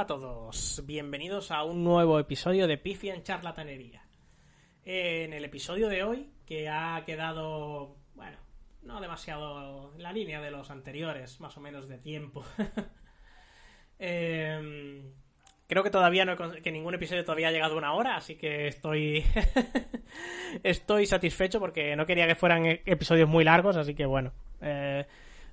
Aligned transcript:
Hola 0.00 0.04
a 0.04 0.18
todos, 0.18 0.82
bienvenidos 0.86 1.50
a 1.50 1.62
un 1.62 1.84
nuevo 1.84 2.18
episodio 2.18 2.66
de 2.66 2.78
Pifia 2.78 3.14
en 3.14 3.22
Charlatanería. 3.22 4.02
En 4.82 5.34
el 5.34 5.44
episodio 5.44 5.88
de 5.88 6.04
hoy, 6.04 6.30
que 6.46 6.70
ha 6.70 7.04
quedado, 7.04 7.96
bueno, 8.14 8.38
no 8.80 8.98
demasiado 9.02 9.92
en 9.94 10.02
la 10.02 10.10
línea 10.10 10.40
de 10.40 10.52
los 10.52 10.70
anteriores, 10.70 11.38
más 11.40 11.54
o 11.58 11.60
menos 11.60 11.86
de 11.86 11.98
tiempo. 11.98 12.42
Em, 13.98 15.12
creo 15.66 15.82
que 15.82 15.90
todavía 15.90 16.24
no 16.24 16.34
que 16.34 16.72
ningún 16.72 16.94
episodio 16.94 17.22
todavía 17.22 17.48
ha 17.48 17.52
llegado 17.52 17.76
una 17.76 17.92
hora, 17.92 18.16
así 18.16 18.36
que 18.36 18.68
estoy 18.68 19.22
estoy 20.62 21.04
satisfecho 21.04 21.60
porque 21.60 21.94
no 21.94 22.06
quería 22.06 22.26
que 22.26 22.36
fueran 22.36 22.64
e-, 22.64 22.82
episodios 22.86 23.28
muy 23.28 23.44
largos, 23.44 23.76
así 23.76 23.94
que 23.94 24.06
bueno. 24.06 24.32
Eh, 24.62 25.04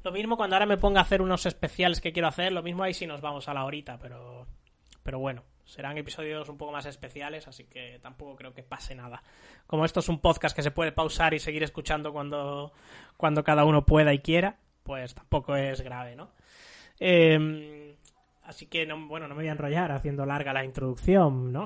lo 0.07 0.13
mismo 0.13 0.37
cuando 0.37 0.55
ahora 0.55 0.65
me 0.65 0.77
ponga 0.77 1.01
a 1.01 1.03
hacer 1.03 1.21
unos 1.21 1.45
especiales 1.45 1.99
que 1.99 2.13
quiero 2.13 2.29
hacer, 2.29 2.53
lo 2.53 2.63
mismo 2.63 2.83
ahí 2.83 2.93
sí 2.93 3.05
nos 3.05 3.19
vamos 3.19 3.49
a 3.49 3.53
la 3.53 3.65
horita, 3.65 3.99
pero 3.99 4.47
pero 5.03 5.19
bueno, 5.19 5.43
serán 5.65 5.97
episodios 5.97 6.47
un 6.49 6.57
poco 6.57 6.71
más 6.71 6.85
especiales, 6.85 7.47
así 7.47 7.65
que 7.65 7.99
tampoco 8.01 8.35
creo 8.35 8.53
que 8.53 8.63
pase 8.63 8.95
nada. 8.95 9.21
Como 9.65 9.85
esto 9.85 9.99
es 9.99 10.09
un 10.09 10.19
podcast 10.19 10.55
que 10.55 10.63
se 10.63 10.71
puede 10.71 10.93
pausar 10.93 11.33
y 11.33 11.39
seguir 11.39 11.63
escuchando 11.63 12.13
cuando, 12.13 12.71
cuando 13.17 13.43
cada 13.43 13.65
uno 13.65 13.85
pueda 13.85 14.13
y 14.13 14.19
quiera, 14.19 14.57
pues 14.83 15.13
tampoco 15.13 15.55
es 15.55 15.81
grave, 15.81 16.15
¿no? 16.15 16.31
Em, 16.99 17.95
así 18.43 18.65
que, 18.67 18.85
no, 18.85 19.07
bueno, 19.07 19.27
no 19.27 19.35
me 19.35 19.43
voy 19.43 19.49
a 19.49 19.53
enrollar 19.53 19.91
haciendo 19.91 20.25
larga 20.25 20.53
la 20.53 20.63
introducción, 20.63 21.51
¿no? 21.51 21.65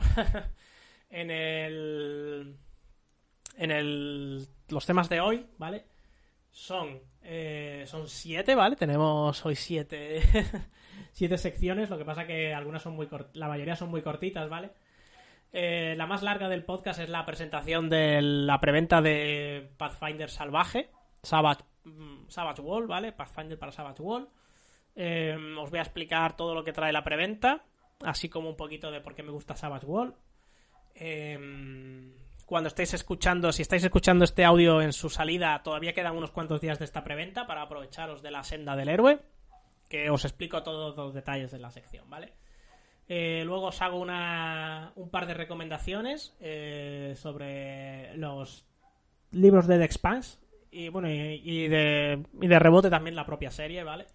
en 1.09 1.31
el... 1.31 2.57
En 3.57 3.71
el... 3.71 4.47
Los 4.69 4.85
temas 4.85 5.09
de 5.09 5.19
hoy, 5.19 5.47
¿vale? 5.57 5.85
Son... 6.51 6.99
Eh, 7.23 7.83
son 7.87 8.07
siete, 8.07 8.55
¿vale? 8.55 8.75
Tenemos 8.75 9.45
hoy 9.45 9.55
siete... 9.55 10.21
siete 11.11 11.37
secciones, 11.37 11.89
lo 11.89 11.97
que 11.97 12.05
pasa 12.05 12.25
que 12.25 12.53
algunas 12.53 12.81
son 12.81 12.95
muy 12.95 13.07
la 13.33 13.47
mayoría 13.47 13.75
son 13.75 13.89
muy 13.89 14.01
cortitas, 14.01 14.49
¿vale? 14.49 14.71
Eh, 15.53 15.95
la 15.97 16.07
más 16.07 16.23
larga 16.23 16.47
del 16.47 16.63
podcast 16.63 16.99
es 16.99 17.09
la 17.09 17.25
presentación 17.25 17.89
de 17.89 18.21
la 18.21 18.59
preventa 18.59 19.01
de 19.01 19.69
Pathfinder 19.77 20.29
Salvaje, 20.29 20.89
Savage, 21.23 21.63
Savage 22.29 22.61
Wall, 22.61 22.87
¿vale? 22.87 23.11
Pathfinder 23.11 23.59
para 23.59 23.71
Savage 23.71 24.01
Wall. 24.01 24.29
Eh, 24.95 25.37
os 25.59 25.69
voy 25.69 25.79
a 25.79 25.83
explicar 25.83 26.35
todo 26.35 26.55
lo 26.55 26.63
que 26.63 26.73
trae 26.73 26.93
la 26.93 27.03
preventa, 27.03 27.63
así 28.03 28.29
como 28.29 28.49
un 28.49 28.55
poquito 28.55 28.91
de 28.91 29.01
por 29.01 29.13
qué 29.13 29.23
me 29.23 29.31
gusta 29.31 29.55
Savage 29.55 29.85
Wall. 29.85 30.15
Eh, 30.95 31.37
cuando 32.51 32.67
estéis 32.67 32.93
escuchando, 32.93 33.53
si 33.53 33.61
estáis 33.61 33.85
escuchando 33.85 34.25
este 34.25 34.43
audio 34.43 34.81
en 34.81 34.91
su 34.91 35.09
salida, 35.09 35.63
todavía 35.63 35.93
quedan 35.93 36.17
unos 36.17 36.31
cuantos 36.31 36.59
días 36.59 36.79
de 36.79 36.83
esta 36.83 37.01
preventa 37.01 37.47
para 37.47 37.61
aprovecharos 37.61 38.21
de 38.21 38.29
la 38.29 38.43
senda 38.43 38.75
del 38.75 38.89
héroe 38.89 39.21
que 39.87 40.09
os 40.09 40.25
explico 40.25 40.61
todos 40.61 40.97
los 40.97 41.13
detalles 41.13 41.49
de 41.51 41.59
la 41.59 41.71
sección, 41.71 42.09
¿vale? 42.09 42.33
Eh, 43.07 43.43
luego 43.45 43.67
os 43.67 43.81
hago 43.81 44.01
una, 44.01 44.91
un 44.97 45.09
par 45.09 45.27
de 45.27 45.33
recomendaciones 45.33 46.35
eh, 46.41 47.13
sobre 47.15 48.17
los 48.17 48.65
libros 49.31 49.65
de 49.65 49.77
The 49.77 49.85
Expanse 49.85 50.37
y 50.71 50.89
bueno 50.89 51.09
y, 51.09 51.69
de, 51.69 52.25
rebote 52.59 52.89
también 52.89 53.15
la 53.15 53.25
propia 53.25 53.49
serie, 53.49 53.85
¿vale? 53.85 54.07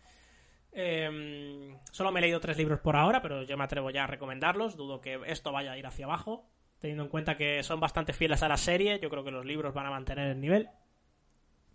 Em, 0.72 1.74
solo 1.90 2.12
me 2.12 2.20
he 2.20 2.24
leído 2.24 2.40
tres 2.40 2.58
libros 2.58 2.80
por 2.80 2.96
ahora, 2.96 3.22
pero 3.22 3.44
yo 3.44 3.56
me 3.56 3.64
atrevo 3.64 3.88
ya 3.88 4.04
a 4.04 4.06
recomendarlos. 4.06 4.76
Dudo 4.76 5.00
que 5.00 5.18
esto 5.24 5.52
vaya 5.52 5.72
a 5.72 5.78
ir 5.78 5.86
hacia 5.86 6.04
abajo, 6.04 6.50
teniendo 6.80 7.04
en 7.04 7.08
cuenta 7.08 7.36
que 7.36 7.62
son 7.62 7.80
bastante 7.80 8.12
fieles 8.12 8.42
a 8.42 8.48
la 8.48 8.56
serie. 8.56 8.98
Yo 9.00 9.10
creo 9.10 9.24
que 9.24 9.30
los 9.30 9.44
libros 9.44 9.74
van 9.74 9.86
a 9.86 9.90
mantener 9.90 10.28
el 10.28 10.40
nivel. 10.40 10.68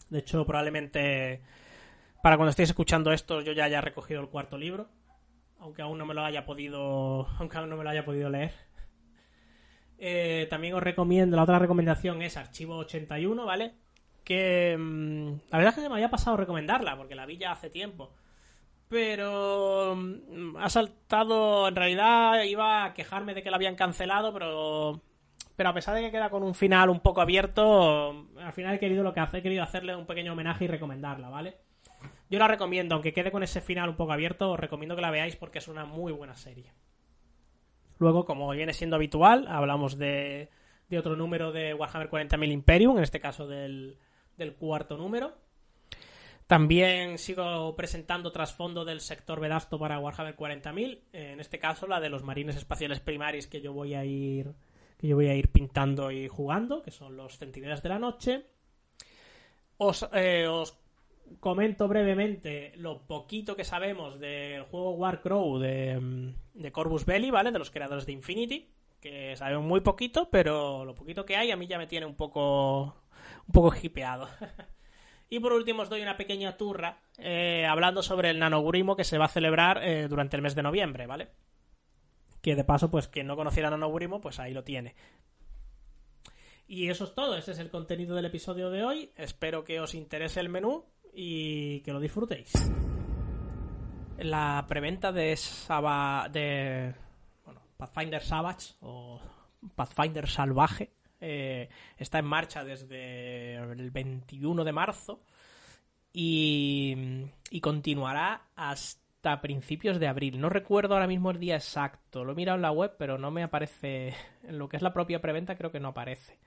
De 0.10 0.20
hecho, 0.20 0.46
probablemente 0.46 1.42
para 2.22 2.38
cuando 2.38 2.52
estéis 2.52 2.70
escuchando 2.70 3.12
esto, 3.12 3.42
yo 3.42 3.52
ya 3.52 3.66
haya 3.66 3.82
recogido 3.82 4.22
el 4.22 4.30
cuarto 4.30 4.58
libro. 4.58 4.88
Aunque 5.60 5.82
aún 5.82 5.98
no 5.98 6.06
me 6.06 6.14
lo 6.14 6.24
haya 6.24 6.46
podido. 6.46 7.28
Aunque 7.40 7.58
aún 7.58 7.70
no 7.70 7.78
me 7.78 7.84
lo 7.84 7.90
haya 7.90 8.06
podido 8.06 8.30
leer. 8.30 8.52
Eh, 9.98 10.48
también 10.50 10.76
os 10.76 10.84
recomiendo. 10.84 11.36
La 11.36 11.44
otra 11.44 11.60
recomendación 11.60 12.22
es 12.22 12.38
Archivo 12.38 12.78
81, 12.78 13.46
¿vale? 13.46 13.74
Que. 14.24 14.76
Mm, 14.78 15.34
la 15.50 15.58
verdad 15.58 15.74
es 15.78 15.84
que 15.84 15.90
me 15.90 15.96
había 15.96 16.10
pasado 16.10 16.38
recomendarla, 16.38 16.96
porque 16.96 17.16
la 17.16 17.26
vi 17.26 17.38
ya 17.38 17.52
hace 17.52 17.70
tiempo. 17.70 18.14
Pero. 18.92 19.96
Mm, 19.96 20.58
ha 20.58 20.70
saltado. 20.70 21.70
En 21.70 21.76
realidad 21.78 22.44
iba 22.44 22.84
a 22.84 22.94
quejarme 22.94 23.34
de 23.34 23.42
que 23.42 23.50
la 23.50 23.56
habían 23.56 23.76
cancelado, 23.76 24.34
pero. 24.34 25.02
Pero 25.56 25.70
a 25.70 25.74
pesar 25.74 25.96
de 25.96 26.02
que 26.02 26.12
queda 26.12 26.30
con 26.30 26.44
un 26.44 26.54
final 26.54 26.90
un 26.90 27.00
poco 27.00 27.22
abierto, 27.22 28.28
al 28.38 28.54
final 28.54 28.76
he 28.76 28.80
querido 28.80 29.04
lo 29.04 29.14
que 29.14 29.20
hace, 29.22 29.38
he 29.38 29.42
querido 29.42 29.64
hacerle 29.64 29.96
un 29.96 30.06
pequeño 30.06 30.34
homenaje 30.34 30.66
y 30.66 30.68
recomendarla, 30.68 31.30
¿vale? 31.30 31.58
Yo 32.30 32.40
la 32.40 32.48
recomiendo, 32.48 32.96
aunque 32.96 33.14
quede 33.14 33.32
con 33.32 33.44
ese 33.44 33.62
final 33.62 33.90
un 33.90 33.96
poco 33.96 34.12
abierto, 34.12 34.52
os 34.52 34.60
recomiendo 34.60 34.96
que 34.96 35.02
la 35.02 35.12
veáis 35.12 35.36
porque 35.36 35.60
es 35.60 35.68
una 35.68 35.86
muy 35.86 36.12
buena 36.12 36.36
serie. 36.36 36.74
Luego, 38.00 38.26
como 38.26 38.50
viene 38.52 38.74
siendo 38.74 38.96
habitual, 38.96 39.46
hablamos 39.48 39.98
de, 39.98 40.50
otro 40.98 41.16
número 41.16 41.52
de 41.52 41.74
Warhammer 41.74 42.10
40.000 42.10 42.52
Imperium, 42.52 42.98
en 42.98 43.04
este 43.04 43.20
caso 43.20 43.48
del, 43.48 43.98
cuarto 44.58 44.98
número. 44.98 45.38
También 46.52 47.18
sigo 47.18 47.78
presentando 47.78 48.34
trasfondo 48.34 48.84
del 48.84 49.00
sector 49.00 49.40
Vedasto 49.40 49.80
para 49.80 50.00
Warhammer 50.00 50.36
40.000, 50.36 51.00
en 51.14 51.40
este 51.40 51.60
caso 51.60 51.88
la 51.88 52.02
de 52.02 52.10
los 52.10 52.24
marines 52.24 52.58
espaciales 52.58 53.00
primarios 53.00 53.48
que 53.48 53.62
yo 53.62 53.72
voy 53.72 53.94
a 53.94 54.04
ir 54.04 54.54
que 54.98 55.08
yo 55.08 55.16
voy 55.16 55.30
a 55.30 55.34
ir 55.34 55.50
pintando 55.50 56.12
y 56.12 56.28
jugando, 56.28 56.82
que 56.82 56.92
son 56.92 57.16
los 57.16 57.38
centinelas 57.38 57.82
de 57.82 57.88
la 57.88 58.00
noche. 58.00 58.48
Os, 59.78 60.06
eh, 60.12 60.46
os 60.46 60.78
comento 61.40 61.88
brevemente 61.88 62.74
lo 62.76 63.08
poquito 63.08 63.56
que 63.56 63.64
sabemos 63.64 64.20
del 64.20 64.64
juego 64.64 64.92
Warcrow 64.96 65.58
de, 65.58 66.34
de 66.54 66.72
Corvus 66.74 67.06
Belli, 67.06 67.32
¿vale? 67.32 67.54
De 67.54 67.60
los 67.60 67.72
creadores 67.72 68.06
de 68.06 68.12
Infinity, 68.12 68.70
que 69.00 69.38
sabemos 69.38 69.64
muy 69.64 69.80
poquito, 69.80 70.28
pero 70.30 70.84
lo 70.84 70.96
poquito 70.96 71.26
que 71.26 71.38
hay 71.38 71.50
a 71.50 71.56
mí 71.56 71.68
ya 71.68 71.78
me 71.78 71.88
tiene 71.88 72.06
un 72.06 72.16
poco 72.16 73.04
un 73.48 73.54
poco 73.54 73.74
hipeado. 73.82 74.28
y 75.32 75.40
por 75.40 75.54
último 75.54 75.82
os 75.82 75.90
doy 75.90 76.02
una 76.02 76.18
pequeña 76.18 76.58
turra 76.58 77.00
eh, 77.18 77.66
hablando 77.66 78.04
sobre 78.04 78.30
el 78.30 78.38
nanogrimo 78.38 78.98
que 78.98 79.06
se 79.06 79.18
va 79.18 79.26
a 79.26 79.30
celebrar 79.30 79.82
eh, 79.82 80.10
durante 80.10 80.36
el 80.36 80.42
mes 80.42 80.56
de 80.56 80.62
noviembre, 80.62 81.08
¿vale? 81.08 81.30
Que 82.42 82.54
de 82.54 82.66
paso, 82.66 82.92
pues 82.92 83.08
quien 83.08 83.28
no 83.28 83.38
conociera 83.38 83.70
nanogrimo, 83.70 84.20
pues 84.20 84.40
ahí 84.40 84.54
lo 84.54 84.66
tiene. 84.66 84.94
Y 86.68 86.90
eso 86.90 87.06
es 87.06 87.16
todo, 87.16 87.38
ese 87.38 87.54
es 87.54 87.60
el 87.60 87.70
contenido 87.70 88.14
del 88.14 88.26
episodio 88.26 88.70
de 88.70 88.84
hoy. 88.84 89.12
Espero 89.16 89.64
que 89.64 89.80
os 89.80 89.96
interese 89.96 90.42
el 90.42 90.50
menú 90.50 90.84
y 91.14 91.80
que 91.80 91.94
lo 91.94 92.02
disfrutéis. 92.02 92.52
La 94.18 94.66
preventa 94.68 95.14
de 95.14 95.40
de 96.32 96.94
bueno, 97.46 97.62
Pathfinder 97.78 98.22
Savage 98.22 98.74
o 98.82 99.22
Pathfinder 99.76 100.28
Salvaje 100.28 100.92
eh, 101.22 101.70
está 101.98 102.20
en 102.20 102.26
marcha 102.26 102.64
desde 102.64 103.56
el 103.56 103.92
21 103.92 104.64
de 104.64 104.72
marzo 104.72 105.22
y, 106.14 107.28
continuará 107.62 108.48
hasta 108.56 109.40
principios 109.42 110.00
de 110.00 110.08
abril. 110.08 110.42
No 110.42 110.50
recuerdo 110.50 110.96
ahora 110.96 111.08
mismo 111.08 111.32
el 111.32 111.40
día 111.40 111.56
exacto. 111.56 112.24
Lo 112.24 112.34
he 112.34 112.36
mirado 112.36 112.58
en 112.58 112.64
la 112.64 112.72
web, 112.72 112.96
pero 112.98 113.18
no 113.18 113.32
me 113.32 113.44
aparece. 113.44 114.14
En 114.44 114.58
lo 114.58 114.68
que 114.68 114.78
es 114.78 114.84
la 114.84 114.92
propia 114.92 115.22
preventa, 115.22 115.56
creo 115.56 115.72
que 115.72 115.80
no 115.80 115.90
aparece. 115.90 116.40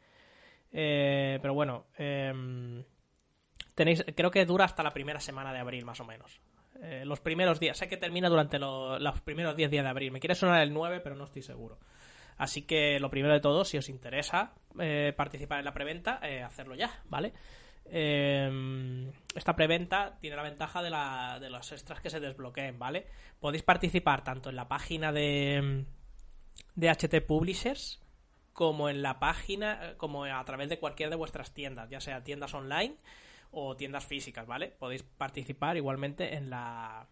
Eh, 0.72 1.38
pero 1.40 1.54
bueno, 1.54 1.86
eh, 1.96 2.84
tenéis, 3.76 4.04
creo 4.16 4.32
que 4.32 4.44
dura 4.44 4.64
hasta 4.64 4.82
la 4.82 4.90
primera 4.90 5.20
semana 5.20 5.52
de 5.52 5.60
abril, 5.60 5.84
más 5.84 6.00
o 6.00 6.04
menos. 6.04 6.40
Eh, 6.82 7.04
los 7.04 7.20
primeros 7.20 7.60
días, 7.60 7.78
sé 7.78 7.88
que 7.88 7.96
termina 7.96 8.28
durante 8.28 8.58
los 8.58 9.20
primeros 9.20 9.56
10 9.56 9.70
días 9.70 9.84
de 9.84 9.90
abril. 9.90 10.10
Me 10.10 10.20
quiere 10.20 10.34
sonar 10.34 10.60
el 10.62 10.72
9, 10.72 11.00
pero 11.00 11.14
no 11.14 11.24
estoy 11.24 11.42
seguro. 11.42 11.78
Así 12.36 12.62
que 12.62 12.98
lo 13.00 13.10
primero 13.10 13.34
de 13.34 13.40
todo, 13.40 13.64
si 13.64 13.78
os 13.78 13.88
interesa 13.88 14.54
eh, 14.78 15.12
participar 15.16 15.58
en 15.60 15.64
la 15.64 15.74
preventa, 15.74 16.20
eh, 16.22 16.42
hacerlo 16.42 16.74
ya, 16.74 17.02
¿vale? 17.08 17.32
esta 17.86 19.54
preventa 19.54 20.16
tiene 20.18 20.36
la 20.36 20.42
ventaja 20.42 20.82
de, 20.82 20.88
la, 20.88 21.38
de 21.38 21.50
los 21.50 21.70
extras 21.70 22.00
que 22.00 22.08
se 22.08 22.18
desbloqueen, 22.18 22.78
¿vale? 22.78 23.06
Podéis 23.38 23.62
participar 23.62 24.24
tanto 24.24 24.48
en 24.48 24.56
la 24.56 24.66
página 24.68 25.12
de, 25.12 25.84
de 26.74 26.90
HT 26.90 27.26
Publishers 27.26 28.00
como 28.54 28.88
en 28.88 29.02
la 29.02 29.18
página, 29.18 29.94
como 29.98 30.24
a 30.24 30.42
través 30.46 30.70
de 30.70 30.78
cualquiera 30.78 31.10
de 31.10 31.16
vuestras 31.16 31.52
tiendas, 31.52 31.90
ya 31.90 32.00
sea 32.00 32.24
tiendas 32.24 32.54
online 32.54 32.96
o 33.50 33.76
tiendas 33.76 34.06
físicas, 34.06 34.46
¿vale? 34.46 34.68
Podéis 34.68 35.02
participar 35.02 35.76
igualmente 35.76 36.36
en 36.36 36.50
la, 36.50 37.06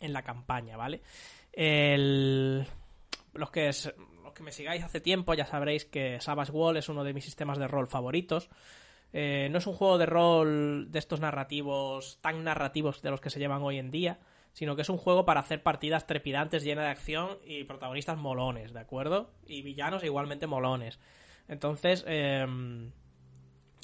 en 0.00 0.12
la 0.12 0.22
campaña, 0.22 0.76
¿vale? 0.76 1.02
los, 1.56 3.50
que 3.50 3.70
los 4.26 4.34
que 4.34 4.42
me 4.42 4.52
sigáis 4.52 4.82
hace 4.82 5.00
tiempo 5.00 5.34
ya 5.34 5.46
sabréis 5.46 5.84
que 5.84 6.20
Savage 6.20 6.50
Wall 6.50 6.76
es 6.76 6.88
uno 6.88 7.04
de 7.04 7.14
mis 7.14 7.24
sistemas 7.24 7.58
de 7.58 7.68
rol 7.68 7.86
favoritos. 7.86 8.50
Eh, 9.12 9.48
no 9.52 9.58
es 9.58 9.66
un 9.68 9.72
juego 9.72 9.98
de 9.98 10.06
rol 10.06 10.90
de 10.90 10.98
estos 10.98 11.20
narrativos, 11.20 12.18
tan 12.20 12.42
narrativos 12.42 13.02
de 13.02 13.10
los 13.10 13.20
que 13.20 13.30
se 13.30 13.38
llevan 13.38 13.62
hoy 13.62 13.78
en 13.78 13.92
día, 13.92 14.18
sino 14.52 14.74
que 14.74 14.82
es 14.82 14.88
un 14.88 14.96
juego 14.96 15.24
para 15.24 15.40
hacer 15.40 15.62
partidas 15.62 16.08
trepidantes 16.08 16.64
llenas 16.64 16.86
de 16.86 16.90
acción 16.90 17.38
y 17.46 17.62
protagonistas 17.64 18.18
molones, 18.18 18.72
¿de 18.72 18.80
acuerdo? 18.80 19.30
Y 19.46 19.62
villanos 19.62 20.02
igualmente 20.02 20.48
molones. 20.48 20.98
Entonces, 21.46 22.04
eh, 22.08 22.44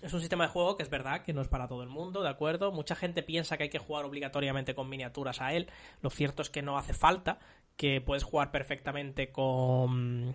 es 0.02 0.12
un 0.12 0.20
sistema 0.20 0.44
de 0.44 0.50
juego 0.50 0.76
que 0.76 0.82
es 0.82 0.90
verdad 0.90 1.22
que 1.22 1.32
no 1.32 1.40
es 1.40 1.48
para 1.48 1.68
todo 1.68 1.84
el 1.84 1.88
mundo, 1.88 2.22
¿de 2.22 2.28
acuerdo? 2.28 2.72
Mucha 2.72 2.96
gente 2.96 3.22
piensa 3.22 3.56
que 3.56 3.64
hay 3.64 3.70
que 3.70 3.78
jugar 3.78 4.04
obligatoriamente 4.04 4.74
con 4.74 4.88
miniaturas 4.88 5.40
a 5.40 5.52
él. 5.52 5.68
Lo 6.00 6.10
cierto 6.10 6.42
es 6.42 6.50
que 6.50 6.60
no 6.60 6.76
hace 6.76 6.92
falta, 6.92 7.38
que 7.76 8.00
puedes 8.00 8.24
jugar 8.24 8.50
perfectamente 8.50 9.30
con... 9.30 10.34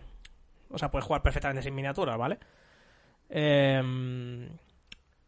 O 0.69 0.77
sea, 0.77 0.91
puedes 0.91 1.05
jugar 1.05 1.23
perfectamente 1.23 1.63
sin 1.63 1.75
miniaturas, 1.75 2.17
¿vale? 2.17 2.39
Em, 3.29 4.49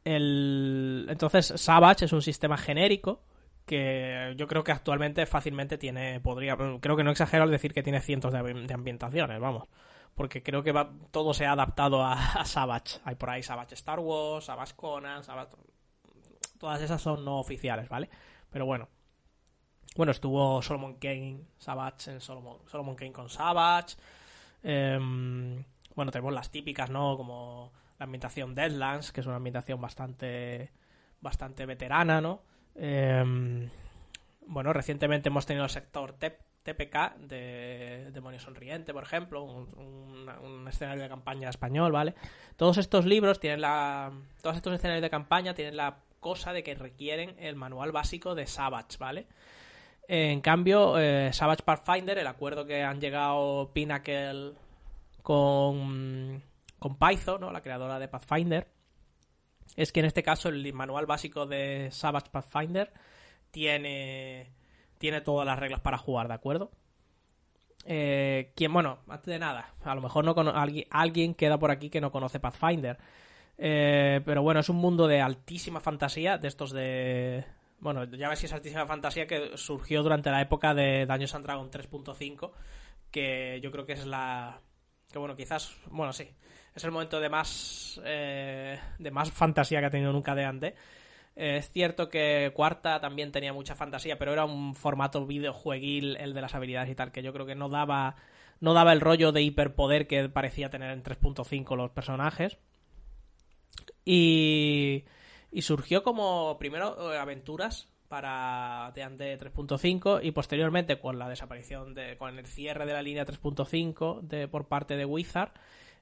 el... 0.03 1.07
Entonces, 1.09 1.53
Savage 1.55 2.05
es 2.05 2.13
un 2.13 2.21
sistema 2.21 2.57
genérico 2.57 3.21
que 3.69 4.33
yo 4.35 4.47
creo 4.47 4.63
que 4.63 4.71
actualmente 4.71 5.27
fácilmente 5.27 5.77
tiene, 5.77 6.19
podría, 6.21 6.57
creo 6.57 6.97
que 6.97 7.03
no 7.03 7.11
exagero 7.11 7.43
al 7.43 7.51
decir 7.51 7.71
que 7.71 7.83
tiene 7.83 8.01
cientos 8.01 8.33
de, 8.33 8.73
ambientaciones, 8.73 9.39
vamos. 9.39 9.67
Porque 10.15 10.41
creo 10.41 10.63
que 10.63 10.71
va, 10.71 10.91
todo 11.11 11.35
se 11.35 11.45
ha 11.45 11.51
adaptado 11.51 12.03
a, 12.03 12.43
Savage. 12.45 12.99
Hay 13.03 13.15
por 13.15 13.29
ahí 13.29 13.43
Savage 13.43 13.75
Star 13.75 13.99
Wars, 13.99 14.45
Savage 14.45 14.73
Conan, 14.75 15.23
Savage... 15.23 15.55
Todas 16.57 16.81
esas 16.81 16.99
son 17.01 17.23
no 17.23 17.39
oficiales, 17.39 17.87
¿vale? 17.87 18.09
Pero 18.49 18.65
bueno. 18.65 18.89
Bueno, 19.95 20.11
estuvo 20.11 20.61
Solomon 20.61 20.95
Kane, 20.95 21.41
Savage 21.57 22.11
en 22.11 22.21
Solomon, 22.21 22.57
Solomon 22.67 22.95
Kane 22.95 23.11
con 23.11 23.29
Savage. 23.29 23.95
Em, 24.63 25.63
bueno, 25.95 26.11
tenemos 26.11 26.33
las 26.33 26.51
típicas, 26.51 26.89
¿no? 26.89 27.17
Como 27.17 27.71
la 27.97 28.05
ambientación 28.05 28.55
Deadlands, 28.55 29.11
que 29.11 29.21
es 29.21 29.27
una 29.27 29.37
ambientación 29.37 29.81
bastante, 29.81 30.71
bastante 31.21 31.65
veterana, 31.65 32.21
¿no? 32.21 32.41
Em, 32.75 33.69
bueno, 34.47 34.73
recientemente 34.73 35.29
hemos 35.29 35.45
tenido 35.45 35.65
el 35.65 35.69
sector 35.69 36.13
TPK 36.13 37.17
de 37.17 38.09
Demonio 38.11 38.39
Sonriente, 38.39 38.93
por 38.93 39.03
ejemplo, 39.03 39.43
un, 39.43 40.65
escenario 40.67 41.03
de 41.03 41.09
campaña 41.09 41.49
español, 41.49 41.91
¿vale? 41.91 42.13
Todos 42.55 42.77
estos 42.77 43.05
libros 43.05 43.39
tienen 43.39 43.61
la. 43.61 44.11
Todos 44.41 44.55
estos 44.55 44.73
escenarios 44.73 45.01
de 45.01 45.09
campaña 45.09 45.55
tienen 45.55 45.75
la 45.75 45.97
cosa 46.19 46.53
de 46.53 46.63
que 46.63 46.75
requieren 46.75 47.35
el 47.39 47.55
manual 47.55 47.91
básico 47.91 48.35
de 48.35 48.45
Savage, 48.45 48.97
¿vale? 48.99 49.27
En 50.11 50.41
cambio, 50.41 50.97
eh, 50.97 51.31
Savage 51.31 51.61
Pathfinder, 51.61 52.17
el 52.17 52.25
acuerdo 52.25 52.65
que 52.65 52.81
han 52.81 52.99
llegado 52.99 53.69
Pinnacle 53.71 54.53
con, 55.21 56.41
con 56.79 56.97
Python, 56.97 57.41
¿no? 57.41 57.51
la 57.51 57.61
creadora 57.61 57.99
de 57.99 58.07
Pathfinder, 58.07 58.67
es 59.75 59.91
que 59.91 59.99
en 59.99 60.07
este 60.07 60.23
caso 60.23 60.49
el 60.49 60.73
manual 60.73 61.05
básico 61.05 61.45
de 61.45 61.89
Savage 61.91 62.31
Pathfinder 62.31 62.91
tiene, 63.51 64.49
tiene 64.97 65.21
todas 65.21 65.45
las 65.45 65.59
reglas 65.59 65.79
para 65.79 65.99
jugar, 65.99 66.27
¿de 66.27 66.33
acuerdo? 66.33 66.71
Eh, 67.85 68.51
quien, 68.55 68.73
bueno, 68.73 69.01
antes 69.09 69.27
de 69.27 69.37
nada, 69.37 69.75
a 69.83 69.93
lo 69.93 70.01
mejor 70.01 70.25
no 70.25 70.33
alguien, 70.55 70.87
alguien 70.89 71.35
queda 71.35 71.59
por 71.59 71.69
aquí 71.69 71.91
que 71.91 72.01
no 72.01 72.11
conoce 72.11 72.39
Pathfinder. 72.39 72.97
Eh, 73.59 74.21
pero 74.25 74.41
bueno, 74.41 74.61
es 74.61 74.69
un 74.69 74.77
mundo 74.77 75.07
de 75.07 75.21
altísima 75.21 75.79
fantasía, 75.79 76.39
de 76.39 76.47
estos 76.47 76.71
de... 76.71 77.45
Bueno, 77.79 78.03
ya 78.05 78.29
ves 78.29 78.39
si 78.39 78.45
es 78.45 78.53
altísima 78.53 78.85
fantasía 78.85 79.25
que 79.25 79.57
surgió 79.57 80.03
durante 80.03 80.31
la 80.31 80.41
época 80.41 80.73
de 80.73 81.05
Daños 81.05 81.33
and 81.35 81.45
Dragon 81.45 81.71
3.5, 81.71 82.51
que 83.11 83.59
yo 83.61 83.71
creo 83.71 83.85
que 83.85 83.93
es 83.93 84.05
la... 84.05 84.61
Que 85.11 85.19
bueno, 85.19 85.35
quizás... 85.35 85.75
Bueno, 85.87 86.13
sí 86.13 86.29
es 86.75 86.83
el 86.83 86.91
momento 86.91 87.19
de 87.19 87.29
más 87.29 87.99
eh, 88.05 88.79
de 88.97 89.11
más 89.11 89.31
fantasía 89.31 89.79
que 89.79 89.85
ha 89.85 89.91
tenido 89.91 90.11
nunca 90.11 90.35
de 90.35 90.45
antes. 90.45 90.73
Es 91.35 91.71
cierto 91.71 92.09
que 92.09 92.51
Cuarta 92.53 92.99
también 92.99 93.31
tenía 93.31 93.53
mucha 93.53 93.75
fantasía, 93.75 94.17
pero 94.17 94.33
era 94.33 94.45
un 94.45 94.75
formato 94.75 95.25
videojueguil 95.25 96.17
el 96.17 96.33
de 96.33 96.41
las 96.41 96.53
habilidades 96.53 96.89
y 96.89 96.95
tal, 96.95 97.11
que 97.11 97.23
yo 97.23 97.31
creo 97.31 97.45
que 97.45 97.55
no 97.55 97.69
daba 97.69 98.15
no 98.59 98.73
daba 98.73 98.91
el 98.91 98.99
rollo 98.99 99.31
de 99.31 99.41
hiperpoder 99.41 100.07
que 100.07 100.27
parecía 100.27 100.69
tener 100.69 100.91
en 100.91 101.03
3.5 101.03 101.77
los 101.77 101.91
personajes. 101.91 102.57
Y, 104.03 105.05
y 105.51 105.61
surgió 105.61 106.03
como 106.03 106.57
primero 106.59 107.13
eh, 107.13 107.17
aventuras 107.17 107.87
para 108.07 108.91
D&D 108.95 109.39
3.5 109.39 110.19
y 110.23 110.31
posteriormente 110.31 110.99
con 110.99 111.19
la 111.19 111.29
desaparición 111.29 111.93
de 111.93 112.17
con 112.17 112.37
el 112.37 112.45
cierre 112.45 112.85
de 112.85 112.93
la 112.93 113.01
línea 113.01 113.25
3.5 113.25 114.21
de 114.21 114.47
por 114.47 114.67
parte 114.67 114.97
de 114.97 115.05
Wizard 115.05 115.53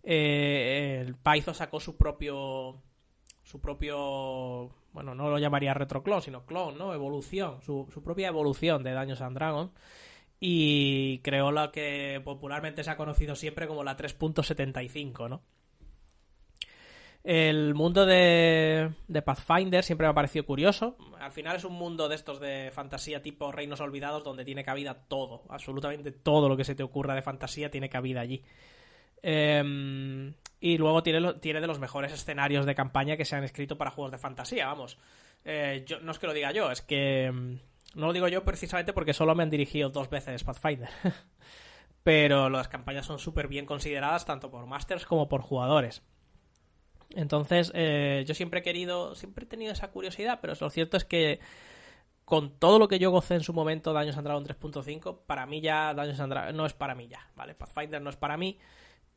eh, 0.03 1.03
el 1.05 1.15
Paizo 1.15 1.53
sacó 1.53 1.79
su 1.79 1.97
propio 1.97 2.81
su 3.44 3.59
propio 3.59 4.69
bueno 4.94 5.15
no 5.15 5.29
lo 5.29 5.38
llamaría 5.38 5.73
retroclon 5.73 6.21
sino 6.21 6.45
clon 6.45 6.77
no 6.77 6.94
evolución 6.94 7.61
su, 7.61 7.88
propia 8.03 8.29
evolución 8.29 8.83
de 8.83 8.94
Daños 8.94 9.21
and 9.21 9.35
Dragons. 9.35 9.71
Y 10.39 11.17
creó 11.23 11.51
la 11.51 11.71
que 11.71 12.21
popularmente 12.23 12.83
se 12.83 12.91
ha 12.91 12.95
conocido 12.95 13.35
siempre 13.35 13.65
como 13.65 13.83
la 13.83 13.97
3.75 13.97 15.29
no 15.29 15.41
el 17.29 17.74
mundo 17.74 18.06
de, 18.06 18.89
de, 19.09 19.21
Pathfinder 19.21 19.83
siempre 19.83 20.07
me 20.07 20.12
ha 20.12 20.13
parecido 20.13 20.45
curioso. 20.45 20.95
Al 21.19 21.33
final 21.33 21.57
es 21.57 21.65
un 21.65 21.74
mundo 21.74 22.07
de 22.07 22.15
estos 22.15 22.39
de 22.39 22.71
fantasía 22.71 23.21
tipo 23.21 23.51
Reinos 23.51 23.81
Olvidados 23.81 24.24
donde 24.24 24.45
tiene 24.45 24.63
cabida 24.63 24.94
todo, 24.94 25.44
absolutamente 25.50 26.13
todo 26.13 26.47
lo 26.47 26.56
que 26.56 26.63
se 26.63 26.74
te 26.74 26.83
ocurra 26.83 27.15
de 27.15 27.21
fantasía 27.21 27.69
tiene 27.69 27.89
cabida 27.89 28.21
allí. 28.21 28.45
Em, 29.21 30.35
y 30.62 30.77
luego 30.77 31.03
tiene, 31.03 31.33
tiene 31.33 31.59
de 31.59 31.68
los 31.68 31.79
mejores 31.79 32.13
escenarios 32.13 32.65
de 32.65 32.75
campaña 32.75 33.18
que 33.18 33.25
se 33.25 33.35
han 33.35 33.44
escrito 33.44 33.77
para 33.77 33.91
juegos 33.91 34.13
de 34.13 34.19
fantasía, 34.19 34.68
vamos. 34.68 34.97
Eh, 35.44 35.83
no 36.01 36.13
es 36.13 36.19
que 36.19 36.27
lo 36.27 36.33
diga 36.33 36.53
yo, 36.53 36.71
es 36.71 36.81
que... 36.81 37.25
Em, 37.25 37.59
no 37.94 38.06
lo 38.06 38.13
digo 38.13 38.30
yo 38.30 38.45
precisamente 38.45 38.94
porque 38.94 39.13
solo 39.13 39.35
me 39.35 39.44
han 39.44 39.50
dirigido 39.50 39.89
dos 39.89 40.09
veces 40.09 40.45
Pathfinder. 40.45 40.88
Pero 42.03 42.50
las 42.50 42.69
campañas 42.69 43.06
son 43.06 43.19
súper 43.19 43.50
bien 43.50 43.65
consideradas 43.65 44.25
tanto 44.25 44.50
por 44.50 44.65
masters 44.65 45.06
como 45.06 45.27
por 45.27 45.41
jugadores. 45.41 46.03
Entonces, 47.12 47.71
eh, 47.74 48.24
yo 48.27 48.33
siempre 48.33 48.59
he 48.59 48.63
querido, 48.63 49.15
siempre 49.15 49.45
he 49.45 49.48
tenido 49.48 49.71
esa 49.71 49.89
curiosidad, 49.89 50.39
pero 50.42 50.54
lo 50.59 50.69
cierto 50.69 50.98
es 50.98 51.06
que 51.06 51.39
con 52.25 52.51
todo 52.59 52.77
lo 52.77 52.88
que 52.88 53.00
yo 53.00 53.09
gocé 53.09 53.36
en 53.36 53.44
su 53.44 53.54
momento 53.54 53.94
Daños 53.94 54.18
and 54.18 54.25
Dragon 54.25 54.45
3.5, 54.45 55.19
para 55.25 55.45
mí 55.45 55.62
ya 55.62 55.94
Daños 55.94 56.19
and 56.19 56.54
no 56.54 56.65
es 56.65 56.74
para 56.74 56.94
mí 56.95 57.07
ya, 57.07 57.30
¿vale? 57.36 57.56
Pathfinder 57.56 58.01
no 58.01 58.09
es 58.09 58.18
para 58.18 58.36
mí. 58.36 58.59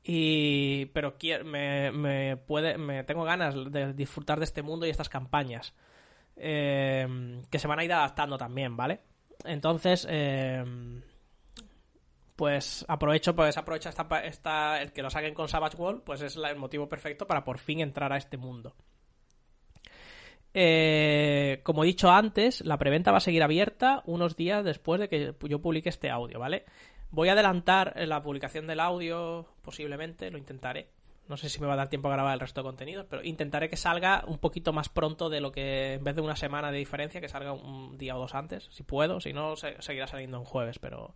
Y, 0.03 0.87
pero 0.87 1.17
me, 1.45 1.91
me, 1.91 2.37
puede, 2.37 2.79
me 2.79 3.05
tengo 3.05 3.25
ganas 3.25 3.55
de 3.71 3.93
disfrutar 3.93 4.39
de 4.39 4.45
este 4.45 4.63
mundo 4.63 4.87
y 4.87 4.91
estas 4.91 5.09
campañas. 5.09 5.75
Eh, 6.37 7.43
que 7.51 7.59
se 7.59 7.69
van 7.69 7.81
a 7.81 7.85
ir 7.85 7.93
adaptando 7.93 8.39
también, 8.39 8.77
¿vale? 8.77 9.01
Entonces, 9.44 10.06
eh, 10.09 10.65
pues 12.41 12.87
aprovecho, 12.89 13.37
pues 13.37 13.59
aprovecha 13.59 13.91
esta, 13.91 14.06
esta, 14.25 14.81
el 14.81 14.93
que 14.93 15.03
lo 15.03 15.11
saquen 15.11 15.35
con 15.35 15.47
Savage 15.47 15.77
World, 15.77 16.03
pues 16.05 16.23
es 16.23 16.37
el 16.37 16.56
motivo 16.56 16.89
perfecto 16.89 17.27
para 17.27 17.44
por 17.44 17.59
fin 17.59 17.81
entrar 17.81 18.15
a 18.15 18.17
este 18.17 18.39
mundo. 18.39 18.75
Eh, 20.55 21.61
como 21.63 21.85
he 21.85 21.87
dicho 21.87 22.11
antes, 22.11 22.63
la 22.63 22.79
preventa 22.79 23.11
va 23.13 23.19
a 23.19 23.20
seguir 23.20 23.43
abierta 23.43 24.03
unos 24.06 24.37
días 24.37 24.65
después 24.65 24.99
de 24.99 25.11
que 25.11 25.35
yo 25.51 25.61
publique 25.61 25.91
este 25.91 26.09
audio, 26.09 26.39
¿vale? 26.39 26.65
Voy 27.11 27.29
a 27.29 27.32
adelantar 27.32 27.93
la 28.09 28.23
publicación 28.23 28.67
del 28.67 28.81
audio, 28.81 29.47
posiblemente, 29.61 30.31
lo 30.31 30.39
intentaré. 30.39 30.89
No 31.29 31.37
sé 31.37 31.51
si 31.51 31.61
me 31.61 31.67
va 31.67 31.75
a 31.75 31.77
dar 31.77 31.91
tiempo 31.91 32.09
a 32.09 32.13
grabar 32.13 32.32
el 32.32 32.41
resto 32.41 32.63
de 32.63 32.69
contenidos, 32.69 33.05
pero 33.11 33.23
intentaré 33.23 33.69
que 33.69 33.77
salga 33.77 34.25
un 34.27 34.39
poquito 34.39 34.73
más 34.73 34.89
pronto 34.89 35.29
de 35.29 35.43
lo 35.43 35.53
que, 35.53 35.93
en 35.93 36.05
vez 36.05 36.17
de 36.17 36.23
una 36.23 36.37
semana 36.37 36.73
de 36.73 36.79
diferencia, 36.79 37.20
que 37.20 37.29
salga 37.29 37.53
un 37.53 37.99
día 37.99 38.17
o 38.17 38.19
dos 38.19 38.35
antes, 38.35 38.67
si 38.70 38.82
puedo. 38.82 39.20
Si 39.20 39.35
no, 39.35 39.56
seguirá 39.56 40.06
saliendo 40.06 40.39
en 40.39 40.44
jueves, 40.44 40.79
pero, 40.79 41.13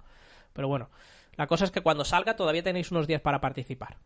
pero 0.52 0.69
bueno. 0.69 0.90
La 1.37 1.47
cosa 1.47 1.64
es 1.64 1.71
que 1.71 1.81
cuando 1.81 2.05
salga 2.05 2.37
todavía 2.37 2.62
tenéis 2.62 2.91
unos 2.91 3.07
días 3.07 3.21
para 3.21 3.41
participar. 3.41 3.99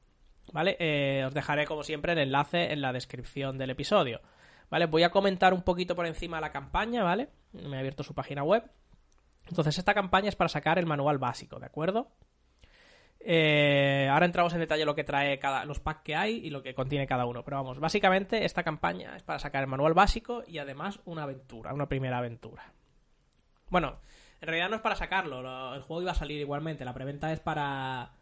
¿Vale? 0.52 0.76
Eh, 0.80 1.24
os 1.26 1.34
dejaré, 1.34 1.66
como 1.66 1.82
siempre, 1.82 2.12
el 2.12 2.18
enlace 2.18 2.72
en 2.72 2.80
la 2.80 2.92
descripción 2.92 3.58
del 3.58 3.70
episodio. 3.70 4.20
¿Vale? 4.70 4.86
Voy 4.86 5.02
a 5.02 5.10
comentar 5.10 5.52
un 5.52 5.62
poquito 5.62 5.94
por 5.94 6.06
encima 6.06 6.40
la 6.40 6.52
campaña, 6.52 7.02
¿vale? 7.02 7.28
Me 7.52 7.76
he 7.76 7.80
abierto 7.80 8.02
su 8.02 8.14
página 8.14 8.42
web. 8.42 8.64
Entonces, 9.46 9.78
esta 9.78 9.94
campaña 9.94 10.28
es 10.28 10.36
para 10.36 10.48
sacar 10.48 10.78
el 10.78 10.86
manual 10.86 11.18
básico, 11.18 11.58
¿de 11.58 11.66
acuerdo? 11.66 12.12
Eh, 13.20 14.08
ahora 14.10 14.26
entramos 14.26 14.52
en 14.52 14.60
detalle 14.60 14.84
lo 14.84 14.94
que 14.94 15.04
trae 15.04 15.38
cada, 15.38 15.64
los 15.64 15.80
packs 15.80 16.02
que 16.02 16.14
hay 16.14 16.36
y 16.36 16.50
lo 16.50 16.62
que 16.62 16.74
contiene 16.74 17.06
cada 17.06 17.26
uno. 17.26 17.44
Pero 17.44 17.56
vamos, 17.58 17.80
básicamente 17.80 18.44
esta 18.44 18.62
campaña 18.62 19.16
es 19.16 19.22
para 19.22 19.38
sacar 19.38 19.62
el 19.62 19.68
manual 19.68 19.94
básico 19.94 20.44
y 20.46 20.58
además 20.58 21.00
una 21.04 21.24
aventura, 21.24 21.74
una 21.74 21.88
primera 21.88 22.18
aventura. 22.18 22.72
Bueno, 23.70 24.00
en 24.40 24.46
realidad 24.46 24.70
no 24.70 24.76
es 24.76 24.82
para 24.82 24.94
sacarlo, 24.94 25.74
el 25.74 25.82
juego 25.82 26.02
iba 26.02 26.12
a 26.12 26.14
salir 26.14 26.40
igualmente. 26.40 26.84
La 26.84 26.94
preventa 26.94 27.32
es 27.32 27.40
para. 27.40 28.12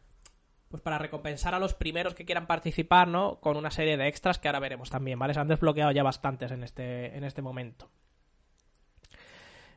Pues 0.68 0.82
para 0.82 0.98
recompensar 0.98 1.54
a 1.54 1.60
los 1.60 1.74
primeros 1.74 2.14
que 2.14 2.24
quieran 2.24 2.48
participar, 2.48 3.06
¿no? 3.06 3.38
Con 3.38 3.56
una 3.56 3.70
serie 3.70 3.96
de 3.96 4.08
extras 4.08 4.38
que 4.38 4.48
ahora 4.48 4.58
veremos 4.58 4.90
también, 4.90 5.16
¿vale? 5.16 5.32
Se 5.32 5.38
han 5.38 5.46
desbloqueado 5.46 5.92
ya 5.92 6.02
bastantes 6.02 6.50
en 6.50 6.64
este, 6.64 7.16
en 7.16 7.22
este 7.22 7.40
momento. 7.40 7.88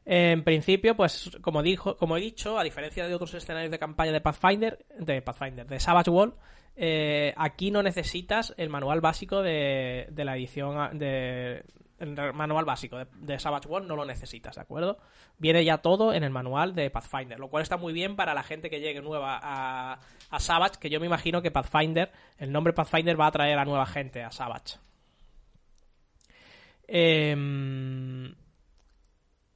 En 0.04 0.44
principio, 0.44 0.96
pues 0.96 1.30
como 1.42 1.62
dijo, 1.62 1.96
como 1.96 2.18
he 2.18 2.22
dicho, 2.22 2.58
a 2.58 2.64
diferencia 2.64 3.08
de 3.08 3.14
otros 3.14 3.36
escenarios 3.36 3.70
de 3.70 3.78
campaña 3.78 4.12
de 4.12 4.22
Pathfinder, 4.22 4.84
de 4.98 5.22
Pathfinder, 5.22 5.68
de 5.68 5.80
Savage 5.80 6.10
World, 6.10 6.34
eh, 6.76 7.36
aquí 7.38 7.70
no 7.70 7.84
necesitas 7.84 8.56
el 8.58 8.70
manual 8.70 9.02
básico 9.02 9.44
de, 9.44 10.08
de 10.10 10.26
la 10.26 10.36
edición 10.36 10.98
de 10.98 11.64
el 12.00 12.34
manual 12.34 12.66
básico 12.66 12.98
de, 12.98 13.40
Savage 13.40 13.68
World 13.68 13.88
no 13.88 13.96
lo 13.96 14.06
necesitas, 14.06 14.56
¿de 14.56 14.62
acuerdo? 14.62 14.98
Viene 15.38 15.64
ya 15.64 15.80
todo 15.80 16.14
en 16.14 16.24
el 16.24 16.30
manual 16.30 16.76
de 16.76 16.90
Pathfinder, 16.90 17.40
lo 17.40 17.50
cual 17.50 17.64
está 17.64 17.78
muy 17.78 17.94
bien 17.94 18.16
para 18.16 18.34
la 18.34 18.44
gente 18.44 18.70
que 18.70 18.80
llegue 18.80 19.02
nueva 19.02 19.40
a, 19.42 20.00
Savage, 20.40 20.80
que 20.80 20.90
yo 20.90 21.00
me 21.00 21.06
imagino 21.06 21.42
que 21.42 21.52
Pathfinder, 21.52 22.12
el 22.38 22.52
nombre 22.52 22.74
Pathfinder 22.74 23.20
va 23.20 23.26
a 23.26 23.30
atraer 23.30 23.58
a 23.58 23.66
nueva 23.66 23.86
gente 23.86 24.24
a 24.24 24.32
Savage. 24.32 24.78
Em, 26.88 28.34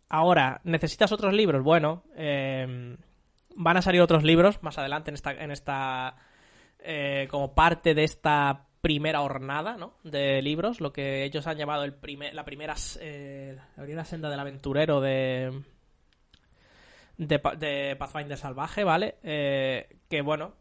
ahora, 0.09 0.61
¿necesitas 0.63 1.11
otros 1.11 1.33
libros? 1.33 1.63
Bueno, 1.63 2.03
em, 2.15 2.97
van 3.55 3.77
a 3.77 3.81
salir 3.81 4.01
otros 4.01 4.23
libros 4.23 4.61
más 4.61 4.77
adelante 4.77 5.09
en 5.09 5.15
esta, 5.15 5.31
en 5.31 5.51
esta 5.51 6.15
eh, 6.79 7.27
como 7.31 7.53
parte 7.53 7.93
de 7.93 8.03
esta 8.03 8.65
primera 8.83 9.21
hornada 9.21 9.77
¿no? 9.77 9.93
de 10.03 10.41
libros, 10.41 10.81
lo 10.81 10.91
que 10.91 11.23
ellos 11.23 11.47
han 11.47 11.55
llamado 11.55 11.85
el 11.85 11.93
primer, 11.93 12.33
la, 12.33 12.43
primera, 12.43 12.75
eh, 12.99 13.57
la 13.77 14.03
senda 14.03 14.29
del 14.29 14.41
aventurero 14.41 14.99
de, 14.99 15.63
de, 17.17 17.95
Pathfinder 17.97 18.37
Salvaje, 18.37 18.83
¿vale? 18.83 19.15
Eh, 19.23 19.87
que 20.09 20.21
bueno, 20.21 20.55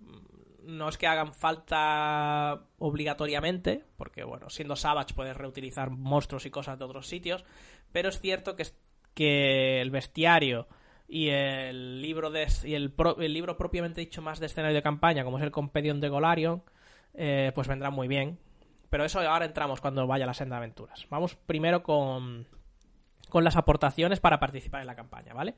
no 0.62 0.88
es 0.88 0.98
que 0.98 1.08
hagan 1.08 1.34
falta 1.34 2.60
obligatoriamente, 2.78 3.84
porque 3.96 4.22
bueno, 4.22 4.50
siendo 4.50 4.76
Savage 4.76 5.14
puedes 5.14 5.36
reutilizar 5.36 5.90
monstruos 5.90 6.46
y 6.46 6.50
cosas 6.50 6.78
de 6.78 6.84
otros 6.84 7.08
sitios, 7.08 7.44
pero 7.90 8.08
es 8.08 8.20
cierto 8.20 8.54
que, 8.54 8.68
que 9.14 9.80
el 9.80 9.90
bestiario 9.90 10.68
y 11.08 11.30
el 11.30 12.00
libro 12.00 12.30
de, 12.30 12.46
y 12.62 12.74
el, 12.74 12.94
el, 13.18 13.32
libro 13.32 13.56
propiamente 13.56 14.00
dicho 14.00 14.22
más 14.22 14.38
de 14.38 14.46
escenario 14.46 14.76
de 14.76 14.82
campaña, 14.82 15.24
como 15.24 15.38
es 15.38 15.44
el 15.44 15.50
Compendium 15.50 15.98
de 15.98 16.08
Golarion, 16.08 16.62
eh, 17.14 17.52
pues 17.54 17.68
vendrá 17.68 17.90
muy 17.90 18.08
bien. 18.08 18.38
Pero 18.90 19.04
eso 19.04 19.20
ahora 19.20 19.46
entramos 19.46 19.80
cuando 19.80 20.06
vaya 20.06 20.26
la 20.26 20.34
senda 20.34 20.56
de 20.56 20.64
aventuras. 20.64 21.06
Vamos 21.08 21.34
primero 21.34 21.82
con, 21.82 22.46
con 23.28 23.44
las 23.44 23.56
aportaciones 23.56 24.20
para 24.20 24.38
participar 24.38 24.82
en 24.82 24.86
la 24.86 24.94
campaña, 24.94 25.32
¿vale? 25.32 25.54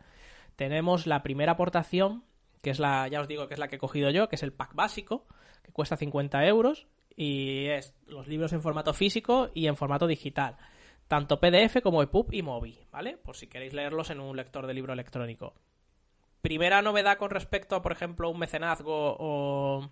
Tenemos 0.55 1.07
la 1.07 1.23
primera 1.23 1.53
aportación, 1.53 2.25
que 2.63 2.71
es 2.71 2.79
la, 2.79 3.09
ya 3.09 3.21
os 3.21 3.27
digo 3.27 3.49
que 3.49 3.55
es 3.55 3.61
la 3.61 3.67
que 3.67 3.77
he 3.77 3.81
cogido 3.81 4.11
yo, 4.11 4.29
que 4.29 4.37
es 4.37 4.43
el 4.45 4.53
pack 4.53 4.75
básico, 4.75 5.27
que 5.65 5.73
cuesta 5.73 5.97
50 5.97 6.47
euros 6.47 6.87
y 7.17 7.67
es 7.67 7.95
los 8.07 8.29
libros 8.29 8.53
en 8.53 8.63
formato 8.63 8.95
físico 8.95 9.51
y 9.53 9.67
en 9.67 9.77
formato 9.77 10.07
digital. 10.07 10.57
Tanto 11.09 11.41
PDF 11.41 11.83
como 11.83 12.03
EPUB 12.03 12.33
y 12.33 12.43
MOBI, 12.43 12.87
¿vale? 12.91 13.17
Por 13.17 13.37
si 13.37 13.47
queréis 13.47 13.73
leerlos 13.73 14.11
en 14.11 14.21
un 14.21 14.37
lector 14.37 14.67
de 14.67 14.75
libro 14.75 14.93
electrónico. 14.93 15.55
Primera 16.41 16.83
novedad 16.83 17.19
con 17.19 17.31
respecto 17.31 17.77
a, 17.77 17.83
por 17.83 17.93
ejemplo, 17.93 18.31
un 18.31 18.39
mecenazgo 18.39 19.17
o 19.19 19.91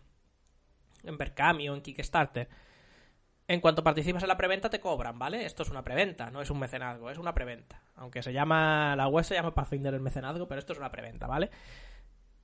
en 1.04 1.18
Berkami 1.18 1.68
o 1.68 1.74
en 1.74 1.82
Kickstarter. 1.82 2.48
En 3.48 3.60
cuanto 3.60 3.82
participas 3.82 4.22
en 4.22 4.28
la 4.28 4.36
preventa 4.36 4.70
te 4.70 4.80
cobran, 4.80 5.18
¿vale? 5.18 5.44
Esto 5.44 5.62
es 5.62 5.70
una 5.70 5.82
preventa, 5.82 6.30
no 6.30 6.40
es 6.40 6.50
un 6.50 6.58
mecenazgo, 6.58 7.10
es 7.10 7.18
una 7.18 7.34
preventa. 7.34 7.82
Aunque 7.96 8.22
se 8.22 8.32
llama, 8.32 8.94
la 8.96 9.08
web 9.08 9.24
se 9.24 9.34
llama 9.34 9.54
Pathfinder 9.54 9.92
el 9.94 10.00
mecenazgo, 10.00 10.46
pero 10.46 10.58
esto 10.58 10.72
es 10.72 10.78
una 10.78 10.90
preventa, 10.90 11.26
¿vale? 11.26 11.50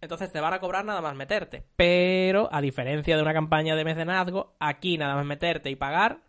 Entonces 0.01 0.31
te 0.31 0.41
van 0.41 0.55
a 0.55 0.61
cobrar 0.61 0.85
nada 0.85 1.01
más 1.01 1.15
meterte. 1.15 1.65
Pero, 1.77 2.49
a 2.53 2.61
diferencia 2.61 3.17
de 3.17 3.23
una 3.23 3.33
campaña 3.33 3.75
de 3.75 3.85
mecenazgo, 3.85 4.57
aquí 4.61 4.99
nada 4.99 5.15
más 5.15 5.25
meterte 5.25 5.71
y 5.71 5.77
pagar, 5.77 6.21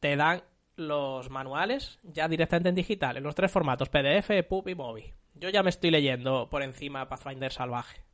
te 0.00 0.16
dan 0.16 0.42
los 0.76 1.28
manuales 1.28 1.98
ya 2.02 2.28
directamente 2.28 2.68
en 2.68 2.74
digital, 2.74 3.16
en 3.16 3.24
los 3.24 3.34
tres 3.34 3.50
formatos, 3.50 3.88
PDF, 3.88 4.30
EPUB 4.30 4.68
y 4.68 4.74
MOBI. 4.74 5.14
Yo 5.34 5.50
ya 5.50 5.62
me 5.62 5.70
estoy 5.70 5.90
leyendo 5.90 6.48
por 6.48 6.62
encima 6.62 7.08
Pathfinder 7.08 7.52
salvaje. 7.52 8.07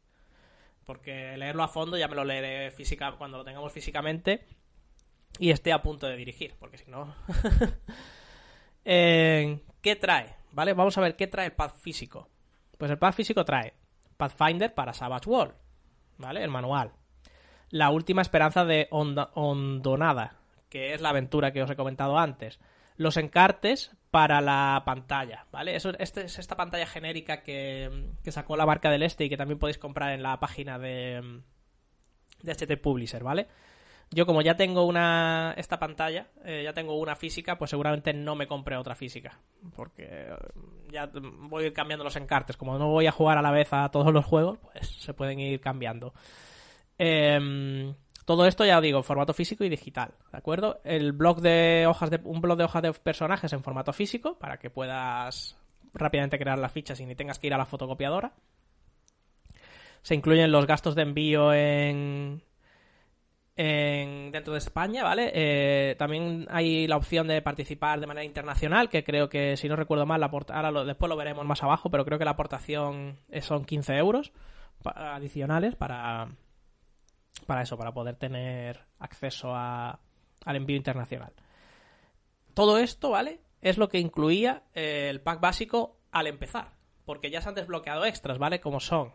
Porque 0.84 1.36
leerlo 1.36 1.62
a 1.62 1.68
fondo 1.68 1.96
ya 1.96 2.08
me 2.08 2.16
lo 2.16 2.24
leeré 2.24 2.70
física, 2.70 3.12
cuando 3.12 3.38
lo 3.38 3.44
tengamos 3.44 3.72
físicamente 3.72 4.46
y 5.38 5.50
esté 5.50 5.72
a 5.72 5.82
punto 5.82 6.06
de 6.06 6.16
dirigir, 6.16 6.54
porque 6.58 6.78
si 6.78 6.90
no... 6.90 7.14
Eh, 8.86 9.60
¿Qué 9.80 9.96
trae? 9.96 10.36
¿Vale? 10.52 10.74
Vamos 10.74 10.98
a 10.98 11.00
ver 11.00 11.16
qué 11.16 11.26
trae 11.26 11.46
el 11.46 11.52
pad 11.52 11.70
físico. 11.70 12.28
Pues 12.76 12.90
el 12.90 12.98
pad 12.98 13.14
físico 13.14 13.42
trae 13.42 13.72
Pathfinder 14.18 14.74
para 14.74 14.92
Savage 14.92 15.28
World, 15.28 15.54
¿vale? 16.18 16.44
El 16.44 16.50
manual. 16.50 16.92
La 17.70 17.88
última 17.88 18.20
esperanza 18.20 18.66
de 18.66 18.88
Ondonada, 18.90 20.36
que 20.68 20.92
es 20.92 21.00
la 21.00 21.08
aventura 21.08 21.52
que 21.52 21.62
os 21.62 21.70
he 21.70 21.76
comentado 21.76 22.18
antes. 22.18 22.60
Los 22.96 23.16
encartes 23.16 23.96
para 24.14 24.40
la 24.40 24.80
pantalla, 24.86 25.44
¿vale? 25.50 25.74
Eso, 25.74 25.90
este 25.98 26.26
es 26.26 26.38
esta 26.38 26.56
pantalla 26.56 26.86
genérica 26.86 27.42
que, 27.42 28.12
sacó 28.28 28.56
la 28.56 28.64
marca 28.64 28.88
del 28.88 29.02
Este 29.02 29.24
y 29.24 29.28
que 29.28 29.36
también 29.36 29.58
podéis 29.58 29.76
comprar 29.76 30.12
en 30.12 30.22
la 30.22 30.38
página 30.38 30.78
de, 30.78 31.40
de 32.40 32.52
HT 32.54 32.80
Publisher, 32.80 33.24
¿vale? 33.24 33.48
Yo 34.12 34.24
como 34.24 34.40
ya 34.40 34.54
tengo 34.54 34.84
una 34.86 35.52
esta 35.56 35.80
pantalla, 35.80 36.28
eh, 36.44 36.60
ya 36.62 36.72
tengo 36.72 36.96
una 36.96 37.16
física, 37.16 37.58
pues 37.58 37.70
seguramente 37.70 38.14
no 38.14 38.36
me 38.36 38.46
compre 38.46 38.76
otra 38.76 38.94
física, 38.94 39.40
porque 39.74 40.04
eh, 40.08 40.36
ya 40.92 41.10
voy 41.12 41.72
cambiando 41.72 42.04
los 42.04 42.14
encartes. 42.14 42.56
Como 42.56 42.78
no 42.78 42.90
voy 42.90 43.08
a 43.08 43.10
jugar 43.10 43.36
a 43.36 43.42
la 43.42 43.50
vez 43.50 43.72
a 43.72 43.88
todos 43.88 44.12
los 44.12 44.24
juegos, 44.24 44.60
pues 44.60 44.86
se 44.86 45.12
pueden 45.12 45.40
ir 45.40 45.60
cambiando. 45.60 46.14
Em, 46.98 47.96
todo 48.24 48.46
esto 48.46 48.64
ya 48.64 48.80
digo, 48.80 48.98
en 48.98 49.04
formato 49.04 49.34
físico 49.34 49.64
y 49.64 49.68
digital, 49.68 50.12
¿de 50.32 50.38
acuerdo? 50.38 50.80
El 50.84 51.12
blog 51.12 51.40
de 51.40 51.86
hojas 51.88 52.10
de 52.10 52.20
un 52.24 52.40
blog 52.40 52.56
de 52.56 52.64
hojas 52.64 52.82
de 52.82 52.92
personajes 52.92 53.52
en 53.52 53.62
formato 53.62 53.92
físico 53.92 54.38
para 54.38 54.58
que 54.58 54.70
puedas 54.70 55.56
rápidamente 55.92 56.38
crear 56.38 56.58
las 56.58 56.72
fichas 56.72 56.98
y 57.00 57.06
ni 57.06 57.14
tengas 57.14 57.38
que 57.38 57.46
ir 57.46 57.54
a 57.54 57.58
la 57.58 57.66
fotocopiadora. 57.66 58.32
Se 60.02 60.14
incluyen 60.14 60.52
los 60.52 60.66
gastos 60.66 60.94
de 60.94 61.02
envío 61.02 61.52
en 61.52 62.42
dentro 63.56 64.52
de 64.52 64.58
España, 64.58 65.04
¿vale? 65.04 65.30
Eh, 65.32 65.94
también 65.96 66.46
hay 66.50 66.86
la 66.86 66.96
opción 66.96 67.28
de 67.28 67.40
participar 67.40 68.00
de 68.00 68.06
manera 68.06 68.24
internacional, 68.24 68.88
que 68.88 69.04
creo 69.04 69.28
que, 69.28 69.56
si 69.56 69.68
no 69.68 69.76
recuerdo 69.76 70.06
mal, 70.06 70.20
la 70.20 70.26
ahora 70.26 70.84
después 70.84 71.08
lo 71.08 71.16
veremos 71.16 71.46
más 71.46 71.62
abajo, 71.62 71.90
pero 71.90 72.04
creo 72.04 72.18
que 72.18 72.24
la 72.24 72.32
aportación 72.32 73.18
son 73.42 73.64
15 73.64 73.96
euros 73.96 74.32
adicionales 74.84 75.76
para, 75.76 76.28
para 77.44 77.62
eso, 77.62 77.76
para 77.76 77.92
poder 77.92 78.16
tener 78.16 78.80
acceso 78.98 79.54
a, 79.54 80.00
al 80.44 80.56
envío 80.56 80.76
internacional. 80.76 81.32
Todo 82.54 82.78
esto, 82.78 83.10
¿vale? 83.10 83.40
Es 83.60 83.78
lo 83.78 83.88
que 83.88 83.98
incluía 83.98 84.62
eh, 84.74 85.08
el 85.10 85.20
pack 85.20 85.40
básico 85.40 85.98
al 86.12 86.26
empezar, 86.26 86.72
porque 87.04 87.30
ya 87.30 87.40
se 87.40 87.48
han 87.48 87.54
desbloqueado 87.54 88.04
extras, 88.04 88.38
¿vale? 88.38 88.60
Como 88.60 88.80
son 88.80 89.12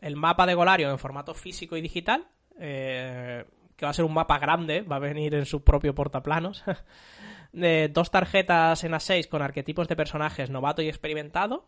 el 0.00 0.16
mapa 0.16 0.46
de 0.46 0.54
Golario 0.54 0.90
en 0.90 0.98
formato 0.98 1.34
físico 1.34 1.76
y 1.76 1.80
digital, 1.80 2.26
eh, 2.58 3.44
que 3.76 3.86
va 3.86 3.90
a 3.90 3.94
ser 3.94 4.04
un 4.04 4.14
mapa 4.14 4.38
grande, 4.38 4.82
va 4.82 4.96
a 4.96 5.00
venir 5.00 5.34
en 5.34 5.46
su 5.46 5.62
propio 5.62 5.94
portaplanos. 5.94 6.64
de 7.52 7.88
dos 7.88 8.10
tarjetas 8.10 8.82
en 8.84 8.92
A6 8.92 9.28
con 9.28 9.42
arquetipos 9.42 9.86
de 9.86 9.96
personajes 9.96 10.50
novato 10.50 10.82
y 10.82 10.88
experimentado, 10.88 11.66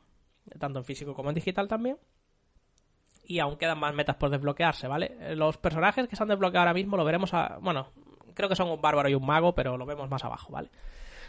tanto 0.58 0.78
en 0.78 0.84
físico 0.84 1.14
como 1.14 1.28
en 1.28 1.34
digital 1.34 1.68
también. 1.68 1.99
Y 3.26 3.38
aún 3.38 3.57
quedan 3.57 3.78
más 3.78 3.95
metas 3.95 4.16
por 4.16 4.31
desbloquearse, 4.31 4.87
¿vale? 4.87 5.35
Los 5.35 5.57
personajes 5.57 6.09
que 6.09 6.16
se 6.16 6.23
han 6.23 6.28
desbloqueado 6.28 6.61
ahora 6.61 6.75
mismo 6.75 6.97
lo 6.97 7.04
veremos 7.04 7.33
a... 7.33 7.59
Bueno, 7.61 7.88
creo 8.35 8.49
que 8.49 8.57
son 8.57 8.69
un 8.69 8.81
bárbaro 8.81 9.09
y 9.09 9.14
un 9.14 9.25
mago, 9.25 9.54
pero 9.54 9.76
lo 9.76 9.87
vemos 9.87 10.11
más 10.11 10.25
abajo, 10.25 10.52
¿vale? 10.52 10.71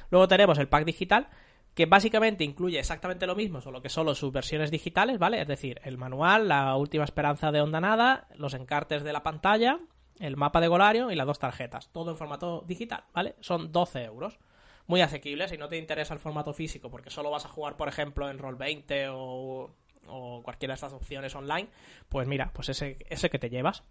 Luego 0.09 0.27
tenemos 0.27 0.57
el 0.57 0.67
pack 0.67 0.85
digital, 0.85 1.29
que 1.73 1.85
básicamente 1.85 2.43
incluye 2.43 2.79
exactamente 2.79 3.27
lo 3.27 3.35
mismo, 3.35 3.61
solo 3.61 3.81
que 3.81 3.89
solo 3.89 4.15
sus 4.15 4.31
versiones 4.31 4.71
digitales, 4.71 5.19
¿vale? 5.19 5.41
Es 5.41 5.47
decir, 5.47 5.79
el 5.83 5.97
manual, 5.97 6.47
la 6.47 6.75
última 6.75 7.03
esperanza 7.03 7.51
de 7.51 7.61
Onda 7.61 7.81
Nada, 7.81 8.27
los 8.35 8.53
encartes 8.53 9.03
de 9.03 9.13
la 9.13 9.23
pantalla, 9.23 9.79
el 10.19 10.37
mapa 10.37 10.61
de 10.61 10.67
Golarion 10.67 11.11
y 11.11 11.15
las 11.15 11.27
dos 11.27 11.39
tarjetas. 11.39 11.89
Todo 11.91 12.11
en 12.11 12.17
formato 12.17 12.63
digital, 12.65 13.03
¿vale? 13.13 13.35
Son 13.41 13.71
12 13.71 14.03
euros. 14.03 14.39
Muy 14.87 15.01
asequible 15.01 15.47
si 15.47 15.57
no 15.57 15.67
te 15.67 15.77
interesa 15.77 16.13
el 16.13 16.19
formato 16.19 16.53
físico 16.53 16.89
porque 16.89 17.09
solo 17.09 17.31
vas 17.31 17.45
a 17.45 17.49
jugar, 17.49 17.75
por 17.75 17.87
ejemplo, 17.87 18.29
en 18.29 18.37
Roll20 18.37 19.09
o, 19.11 19.71
o 20.07 20.41
cualquiera 20.43 20.73
de 20.73 20.75
estas 20.75 20.93
opciones 20.93 21.35
online, 21.35 21.69
pues 22.09 22.27
mira, 22.27 22.51
pues 22.53 22.69
ese, 22.69 22.97
que 22.97 23.39
te 23.39 23.49
llevas. 23.49 23.83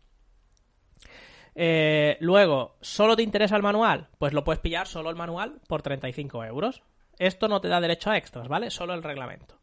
Eh, 1.54 2.16
luego, 2.20 2.76
¿solo 2.80 3.16
te 3.16 3.22
interesa 3.22 3.56
el 3.56 3.62
manual? 3.62 4.08
Pues 4.18 4.32
lo 4.32 4.44
puedes 4.44 4.60
pillar 4.60 4.86
solo 4.86 5.10
el 5.10 5.16
manual 5.16 5.60
por 5.68 5.82
35 5.82 6.44
euros. 6.44 6.82
Esto 7.18 7.48
no 7.48 7.60
te 7.60 7.68
da 7.68 7.80
derecho 7.80 8.10
a 8.10 8.16
extras, 8.16 8.48
¿vale? 8.48 8.70
Solo 8.70 8.94
el 8.94 9.02
reglamento. 9.02 9.58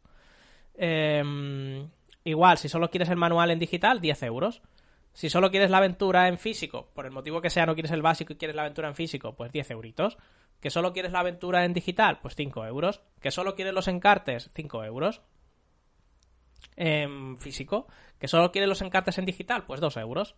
Em, 0.74 1.88
igual, 2.24 2.58
si 2.58 2.68
solo 2.68 2.90
quieres 2.90 3.10
el 3.10 3.16
manual 3.16 3.50
en 3.50 3.58
digital, 3.58 4.00
10 4.00 4.22
euros. 4.22 4.62
Si 5.12 5.28
solo 5.28 5.50
quieres 5.50 5.70
la 5.70 5.78
aventura 5.78 6.28
en 6.28 6.38
físico, 6.38 6.88
por 6.94 7.04
el 7.04 7.12
motivo 7.12 7.42
que 7.42 7.50
sea, 7.50 7.66
no 7.66 7.74
quieres 7.74 7.92
el 7.92 8.00
básico 8.00 8.32
y 8.32 8.36
quieres 8.36 8.56
la 8.56 8.62
aventura 8.62 8.88
en 8.88 8.94
físico, 8.94 9.34
pues 9.34 9.52
10 9.52 9.70
euritos. 9.72 10.16
Que 10.60 10.70
solo 10.70 10.92
quieres 10.92 11.12
la 11.12 11.20
aventura 11.20 11.64
en 11.64 11.74
digital, 11.74 12.20
pues 12.22 12.34
5 12.34 12.64
euros. 12.66 13.02
Que 13.20 13.30
solo 13.30 13.54
quieres 13.54 13.74
los 13.74 13.88
encartes, 13.88 14.50
5 14.54 14.84
euros. 14.84 15.20
En 16.76 17.38
físico. 17.38 17.86
Que 18.18 18.28
solo 18.28 18.52
quieres 18.52 18.68
los 18.68 18.82
encartes 18.82 19.18
en 19.18 19.24
digital, 19.24 19.64
pues 19.64 19.80
2 19.80 19.96
euros. 19.98 20.34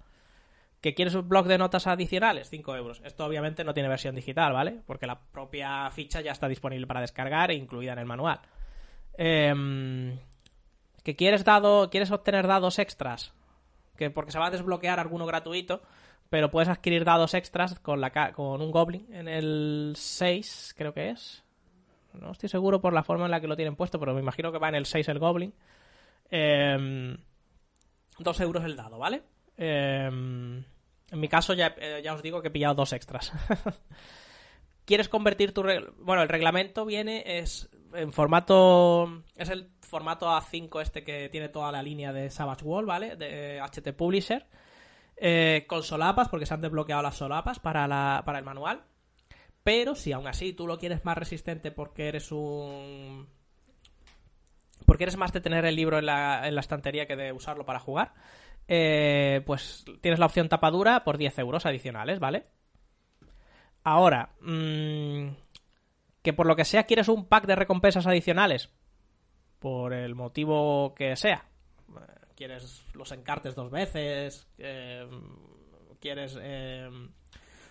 Que 0.81 0.95
quieres 0.95 1.14
un 1.14 1.28
blog 1.28 1.47
de 1.47 1.59
notas 1.59 1.87
adicionales, 1.87 2.50
5 2.50 2.76
euros. 2.76 3.00
Esto 3.04 3.25
obviamente 3.25 3.64
no 3.64 3.75
tiene 3.75 3.88
versión 3.88 4.14
digital, 4.14 4.52
¿vale? 4.52 4.83
Porque 4.87 5.07
la 5.07 5.21
propia 5.21 5.90
ficha 5.90 6.21
ya 6.21 6.33
está 6.33 6.49
disponible 6.49 6.87
para 6.87 7.00
descargar 7.00 7.50
e 7.50 7.54
incluida 7.54 7.93
en 7.93 7.99
el 7.99 8.07
manual. 8.07 8.40
Eh, 9.16 10.14
que 11.04 11.14
quieres 11.14 11.45
dado, 11.45 11.90
quieres 11.90 12.11
obtener 12.11 12.47
dados 12.47 12.78
extras, 12.78 13.33
que 13.97 14.11
porque 14.11 14.33
se 14.33 14.38
va 14.38 14.47
a 14.47 14.50
desbloquear 14.50 14.99
alguno 14.99 15.26
gratuito, 15.26 15.83
pero 16.31 16.50
puedes 16.50 16.69
adquirir 16.69 17.04
dados 17.04 17.35
extras 17.35 17.78
con, 17.78 18.00
la, 18.00 18.33
con 18.33 18.61
un 18.61 18.71
Goblin 18.73 19.07
en 19.12 19.28
el 19.28 19.93
6, 19.97 20.75
creo 20.76 20.95
que 20.95 21.11
es. 21.11 21.45
No 22.14 22.33
estoy 22.33 22.49
seguro 22.49 22.81
por 22.81 22.93
la 22.93 23.04
forma 23.04 23.26
en 23.26 23.31
la 23.31 23.40
que 23.40 23.47
lo 23.47 23.57
tienen 23.57 23.76
puesto, 23.76 24.00
pero 24.00 24.14
me 24.14 24.21
imagino 24.21 24.50
que 24.50 24.59
va 24.59 24.71
en 24.71 24.76
el 24.76 24.87
6 24.87 25.09
el 25.09 25.19
Goblin. 25.19 25.52
Eh, 26.31 27.16
2 28.19 28.40
euros 28.40 28.64
el 28.64 28.76
dado, 28.76 28.99
¿vale? 28.99 29.23
Em, 29.57 30.59
en 31.11 31.21
mi 31.21 31.28
caso 31.28 31.54
ya, 31.54 31.75
eh, 31.78 32.00
ya 32.02 32.14
os 32.14 32.23
digo 32.23 32.43
que 32.43 32.49
he 32.49 32.50
pillado 32.50 32.75
dos 32.75 32.93
extras. 32.93 33.33
quieres 34.85 35.09
convertir 35.09 35.52
tu... 35.52 35.62
Bueno, 35.99 36.23
el 36.23 36.28
reglamento 36.28 36.85
viene 36.85 37.38
es 37.38 37.69
en 37.95 38.12
formato... 38.12 39.23
Es 39.37 39.49
el 39.49 39.71
formato 39.81 40.28
A5 40.28 40.83
este 40.83 41.04
que 41.04 41.28
tiene 41.28 41.49
toda 41.49 41.73
la 41.73 41.83
línea 41.83 42.12
de 42.12 42.31
Savage 42.31 42.64
Wall, 42.64 42.87
¿vale? 42.87 43.16
De 43.16 43.61
HT 43.61 43.93
Publisher. 43.97 44.47
Eh, 45.16 45.64
con 45.69 45.83
solapas, 45.83 46.28
porque 46.28 46.47
se 46.47 46.54
han 46.54 46.61
desbloqueado 46.61 47.02
las 47.02 47.16
solapas 47.16 47.61
para, 47.61 47.87
la, 47.87 48.23
para 48.25 48.38
el 48.38 48.45
manual. 48.45 48.83
Pero 49.62 49.95
si 49.95 50.12
aún 50.12 50.26
así 50.26 50.52
tú 50.52 50.66
lo 50.66 50.78
quieres 50.78 51.04
más 51.04 51.16
resistente 51.16 51.71
porque 51.71 52.09
eres 52.09 52.33
un... 52.33 53.28
Porque 54.86 55.04
eres 55.04 55.16
más 55.16 55.32
de 55.32 55.40
tener 55.40 55.64
el 55.64 55.76
libro 55.76 55.98
en 55.98 56.06
la, 56.06 56.46
en 56.46 56.54
la 56.54 56.60
estantería 56.60 57.06
que 57.06 57.16
de 57.16 57.32
usarlo 57.32 57.64
para 57.64 57.80
jugar, 57.80 58.12
eh, 58.68 59.42
pues 59.46 59.84
tienes 60.00 60.18
la 60.18 60.26
opción 60.26 60.48
tapadura 60.48 61.04
por 61.04 61.18
10 61.18 61.38
euros 61.38 61.66
adicionales, 61.66 62.18
¿vale? 62.18 62.44
Ahora, 63.82 64.30
mmm, 64.40 65.28
que 66.22 66.32
por 66.32 66.46
lo 66.46 66.56
que 66.56 66.64
sea 66.64 66.84
quieres 66.84 67.08
un 67.08 67.26
pack 67.26 67.46
de 67.46 67.56
recompensas 67.56 68.06
adicionales, 68.06 68.70
por 69.58 69.92
el 69.92 70.14
motivo 70.14 70.94
que 70.94 71.16
sea. 71.16 71.44
Quieres 72.36 72.84
los 72.94 73.12
encartes 73.12 73.54
dos 73.54 73.70
veces, 73.70 74.46
eh, 74.58 75.08
quieres... 76.00 76.38
Eh, 76.40 76.88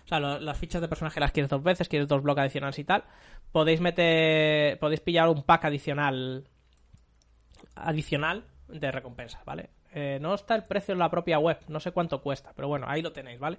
o 0.04 0.06
sea, 0.08 0.20
las 0.20 0.58
fichas 0.58 0.82
de 0.82 0.88
personaje 0.88 1.18
las 1.18 1.32
quieres 1.32 1.48
dos 1.48 1.62
veces, 1.62 1.88
quieres 1.88 2.08
dos 2.08 2.22
bloques 2.22 2.42
adicionales 2.42 2.78
y 2.78 2.84
tal. 2.84 3.04
Podéis 3.52 3.80
meter... 3.80 4.78
Podéis 4.78 5.00
pillar 5.00 5.28
un 5.28 5.44
pack 5.44 5.66
adicional 5.66 6.46
adicional 7.74 8.44
de 8.68 8.90
recompensas, 8.90 9.44
¿vale? 9.44 9.70
Eh, 9.92 10.18
no 10.20 10.34
está 10.34 10.54
el 10.54 10.64
precio 10.64 10.92
en 10.92 10.98
la 10.98 11.10
propia 11.10 11.38
web, 11.38 11.58
no 11.68 11.80
sé 11.80 11.92
cuánto 11.92 12.20
cuesta, 12.20 12.52
pero 12.54 12.68
bueno, 12.68 12.86
ahí 12.88 13.02
lo 13.02 13.12
tenéis, 13.12 13.38
¿vale? 13.38 13.58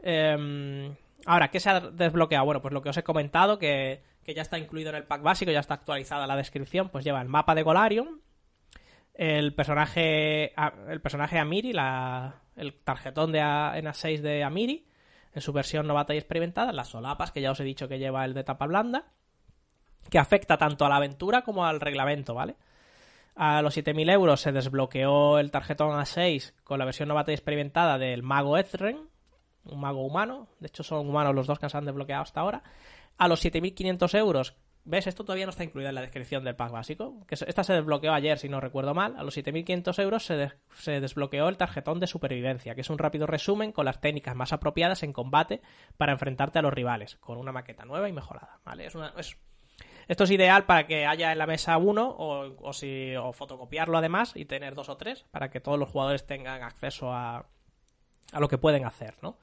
Eh, 0.00 0.94
ahora, 1.26 1.50
¿qué 1.50 1.60
se 1.60 1.70
ha 1.70 1.80
desbloqueado? 1.80 2.44
Bueno, 2.44 2.60
pues 2.60 2.74
lo 2.74 2.82
que 2.82 2.90
os 2.90 2.96
he 2.96 3.02
comentado, 3.02 3.58
que, 3.58 4.02
que, 4.24 4.34
ya 4.34 4.42
está 4.42 4.58
incluido 4.58 4.90
en 4.90 4.96
el 4.96 5.04
pack 5.04 5.22
básico, 5.22 5.50
ya 5.50 5.60
está 5.60 5.74
actualizada 5.74 6.26
la 6.26 6.36
descripción, 6.36 6.90
pues 6.90 7.04
lleva 7.04 7.22
el 7.22 7.28
mapa 7.28 7.54
de 7.54 7.62
Golarion, 7.62 8.20
el 9.14 9.52
personaje, 9.54 10.52
el 10.88 11.00
personaje 11.00 11.38
Amiri, 11.38 11.72
la, 11.72 12.42
el 12.56 12.74
tarjetón 12.74 13.32
de 13.32 13.40
A, 13.40 13.72
en 13.76 13.86
A6 13.86 14.20
de 14.20 14.44
Amiri, 14.44 14.86
en 15.32 15.42
su 15.42 15.52
versión 15.52 15.86
novata 15.86 16.14
y 16.14 16.18
experimentada, 16.18 16.72
las 16.72 16.88
solapas, 16.88 17.32
que 17.32 17.40
ya 17.40 17.50
os 17.50 17.60
he 17.60 17.64
dicho 17.64 17.88
que 17.88 17.98
lleva 17.98 18.24
el 18.24 18.34
de 18.34 18.44
tapa 18.44 18.66
blanda, 18.66 19.06
que 20.08 20.18
afecta 20.18 20.56
tanto 20.56 20.84
a 20.84 20.88
la 20.88 20.96
aventura 20.96 21.42
como 21.42 21.66
al 21.66 21.80
reglamento, 21.80 22.34
¿vale? 22.34 22.56
A 23.40 23.62
los 23.62 23.76
7.000 23.76 24.12
euros 24.12 24.40
se 24.40 24.50
desbloqueó 24.50 25.38
el 25.38 25.52
tarjetón 25.52 25.90
A6 25.90 26.54
con 26.64 26.80
la 26.80 26.84
versión 26.84 27.08
novata 27.08 27.30
y 27.30 27.34
experimentada 27.34 27.96
del 27.96 28.24
mago 28.24 28.58
Ethren, 28.58 29.08
un 29.64 29.80
mago 29.80 30.04
humano. 30.04 30.48
De 30.58 30.66
hecho, 30.66 30.82
son 30.82 31.08
humanos 31.08 31.36
los 31.36 31.46
dos 31.46 31.60
que 31.60 31.68
se 31.68 31.76
han 31.76 31.84
desbloqueado 31.84 32.24
hasta 32.24 32.40
ahora. 32.40 32.64
A 33.16 33.28
los 33.28 33.44
7.500 33.44 34.18
euros, 34.18 34.56
¿ves? 34.82 35.06
Esto 35.06 35.22
todavía 35.22 35.46
no 35.46 35.50
está 35.50 35.62
incluido 35.62 35.88
en 35.88 35.94
la 35.94 36.00
descripción 36.00 36.42
del 36.42 36.56
pack 36.56 36.72
básico. 36.72 37.24
Que 37.28 37.36
esta 37.36 37.62
se 37.62 37.74
desbloqueó 37.74 38.12
ayer, 38.12 38.40
si 38.40 38.48
no 38.48 38.60
recuerdo 38.60 38.92
mal. 38.92 39.14
A 39.16 39.22
los 39.22 39.36
7.500 39.36 40.02
euros 40.02 40.24
se, 40.24 40.50
se, 40.74 41.00
desbloqueó 41.00 41.48
el 41.48 41.56
tarjetón 41.56 42.00
de 42.00 42.08
supervivencia, 42.08 42.74
que 42.74 42.80
es 42.80 42.90
un 42.90 42.98
rápido 42.98 43.28
resumen 43.28 43.70
con 43.70 43.84
las 43.84 44.00
técnicas 44.00 44.34
más 44.34 44.52
apropiadas 44.52 45.04
en 45.04 45.12
combate 45.12 45.62
para 45.96 46.10
enfrentarte 46.10 46.58
a 46.58 46.62
los 46.62 46.74
rivales, 46.74 47.18
con 47.18 47.38
una 47.38 47.52
maqueta 47.52 47.84
nueva 47.84 48.08
y 48.08 48.12
mejorada. 48.12 48.58
¿vale? 48.64 48.86
Es, 48.86 48.96
una, 48.96 49.14
esto 50.08 50.24
es 50.24 50.30
ideal 50.30 50.64
para 50.64 50.86
que 50.86 51.06
haya 51.06 51.32
en 51.32 51.38
la 51.38 51.46
mesa 51.46 51.76
uno 51.76 52.14
o, 52.18 52.72
si, 52.72 53.14
o 53.14 53.32
fotocopiarlo 53.32 53.98
además 53.98 54.32
y 54.34 54.46
tener 54.46 54.74
dos 54.74 54.88
o 54.88 54.96
tres 54.96 55.24
para 55.30 55.50
que 55.50 55.60
todos 55.60 55.78
los 55.78 55.90
jugadores 55.90 56.26
tengan 56.26 56.62
acceso 56.62 57.12
a, 57.12 57.46
a 58.32 58.40
lo 58.40 58.48
que 58.48 58.58
pueden 58.58 58.84
hacer, 58.84 59.14
¿no? 59.22 59.36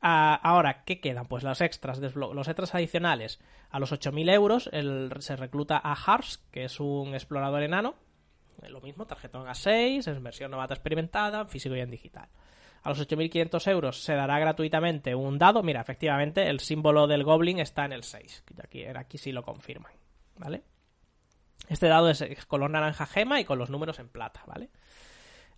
ahora, 0.00 0.84
¿qué 0.84 1.00
quedan? 1.00 1.26
Pues 1.26 1.42
los 1.42 1.60
extras, 1.60 1.98
los 1.98 2.46
extras 2.46 2.74
adicionales. 2.76 3.40
A 3.70 3.80
los 3.80 3.92
8.000 3.92 4.30
euros 4.30 4.70
se 5.18 5.36
recluta 5.36 5.80
a 5.82 5.94
Hars, 5.94 6.38
que 6.52 6.64
es 6.64 6.78
un 6.78 7.14
explorador 7.14 7.64
enano. 7.64 7.96
Lo 8.68 8.80
mismo, 8.80 9.06
tarjetón 9.06 9.48
A6, 9.48 10.06
es 10.06 10.22
versión 10.22 10.52
novata 10.52 10.74
experimentada, 10.74 11.46
físico 11.46 11.74
y 11.74 11.80
en 11.80 11.90
digital 11.90 12.28
a 12.86 12.90
los 12.90 13.00
8.500 13.00 13.68
euros 13.72 14.00
se 14.00 14.14
dará 14.14 14.38
gratuitamente 14.38 15.16
un 15.16 15.38
dado. 15.38 15.60
Mira, 15.64 15.80
efectivamente, 15.80 16.48
el 16.48 16.60
símbolo 16.60 17.08
del 17.08 17.24
Goblin 17.24 17.58
está 17.58 17.84
en 17.84 17.92
el 17.92 18.04
6. 18.04 18.44
Aquí, 18.94 19.18
sí 19.18 19.32
lo 19.32 19.42
confirman, 19.42 19.90
¿vale? 20.36 20.62
Este 21.68 21.88
dado 21.88 22.08
es, 22.08 22.24
color 22.46 22.70
naranja 22.70 23.06
gema 23.06 23.40
y 23.40 23.44
con 23.44 23.58
los 23.58 23.70
números 23.70 23.98
en 23.98 24.08
plata, 24.08 24.44
¿vale? 24.46 24.70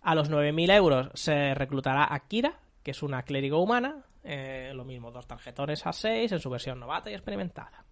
A 0.01 0.15
los 0.15 0.31
9.000 0.31 0.73
euros 0.73 1.09
se 1.13 1.53
reclutará 1.53 2.11
a 2.11 2.19
Kira, 2.21 2.61
que 2.81 2.91
es 2.91 3.03
una 3.03 3.21
clérigo 3.21 3.61
humana. 3.61 4.05
Eh, 4.23 4.71
lo 4.73 4.83
mismo, 4.83 5.11
dos 5.11 5.27
tarjetones 5.27 5.85
a 5.85 5.93
6 5.93 6.31
en 6.31 6.39
su 6.39 6.49
versión 6.49 6.79
novata 6.79 7.11
y 7.11 7.13
experimentada 7.13 7.85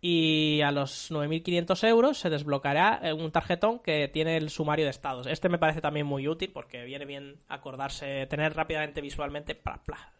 y 0.00 0.60
a 0.60 0.70
los 0.70 1.10
9.500 1.10 1.88
euros 1.88 2.18
se 2.18 2.30
desbloqueará 2.30 3.00
eh, 3.02 3.12
un 3.12 3.30
tarjetón 3.32 3.78
que 3.78 4.08
tiene 4.08 4.36
el 4.36 4.50
sumario 4.50 4.84
de 4.84 4.90
estados. 4.90 5.26
Este 5.26 5.48
me 5.48 5.58
parece 5.58 5.80
también 5.80 6.06
muy 6.06 6.28
útil 6.28 6.50
porque 6.52 6.84
viene 6.84 7.06
bien 7.06 7.40
acordarse, 7.48 8.26
tener 8.26 8.54
rápidamente 8.54 9.00
visualmente 9.00 9.60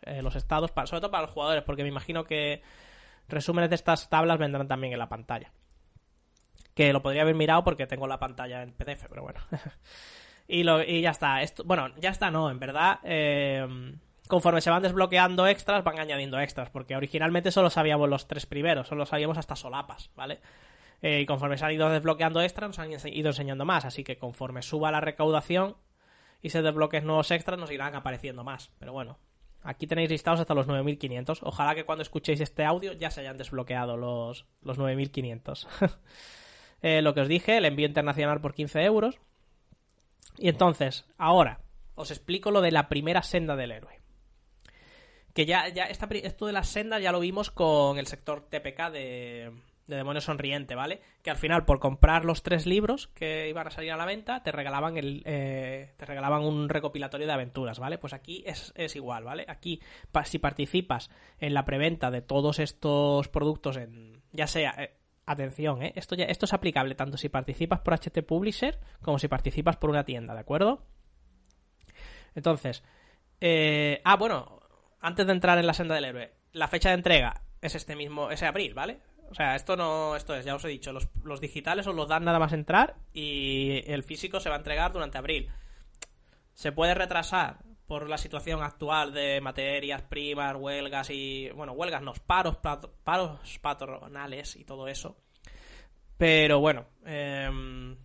eh, 0.03 0.23
los 0.23 0.35
estados, 0.35 0.73
sobre 0.85 1.01
todo 1.01 1.11
para 1.11 1.27
los 1.27 1.33
jugadores, 1.33 1.63
porque 1.63 1.83
me 1.83 1.91
imagino 1.91 2.25
que 2.25 2.63
resúmenes 3.29 3.71
de 3.71 3.77
estas 3.77 4.09
tablas 4.09 4.39
vendrán 4.39 4.69
también 4.69 4.93
en 4.93 4.99
la 4.99 5.09
pantalla. 5.09 5.53
Que 6.75 6.93
lo 6.93 7.03
podría 7.03 7.23
haber 7.23 7.35
mirado 7.35 7.65
porque 7.65 7.87
tengo 7.87 8.07
la 8.07 8.19
pantalla 8.19 8.63
en 8.63 8.73
PDF, 8.73 9.07
pero 9.09 9.23
bueno. 9.23 9.41
y, 10.49 10.63
lo, 10.63 10.83
y 10.83 11.01
ya 11.01 11.11
está. 11.11 11.43
Esto, 11.43 11.65
bueno, 11.65 11.89
ya 11.99 12.11
está, 12.11 12.31
no, 12.31 12.51
en 12.51 12.59
verdad. 12.59 12.99
Eh, 13.03 13.67
conforme 14.27 14.61
se 14.61 14.71
van 14.71 14.83
desbloqueando 14.83 15.47
extras, 15.47 15.85
van 15.85 15.99
añadiendo 15.99 16.39
extras, 16.41 16.71
porque 16.71 16.97
originalmente 16.97 17.51
solo 17.51 17.71
sabíamos 17.71 18.09
los 18.09 18.27
tres 18.27 18.47
primeros, 18.47 18.89
solo 18.89 19.07
sabíamos 19.07 19.39
hasta 19.39 19.57
solapas, 19.57 20.11
¿vale? 20.15 20.41
Eh, 21.03 21.21
y 21.21 21.27
conforme 21.27 21.59
se 21.59 21.65
han 21.65 21.73
ido 21.73 21.91
desbloqueando 21.91 22.41
extras, 22.41 22.69
nos 22.69 22.79
han 22.79 22.91
ido 22.91 23.29
enseñando 23.29 23.65
más, 23.65 23.85
así 23.85 24.03
que 24.05 24.17
conforme 24.19 24.63
suba 24.63 24.91
la 24.91 25.01
recaudación 25.01 25.77
y 26.43 26.51
se 26.51 26.63
desbloqueen 26.63 27.07
nuevos 27.07 27.31
extras, 27.31 27.59
nos 27.59 27.71
irán 27.71 27.95
apareciendo 27.95 28.45
más. 28.45 28.71
Pero 28.79 28.93
bueno, 28.93 29.19
aquí 29.63 29.87
tenéis 29.87 30.11
listados 30.11 30.41
hasta 30.41 30.55
los 30.55 30.67
9500. 30.67 31.43
Ojalá 31.43 31.75
que 31.75 31.85
cuando 31.85 32.03
escuchéis 32.03 32.41
este 32.41 32.65
audio 32.65 32.93
ya 32.93 33.11
se 33.11 33.21
hayan 33.21 33.37
desbloqueado 33.37 33.97
los, 33.97 34.47
los 34.63 34.79
9500. 34.79 35.69
eh, 36.83 37.03
lo 37.03 37.15
que 37.15 37.21
os 37.21 37.29
dije, 37.29 37.59
el 37.59 37.65
envío 37.65 37.87
internacional 37.87 38.41
por 38.41 38.55
15 38.55 38.83
euros. 38.83 39.19
Y 40.39 40.49
entonces, 40.49 41.07
ahora, 41.19 41.61
os 41.95 42.11
explico 42.11 42.51
lo 42.51 42.61
de 42.61 42.73
la 42.73 42.89
primera 42.89 43.23
senda 43.23 43.57
del 43.57 43.73
héroe 43.73 43.96
que 45.37 45.45
ya, 45.45 45.69
ya 45.69 45.85
esto 45.85 46.47
de 46.47 46.53
las 46.55 46.67
sendas 46.67 47.03
ya 47.03 47.13
lo 47.13 47.21
vimos 47.21 47.51
con 47.51 47.99
el 47.99 48.07
sector 48.07 48.49
TPK 48.49 48.91
de, 48.91 49.53
de 49.87 49.97
Demonio 49.97 50.23
Sonriente, 50.23 50.75
¿vale? 50.75 51.03
Que 51.23 51.29
al 51.29 51.37
final, 51.37 51.67
por 51.67 51.79
comprar 51.79 52.25
los 52.25 52.43
tres 52.43 52.65
libros 52.65 53.09
que 53.09 53.47
iban 53.51 53.67
a 53.67 53.71
salir 53.71 53.93
a 53.93 53.99
la 53.99 54.07
venta, 54.07 54.43
te 54.43 54.51
regalaban 54.51 54.97
el 54.97 55.23
eh, 55.27 55.93
te 55.99 56.07
regalaban 56.07 56.43
un 56.43 56.71
recopilatorio 56.71 57.27
de 57.27 57.35
aventuras, 57.35 57.79
¿vale? 57.79 57.99
Pues 57.99 58.15
aquí 58.15 58.45
es, 58.47 58.73
es 58.77 58.97
igual, 58.97 59.25
¿vale? 59.25 59.45
Aquí, 59.47 59.83
si 60.25 60.39
participas 60.39 61.11
en 61.39 61.53
la 61.53 61.67
preventa 61.67 62.11
de 62.11 62.23
todos 62.23 62.59
estos 62.59 63.29
productos 63.29 63.77
en. 63.77 64.23
ya 64.33 64.47
sea. 64.47 64.75
Eh, 64.79 64.95
atención, 65.27 65.83
¿eh? 65.83 65.93
Esto, 65.97 66.15
esto 66.15 66.47
es 66.47 66.55
aplicable 66.55 66.95
tanto 66.95 67.19
si 67.19 67.29
participas 67.29 67.81
por 67.81 67.93
HT 67.93 68.23
Publisher 68.23 68.79
como 69.03 69.19
si 69.19 69.29
participas 69.29 69.77
por 69.77 69.91
una 69.91 70.05
tienda, 70.05 70.33
¿de 70.33 70.41
acuerdo? 70.41 70.87
Entonces. 72.35 72.83
Eh, 73.39 74.01
ah, 74.05 74.17
bueno, 74.17 74.56
antes 75.07 75.25
de 75.25 75.33
entrar 75.33 75.57
en 75.59 75.69
la 75.69 75.73
senda 75.73 75.95
del 75.95 76.05
héroe, 76.05 76.33
la 76.53 76.67
fecha 76.67 76.89
de 76.89 76.97
entrega 76.97 77.43
es 77.61 77.77
este 77.77 77.95
mismo, 77.95 78.33
ese 78.33 78.45
abril, 78.45 78.75
¿vale? 78.75 78.99
O 79.31 79.35
sea, 79.37 79.55
esto 79.55 79.77
no, 79.77 80.17
esto 80.17 80.35
es, 80.35 80.45
ya 80.45 80.57
os 80.57 80.65
he 80.65 80.69
dicho, 80.69 80.93
los, 80.93 81.41
digitales 81.41 81.87
os 81.87 81.95
los 81.95 82.09
dan 82.09 82.25
nada 82.25 82.41
más 82.41 82.53
entrar 82.53 82.97
y 83.13 83.85
el 83.87 84.03
físico 84.03 84.41
se 84.41 84.49
va 84.49 84.57
a 84.57 84.59
entregar 84.59 84.93
durante 84.93 85.17
abril. 85.17 85.49
Se 86.55 86.73
puede 86.73 86.95
retrasar 86.95 87.59
por 87.87 88.09
la 88.09 88.19
situación 88.19 88.65
actual 88.65 89.13
de 89.15 89.41
materias 89.41 90.03
primas, 90.03 90.57
huelgas 90.57 91.09
y, 91.11 91.51
bueno, 91.51 91.73
huelgas 91.73 92.03
no, 92.03 92.13
paros, 92.27 92.57
paros 92.57 93.39
patronales 93.61 94.57
y 94.57 94.65
todo 94.65 94.89
eso. 94.89 95.17
Pero 96.19 96.59
bueno, 96.59 96.87
eh, 97.05 97.97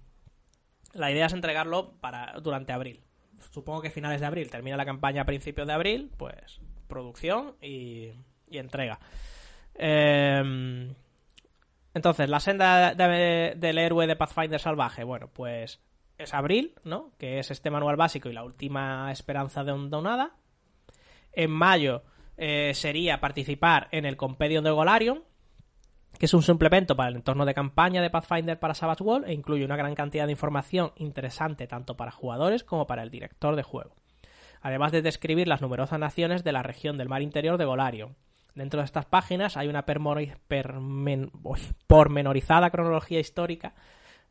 la 0.93 1.11
idea 1.11 1.25
es 1.25 1.33
entregarlo 1.33 1.93
para 1.99 2.33
durante 2.41 2.73
abril. 2.73 3.03
Supongo 3.49 3.81
que 3.81 3.89
finales 3.89 4.21
de 4.21 4.27
abril, 4.27 4.51
termina 4.51 4.77
la 4.77 4.85
campaña 4.85 5.23
a 5.23 5.25
principios 5.25 5.65
de 5.65 5.73
abril, 5.73 6.11
pues 6.15 6.61
producción 6.91 7.55
y, 7.61 8.11
entrega. 8.51 8.99
Em, 9.73 10.93
entonces, 11.93 12.29
la 12.29 12.41
senda 12.41 12.93
del 12.93 13.77
héroe 13.77 14.07
de 14.07 14.15
Pathfinder 14.17 14.59
salvaje, 14.59 15.05
bueno, 15.05 15.29
pues 15.31 15.79
es 16.17 16.33
abril, 16.33 16.75
¿no? 16.83 17.13
Que 17.17 17.39
es 17.39 17.49
este 17.49 17.71
manual 17.71 17.95
básico 17.95 18.29
y 18.29 18.33
la 18.33 18.43
última 18.43 19.11
esperanza 19.11 19.63
de 19.63 19.71
un 19.71 19.89
donada. 19.89 20.35
En 21.31 21.49
mayo 21.49 22.03
eh, 22.37 22.73
sería 22.75 23.21
participar 23.21 23.87
en 23.91 24.05
el 24.05 24.17
Compendium 24.17 24.63
de 24.63 24.71
Golarion, 24.71 25.23
que 26.19 26.25
es 26.25 26.33
un 26.33 26.43
suplemento 26.43 26.95
para 26.97 27.09
el 27.09 27.15
entorno 27.15 27.45
de 27.45 27.53
campaña 27.53 28.01
de 28.01 28.09
Pathfinder 28.09 28.59
para 28.59 28.75
Savage 28.75 29.03
World 29.03 29.27
e 29.27 29.33
incluye 29.33 29.63
una 29.63 29.77
gran 29.77 29.95
cantidad 29.95 30.25
de 30.25 30.33
información 30.33 30.91
interesante 30.97 31.67
tanto 31.67 31.95
para 31.95 32.11
jugadores 32.11 32.65
como 32.65 32.85
para 32.85 33.01
el 33.01 33.09
director 33.09 33.55
de 33.55 33.63
juego 33.63 33.95
además 34.61 34.91
de 34.91 35.01
describir 35.01 35.47
las 35.47 35.61
numerosas 35.61 35.99
naciones 35.99 36.43
de 36.43 36.51
la 36.51 36.63
región 36.63 36.97
del 36.97 37.09
mar 37.09 37.21
interior 37.21 37.57
de 37.57 37.65
Golarion, 37.65 38.15
Dentro 38.53 38.81
de 38.81 38.85
estas 38.85 39.05
páginas 39.05 39.55
hay 39.55 39.67
una 39.67 39.85
pormenorizada 41.87 42.69
cronología 42.69 43.19
histórica, 43.19 43.73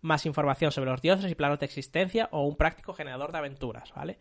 más 0.03 0.27
información 0.27 0.73
sobre 0.73 0.90
los 0.90 1.01
dioses 1.01 1.31
y 1.31 1.35
planos 1.35 1.59
de 1.59 1.66
existencia 1.66 2.29
o 2.33 2.45
un 2.47 2.57
práctico 2.57 2.93
generador 2.93 3.33
de 3.33 3.38
aventuras, 3.38 3.93
¿vale? 3.95 4.19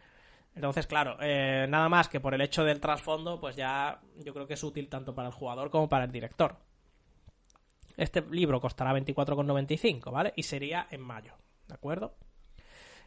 Entonces, 0.56 0.88
claro, 0.88 1.18
eh, 1.22 1.68
nada 1.70 1.90
más 1.90 2.08
que 2.08 2.20
por 2.20 2.34
el 2.34 2.42
hecho 2.42 2.64
del 2.64 2.80
trasfondo, 2.80 3.40
pues 3.40 3.56
ya 3.56 4.00
yo 4.18 4.34
creo 4.34 4.48
que 4.48 4.56
es 4.56 4.64
útil 4.64 4.90
tanto 4.90 5.14
para 5.14 5.28
el 5.28 5.34
jugador 5.34 5.70
como 5.70 5.90
para 5.90 6.06
el 6.06 6.12
director. 6.12 6.58
Este 7.98 8.22
libro 8.22 8.62
costará 8.62 8.94
24,95, 8.94 10.12
¿vale? 10.12 10.34
Y 10.36 10.44
sería 10.44 10.88
en 10.90 11.02
mayo, 11.02 11.34
¿de 11.68 11.74
acuerdo? 11.74 12.16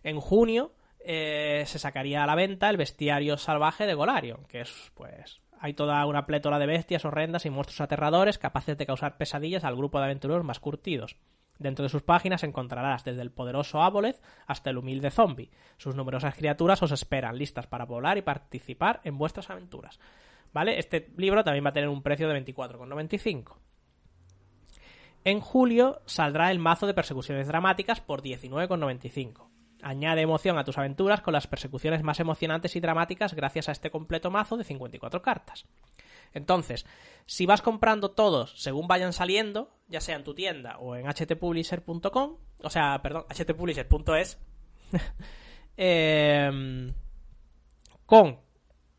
En 0.03 0.21
junio 0.21 0.73
eh, 1.05 1.65
se 1.67 1.79
sacaría 1.79 2.23
a 2.23 2.27
la 2.27 2.35
venta 2.35 2.71
el 2.71 2.77
bestiario 2.77 3.37
salvaje 3.37 3.87
de 3.87 3.95
Golarion, 3.95 4.45
que 4.47 4.61
es, 4.63 4.93
pues, 4.95 5.41
hay 5.61 5.75
toda 5.75 6.05
una 6.07 6.27
plétora 6.27 6.59
de 6.59 6.67
bestias 6.67 7.05
horrendas 7.05 7.47
y 7.47 7.51
monstruos 7.51 7.81
aterradores 7.81 8.39
capaces 8.39 8.77
de 8.77 8.87
causar 8.87 9.17
pesadillas 9.17 9.65
al 9.65 9.77
grupo 9.77 9.99
de 9.99 10.07
aventureros 10.07 10.45
más 10.45 10.59
curtidos. 10.59 11.17
Dentro 11.59 11.85
de 11.85 11.89
sus 11.89 12.03
páginas 12.03 12.43
encontrarás 12.43 13.05
desde 13.05 13.23
el 13.23 13.31
poderoso 13.31 13.81
Aboleth 13.81 14.21
hasta 14.47 14.71
el 14.71 14.79
humilde 14.79 15.13
zombie. 15.13 15.51
Sus 15.77 15.95
numerosas 15.95 16.35
criaturas 16.35 16.83
os 16.83 16.91
esperan, 16.91 17.39
listas 17.39 17.69
para 17.69 17.85
volar 17.85 18.19
y 18.19 18.23
participar 18.23 19.01
en 19.05 19.19
vuestras 19.19 19.51
aventuras. 19.51 20.01
¿Vale? 20.53 20.79
Este 20.79 21.13
libro 21.17 21.45
también 21.45 21.65
va 21.65 21.71
a 21.71 21.75
tener 21.75 21.89
un 21.89 22.03
precio 22.03 22.29
de 22.29 22.45
24,95. 22.45 23.57
En 25.25 25.41
julio 25.41 26.03
saldrá 26.07 26.51
el 26.51 26.59
mazo 26.59 26.89
de 26.89 26.95
persecuciones 26.95 27.47
dramáticas 27.47 28.01
por 28.01 28.23
19,95. 28.23 29.52
Añade 29.83 30.23
emoción 30.23 30.59
a 30.59 30.65
tus 30.65 30.79
aventuras 30.79 31.21
con 31.21 31.33
las 31.33 31.47
persecuciones 31.47 32.03
más 32.03 32.21
emocionantes 32.21 32.77
y 32.77 32.81
dramáticas 32.81 33.35
gracias 33.35 33.69
a 33.69 33.73
este 33.73 33.91
completo 33.91 34.31
mazo 34.31 34.57
de 34.57 34.65
54 34.65 35.21
cartas. 35.23 35.67
Entonces, 36.35 36.87
si 37.27 37.47
vas 37.47 37.63
comprando 37.63 38.13
todos 38.13 38.55
según 38.63 38.87
vayan 38.87 39.13
saliendo, 39.13 39.71
ya 39.89 40.01
sea 40.01 40.17
en 40.17 40.25
tu 40.25 40.35
tienda 40.35 40.79
o 40.79 40.97
en 40.97 41.07
htpublisher.com, 41.07 42.37
o 42.63 42.71
sea, 42.71 43.03
perdón, 43.03 43.25
htpublisher.es, 43.29 44.39
em, 45.77 46.95
con 48.07 48.39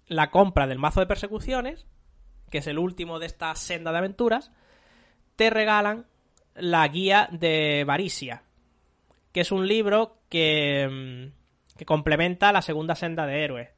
la 0.07 0.29
compra 0.31 0.67
del 0.67 0.79
mazo 0.79 0.99
de 0.99 1.07
persecuciones, 1.07 1.87
que 2.49 2.59
es 2.59 2.67
el 2.67 2.77
último 2.77 3.19
de 3.19 3.25
esta 3.25 3.55
senda 3.55 3.91
de 3.91 3.97
aventuras, 3.97 4.51
te 5.35 5.49
regalan 5.49 6.05
la 6.55 6.87
guía 6.87 7.29
de 7.31 7.83
Varisia, 7.87 8.43
que 9.33 9.41
es 9.41 9.51
un 9.51 9.67
libro 9.67 10.21
que, 10.29 10.87
mm, 10.89 11.77
que 11.77 11.85
complementa 11.85 12.53
la 12.53 12.61
segunda 12.61 12.95
senda 12.95 13.25
de 13.25 13.43
héroe. 13.43 13.71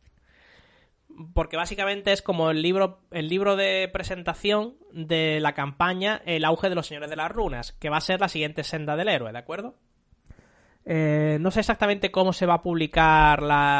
Porque 1.33 1.57
básicamente 1.57 2.11
es 2.11 2.21
como 2.21 2.51
el 2.51 2.61
libro, 2.61 2.99
el 3.11 3.29
libro 3.29 3.55
de 3.55 3.89
presentación 3.91 4.75
de 4.91 5.39
la 5.39 5.53
campaña 5.53 6.21
El 6.25 6.43
auge 6.43 6.67
de 6.67 6.75
los 6.75 6.87
señores 6.87 7.09
de 7.09 7.15
las 7.15 7.31
runas, 7.31 7.71
que 7.71 7.89
va 7.89 7.97
a 7.97 8.01
ser 8.01 8.19
la 8.19 8.27
siguiente 8.27 8.63
senda 8.63 8.97
del 8.97 9.07
héroe, 9.07 9.31
¿de 9.31 9.37
acuerdo? 9.37 9.77
Eh, 10.83 11.37
no 11.39 11.51
sé 11.51 11.61
exactamente 11.61 12.11
cómo 12.11 12.33
se 12.33 12.45
va 12.45 12.55
a 12.55 12.61
publicar 12.61 13.39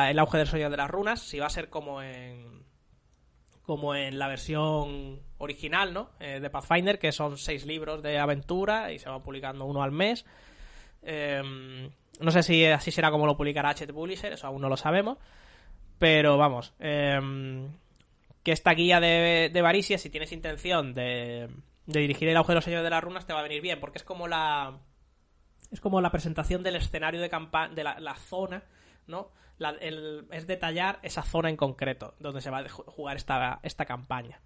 el 0.10 0.18
auge 0.18 0.38
del 0.38 0.48
señor 0.48 0.72
de 0.72 0.78
las 0.78 0.90
runas, 0.90 1.22
si 1.22 1.40
va 1.40 1.48
a 1.48 1.52
ser 1.52 1.70
como 1.70 2.02
en 2.02 2.66
como 3.64 3.96
en 3.96 4.20
la 4.20 4.28
versión 4.28 5.22
original, 5.40 5.92
¿no? 5.94 6.12
Eh, 6.20 6.40
de 6.40 6.50
Pathfinder, 6.52 7.00
que 7.00 7.12
son 7.12 7.38
seis 7.38 7.66
libros 7.66 8.04
de 8.04 8.20
aventura 8.20 8.92
y 8.92 9.00
se 9.00 9.10
va 9.10 9.24
publicando 9.24 9.66
uno 9.66 9.82
al 9.82 9.92
mes. 9.92 10.24
Em, 11.06 11.90
no 12.20 12.32
sé 12.32 12.44
si 12.44 12.66
así 12.66 12.92
será 12.92 13.12
como 13.12 13.26
lo 13.26 13.38
publicará 13.38 13.70
HT 13.74 13.94
Publisher, 13.94 14.34
eso 14.34 14.48
aún 14.48 14.62
no 14.62 14.70
lo 14.70 14.78
sabemos. 14.78 15.18
Pero 15.98 16.38
vamos, 16.38 16.74
em, 16.80 17.70
que 18.44 18.52
esta 18.52 18.72
guía 18.74 19.00
de, 19.00 19.50
de 19.54 19.98
si 19.98 20.10
tienes 20.10 20.32
intención 20.32 20.94
de, 20.94 21.50
dirigir 21.86 22.28
el 22.28 22.38
auge 22.38 22.52
de 22.52 22.56
los 22.56 22.64
señores 22.64 22.84
de 22.84 22.90
las 22.90 23.04
runas, 23.04 23.26
te 23.26 23.34
va 23.34 23.40
a 23.40 23.44
venir 23.44 23.62
bien, 23.62 23.80
porque 23.80 24.00
es 24.00 24.04
como 24.04 24.28
la. 24.28 24.80
Es 25.72 25.80
como 25.80 26.02
la 26.02 26.12
presentación 26.12 26.64
del 26.64 26.76
escenario 26.76 27.22
de 27.22 27.30
campaña, 27.30 27.74
de 27.74 27.84
la, 27.84 28.16
zona, 28.16 28.64
¿no? 29.08 29.32
es 30.32 30.48
detallar 30.48 31.00
esa 31.02 31.24
zona 31.24 31.50
en 31.50 31.58
concreto 31.58 32.14
donde 32.20 32.42
se 32.42 32.50
va 32.50 32.60
a 32.60 32.70
jugar 32.70 33.18
esta, 33.18 33.60
esta 33.64 33.86
campaña. 33.86 34.42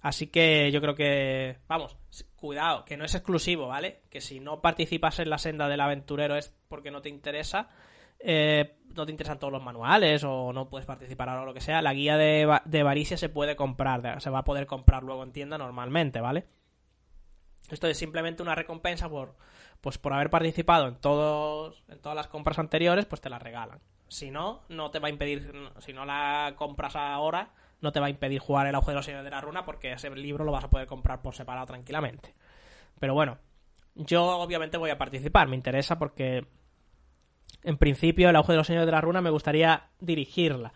Así 0.00 0.28
que 0.28 0.70
yo 0.72 0.80
creo 0.80 0.94
que, 0.94 1.58
vamos, 1.68 1.96
cuidado, 2.36 2.84
que 2.84 2.96
no 2.96 3.04
es 3.04 3.14
exclusivo, 3.14 3.68
¿vale? 3.68 4.02
Que 4.10 4.20
si 4.20 4.40
no 4.40 4.60
participas 4.60 5.18
en 5.18 5.30
la 5.30 5.38
senda 5.38 5.68
del 5.68 5.80
aventurero 5.80 6.36
es 6.36 6.54
porque 6.68 6.90
no 6.90 7.02
te 7.02 7.08
interesa, 7.08 7.68
eh, 8.18 8.78
no 8.94 9.04
te 9.04 9.12
interesan 9.12 9.38
todos 9.38 9.52
los 9.52 9.62
manuales 9.62 10.24
o 10.24 10.52
no 10.52 10.68
puedes 10.68 10.86
participar 10.86 11.28
ahora 11.28 11.42
o 11.42 11.46
lo 11.46 11.54
que 11.54 11.60
sea, 11.60 11.82
la 11.82 11.92
guía 11.92 12.16
de, 12.16 12.60
de 12.64 12.82
Varicia 12.82 13.16
se 13.16 13.28
puede 13.28 13.56
comprar, 13.56 14.20
se 14.20 14.30
va 14.30 14.40
a 14.40 14.44
poder 14.44 14.66
comprar 14.66 15.02
luego 15.02 15.22
en 15.22 15.32
tienda 15.32 15.58
normalmente, 15.58 16.20
¿vale? 16.20 16.46
Esto 17.70 17.88
es 17.88 17.98
simplemente 17.98 18.42
una 18.42 18.54
recompensa 18.54 19.08
por, 19.08 19.36
pues 19.80 19.98
por 19.98 20.12
haber 20.12 20.30
participado 20.30 20.86
en 20.88 20.96
todos, 20.96 21.82
en 21.88 22.00
todas 22.00 22.16
las 22.16 22.28
compras 22.28 22.58
anteriores, 22.58 23.06
pues 23.06 23.20
te 23.20 23.30
la 23.30 23.38
regalan. 23.38 23.80
Si 24.08 24.30
no, 24.30 24.62
no 24.68 24.90
te 24.90 25.00
va 25.00 25.08
a 25.08 25.10
impedir, 25.10 25.52
si 25.80 25.92
no 25.92 26.04
la 26.04 26.54
compras 26.56 26.94
ahora, 26.94 27.50
no 27.80 27.92
te 27.92 28.00
va 28.00 28.06
a 28.06 28.10
impedir 28.10 28.40
jugar 28.40 28.66
el 28.66 28.74
auge 28.74 28.90
de 28.90 28.96
los 28.96 29.04
señores 29.04 29.24
de 29.24 29.30
la 29.30 29.40
runa 29.40 29.64
porque 29.64 29.92
ese 29.92 30.10
libro 30.10 30.44
lo 30.44 30.52
vas 30.52 30.64
a 30.64 30.70
poder 30.70 30.86
comprar 30.86 31.22
por 31.22 31.34
separado 31.34 31.66
tranquilamente. 31.66 32.34
Pero 32.98 33.14
bueno, 33.14 33.38
yo 33.94 34.38
obviamente 34.38 34.78
voy 34.78 34.90
a 34.90 34.98
participar, 34.98 35.48
me 35.48 35.56
interesa 35.56 35.98
porque 35.98 36.46
en 37.62 37.76
principio 37.76 38.28
el 38.28 38.36
auge 38.36 38.52
de 38.52 38.58
los 38.58 38.66
señores 38.66 38.86
de 38.86 38.92
la 38.92 39.00
runa 39.00 39.20
me 39.20 39.30
gustaría 39.30 39.90
dirigirla. 40.00 40.72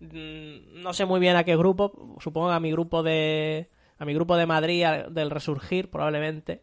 Mm, 0.00 0.82
no 0.82 0.92
sé 0.92 1.06
muy 1.06 1.20
bien 1.20 1.36
a 1.36 1.44
qué 1.44 1.56
grupo, 1.56 2.16
supongo 2.20 2.50
a 2.50 2.60
mi 2.60 2.70
grupo 2.70 3.02
de 3.02 3.70
a 3.98 4.04
mi 4.04 4.14
grupo 4.14 4.36
de 4.36 4.46
Madrid 4.46 4.86
del 5.10 5.30
Resurgir 5.30 5.90
probablemente 5.90 6.62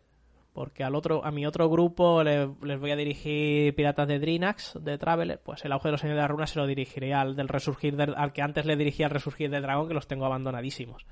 porque 0.55 0.85
al 0.85 0.95
otro, 0.95 1.25
a 1.25 1.31
mi 1.31 1.45
otro 1.45 1.69
grupo 1.69 2.23
les 2.23 2.79
voy 2.79 2.89
a 2.89 2.95
dirigir 2.95 3.75
Piratas 3.75 4.07
de 4.07 4.19
Drinax, 4.19 4.79
de 4.81 4.97
Traveler, 4.97 5.41
pues 5.43 5.65
el 5.65 5.73
auge 5.73 5.89
de 5.89 5.91
los 5.91 6.03
años 6.05 6.15
de 6.15 6.21
la 6.21 6.29
runa 6.29 6.47
se 6.47 6.57
lo 6.57 6.65
dirigiré 6.65 7.13
al 7.13 7.35
del 7.35 7.49
resurgir 7.49 8.01
al 8.01 8.31
que 8.31 8.41
antes 8.41 8.65
le 8.65 8.77
dirigía 8.77 9.07
al 9.07 9.11
resurgir 9.11 9.49
del 9.49 9.63
dragón, 9.63 9.89
que 9.89 9.93
los 9.93 10.07
tengo 10.07 10.25
abandonadísimos. 10.25 11.05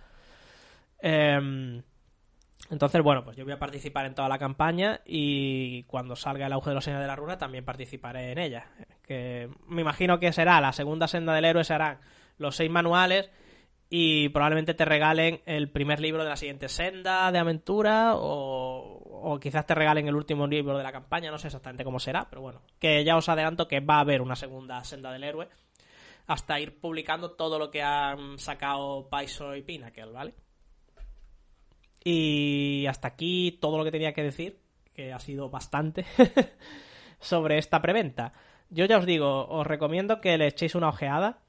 Em, 0.97 1.83
entonces, 2.69 3.01
bueno, 3.03 3.25
pues 3.25 3.35
yo 3.35 3.43
voy 3.43 3.51
a 3.51 3.59
participar 3.59 4.05
en 4.05 4.15
toda 4.15 4.29
la 4.29 4.39
campaña 4.39 5.01
y 5.05 5.83
cuando 5.83 6.15
salga 6.15 6.47
el 6.47 6.53
auge 6.53 6.69
de 6.69 6.75
los 6.75 6.87
años 6.87 7.01
de 7.01 7.07
la 7.07 7.17
runa 7.17 7.37
también 7.37 7.65
participaré 7.65 8.31
en 8.31 8.37
ella. 8.37 8.67
Que 9.05 9.49
me 9.67 9.81
imagino 9.81 10.21
que 10.21 10.31
será 10.31 10.61
la 10.61 10.71
segunda 10.71 11.09
senda 11.09 11.33
del 11.33 11.43
héroe, 11.43 11.65
serán 11.65 11.99
los 12.37 12.55
seis 12.55 12.71
manuales 12.71 13.29
y 13.95 14.29
probablemente 14.29 14.73
te 14.73 14.85
regalen 14.85 15.41
el 15.45 15.69
primer 15.69 15.99
libro 15.99 16.23
de 16.23 16.29
la 16.29 16.35
siguiente 16.35 16.67
senda 16.67 17.31
de 17.31 17.37
aventura 17.37 18.13
o, 18.15 19.37
quizás 19.39 19.67
te 19.67 19.75
regalen 19.75 20.07
el 20.07 20.15
último 20.15 20.47
libro 20.47 20.75
de 20.75 20.83
la 20.83 20.91
campaña, 20.91 21.29
no 21.29 21.37
sé 21.37 21.49
exactamente 21.49 21.83
cómo 21.83 21.99
será, 21.99 22.27
pero 22.27 22.41
bueno, 22.41 22.63
que 22.79 23.03
ya 23.03 23.15
os 23.15 23.29
adelanto 23.29 23.67
que 23.67 23.81
va 23.81 23.97
a 23.97 23.99
haber 23.99 24.23
una 24.23 24.35
segunda 24.35 24.83
senda 24.83 25.11
del 25.11 25.23
héroe 25.23 25.47
hasta 26.25 26.59
ir 26.59 26.79
publicando 26.79 27.33
todo 27.33 27.59
lo 27.59 27.69
que 27.69 27.83
han 27.83 28.39
sacado 28.39 29.09
Paiso 29.09 29.55
y 29.55 29.61
Pinnacle, 29.61 30.11
¿vale? 30.11 30.33
Y 32.03 32.87
hasta 32.87 33.09
aquí 33.09 33.59
todo 33.61 33.77
lo 33.77 33.83
que 33.83 33.91
tenía 33.91 34.13
que 34.13 34.23
decir, 34.23 34.59
que 34.95 35.13
ha 35.13 35.19
sido 35.19 35.51
bastante, 35.51 36.03
sobre 37.19 37.59
esta 37.59 37.79
preventa. 37.79 38.33
Yo 38.71 38.85
ya 38.85 38.97
os 38.97 39.05
digo, 39.05 39.47
os 39.49 39.67
recomiendo 39.67 40.19
que 40.19 40.35
le 40.39 40.47
echéis 40.47 40.73
una 40.73 40.89
ojeada 40.89 41.42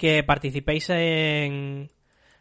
que 0.00 0.24
participéis 0.24 0.88
en... 0.88 1.90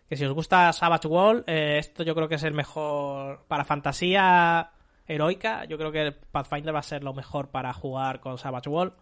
Que 0.08 0.16
si 0.16 0.24
os 0.24 0.32
gusta 0.34 0.72
Savage 0.72 1.10
World, 1.10 1.44
eh, 1.46 1.78
esto 1.78 2.04
yo 2.04 2.16
creo 2.16 2.30
que 2.30 2.36
es 2.36 2.44
el 2.44 2.54
mejor... 2.54 3.44
Para 3.50 3.66
fantasía 3.66 4.72
heroica, 5.06 5.66
yo 5.66 5.78
creo 5.78 5.92
que 5.92 6.14
Pathfinder 6.32 6.74
va 6.74 6.80
a 6.80 6.84
ser 6.84 7.04
lo 7.04 7.14
mejor 7.14 7.50
para 7.52 7.74
jugar 7.74 8.22
con 8.22 8.38
Savage 8.38 8.70
World. 8.70 8.94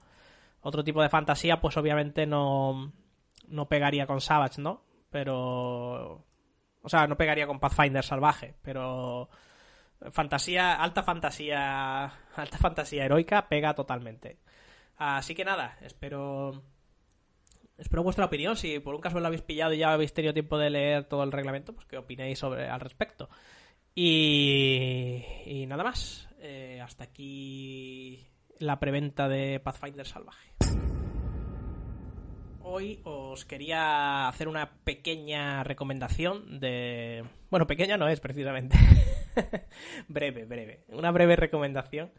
Otro 0.61 0.83
tipo 0.83 1.03
de 1.03 1.09
fantasía, 1.09 1.61
pues 1.61 1.77
obviamente 1.77 2.25
no, 2.25 2.91
no 3.47 3.67
pegaría 3.69 4.07
con 4.07 4.21
Savage, 4.21 4.59
¿no? 4.59 4.81
Pero... 5.11 6.25
O 6.81 6.89
sea, 6.89 7.05
no 7.05 7.15
pegaría 7.15 7.45
con 7.45 7.59
Pathfinder 7.59 8.03
salvaje, 8.03 8.55
pero... 8.63 9.29
Fantasía, 10.09 10.73
alta 10.81 11.03
fantasía, 11.03 12.05
alta 12.35 12.57
fantasía 12.57 13.05
heroica 13.05 13.47
pega 13.47 13.75
totalmente. 13.75 14.39
Así 14.97 15.35
que 15.35 15.45
nada, 15.45 15.77
espero 15.81 16.63
Espero 17.77 18.03
vuestra 18.03 18.25
opinión. 18.25 18.55
Si 18.55 18.79
por 18.79 18.95
un 18.95 19.01
caso 19.01 19.19
lo 19.19 19.27
habéis 19.27 19.43
pillado 19.43 19.73
y 19.73 19.79
ya 19.79 19.93
habéis 19.93 20.13
tenido 20.13 20.33
tiempo 20.33 20.57
de 20.57 20.69
leer 20.69 21.03
todo 21.05 21.23
el 21.23 21.31
reglamento, 21.31 21.73
pues 21.73 21.85
qué 21.85 21.97
opinéis 21.97 22.39
sobre 22.39 22.67
al 22.67 22.79
respecto. 22.79 23.29
Y, 23.93 25.23
y 25.45 25.65
nada 25.67 25.83
más. 25.83 26.27
Eh, 26.39 26.79
hasta 26.81 27.03
aquí 27.03 28.27
la 28.59 28.79
preventa 28.79 29.27
de 29.27 29.59
Pathfinder 29.59 30.05
Salvaje. 30.05 30.53
Hoy 32.61 32.99
os 33.05 33.45
quería 33.45 34.27
hacer 34.27 34.47
una 34.47 34.69
pequeña 34.83 35.63
recomendación 35.63 36.59
de... 36.59 37.23
Bueno, 37.49 37.65
pequeña 37.65 37.95
no 37.95 38.09
es 38.09 38.19
precisamente. 38.19 38.77
breve, 40.09 40.45
breve. 40.45 40.83
Una 40.89 41.11
breve 41.11 41.37
recomendación 41.37 42.11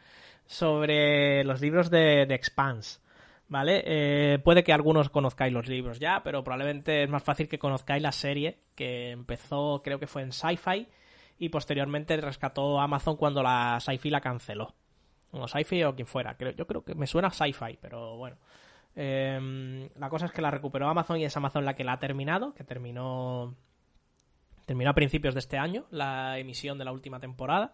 sobre 0.46 1.44
los 1.44 1.60
libros 1.60 1.90
de, 1.90 2.24
de 2.26 2.34
Expanse. 2.34 3.00
¿Vale? 3.48 3.82
Eh, 3.86 4.38
puede 4.38 4.62
que 4.62 4.72
algunos 4.72 5.10
conozcáis 5.10 5.52
los 5.52 5.68
libros 5.68 5.98
ya, 5.98 6.22
pero 6.22 6.44
probablemente 6.44 7.02
es 7.02 7.08
más 7.08 7.22
fácil 7.22 7.48
que 7.48 7.58
conozcáis 7.58 8.02
la 8.02 8.12
serie 8.12 8.60
que 8.74 9.10
empezó, 9.10 9.82
creo 9.82 9.98
que 9.98 10.06
fue 10.06 10.22
en 10.22 10.32
Sci-Fi 10.32 10.86
y 11.38 11.48
posteriormente 11.48 12.16
rescató 12.18 12.80
Amazon 12.80 13.16
cuando 13.16 13.42
la 13.42 13.78
Sci-Fi 13.80 14.10
la 14.10 14.20
canceló. 14.20 14.74
O 15.30 15.46
Sci-Fi 15.46 15.84
o 15.84 15.94
quien 15.94 16.06
fuera. 16.06 16.36
yo 16.38 16.66
creo 16.66 16.84
que 16.84 16.94
me 16.94 17.06
suena 17.06 17.30
Sci-Fi, 17.30 17.78
pero 17.80 18.16
bueno. 18.16 18.36
Em, 18.94 19.88
la 19.96 20.08
cosa 20.08 20.26
es 20.26 20.32
que 20.32 20.42
la 20.42 20.50
recuperó 20.50 20.88
Amazon 20.88 21.18
y 21.18 21.24
es 21.24 21.36
Amazon 21.36 21.64
la 21.64 21.76
que 21.76 21.84
la 21.84 21.92
ha 21.92 21.98
terminado, 21.98 22.54
que 22.54 22.64
terminó 22.64 23.54
terminó 24.66 24.90
a 24.90 24.94
principios 24.94 25.34
de 25.34 25.40
este 25.40 25.56
año 25.56 25.86
la 25.90 26.38
emisión 26.38 26.78
de 26.78 26.84
la 26.84 26.92
última 26.92 27.20
temporada. 27.20 27.72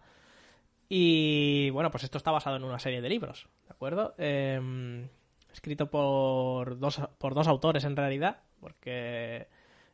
Y 0.87 1.69
bueno, 1.71 1.89
pues 1.91 2.03
esto 2.03 2.17
está 2.17 2.31
basado 2.31 2.57
en 2.57 2.63
una 2.63 2.79
serie 2.79 3.01
de 3.01 3.09
libros, 3.09 3.49
¿de 3.65 3.71
acuerdo? 3.71 4.13
Em, 4.17 5.09
escrito 5.55 5.89
por 5.89 6.77
dos, 6.79 6.99
por 7.17 7.33
dos 7.33 7.47
autores 7.47 7.85
en 7.85 7.95
realidad, 7.95 8.41
porque 8.59 9.47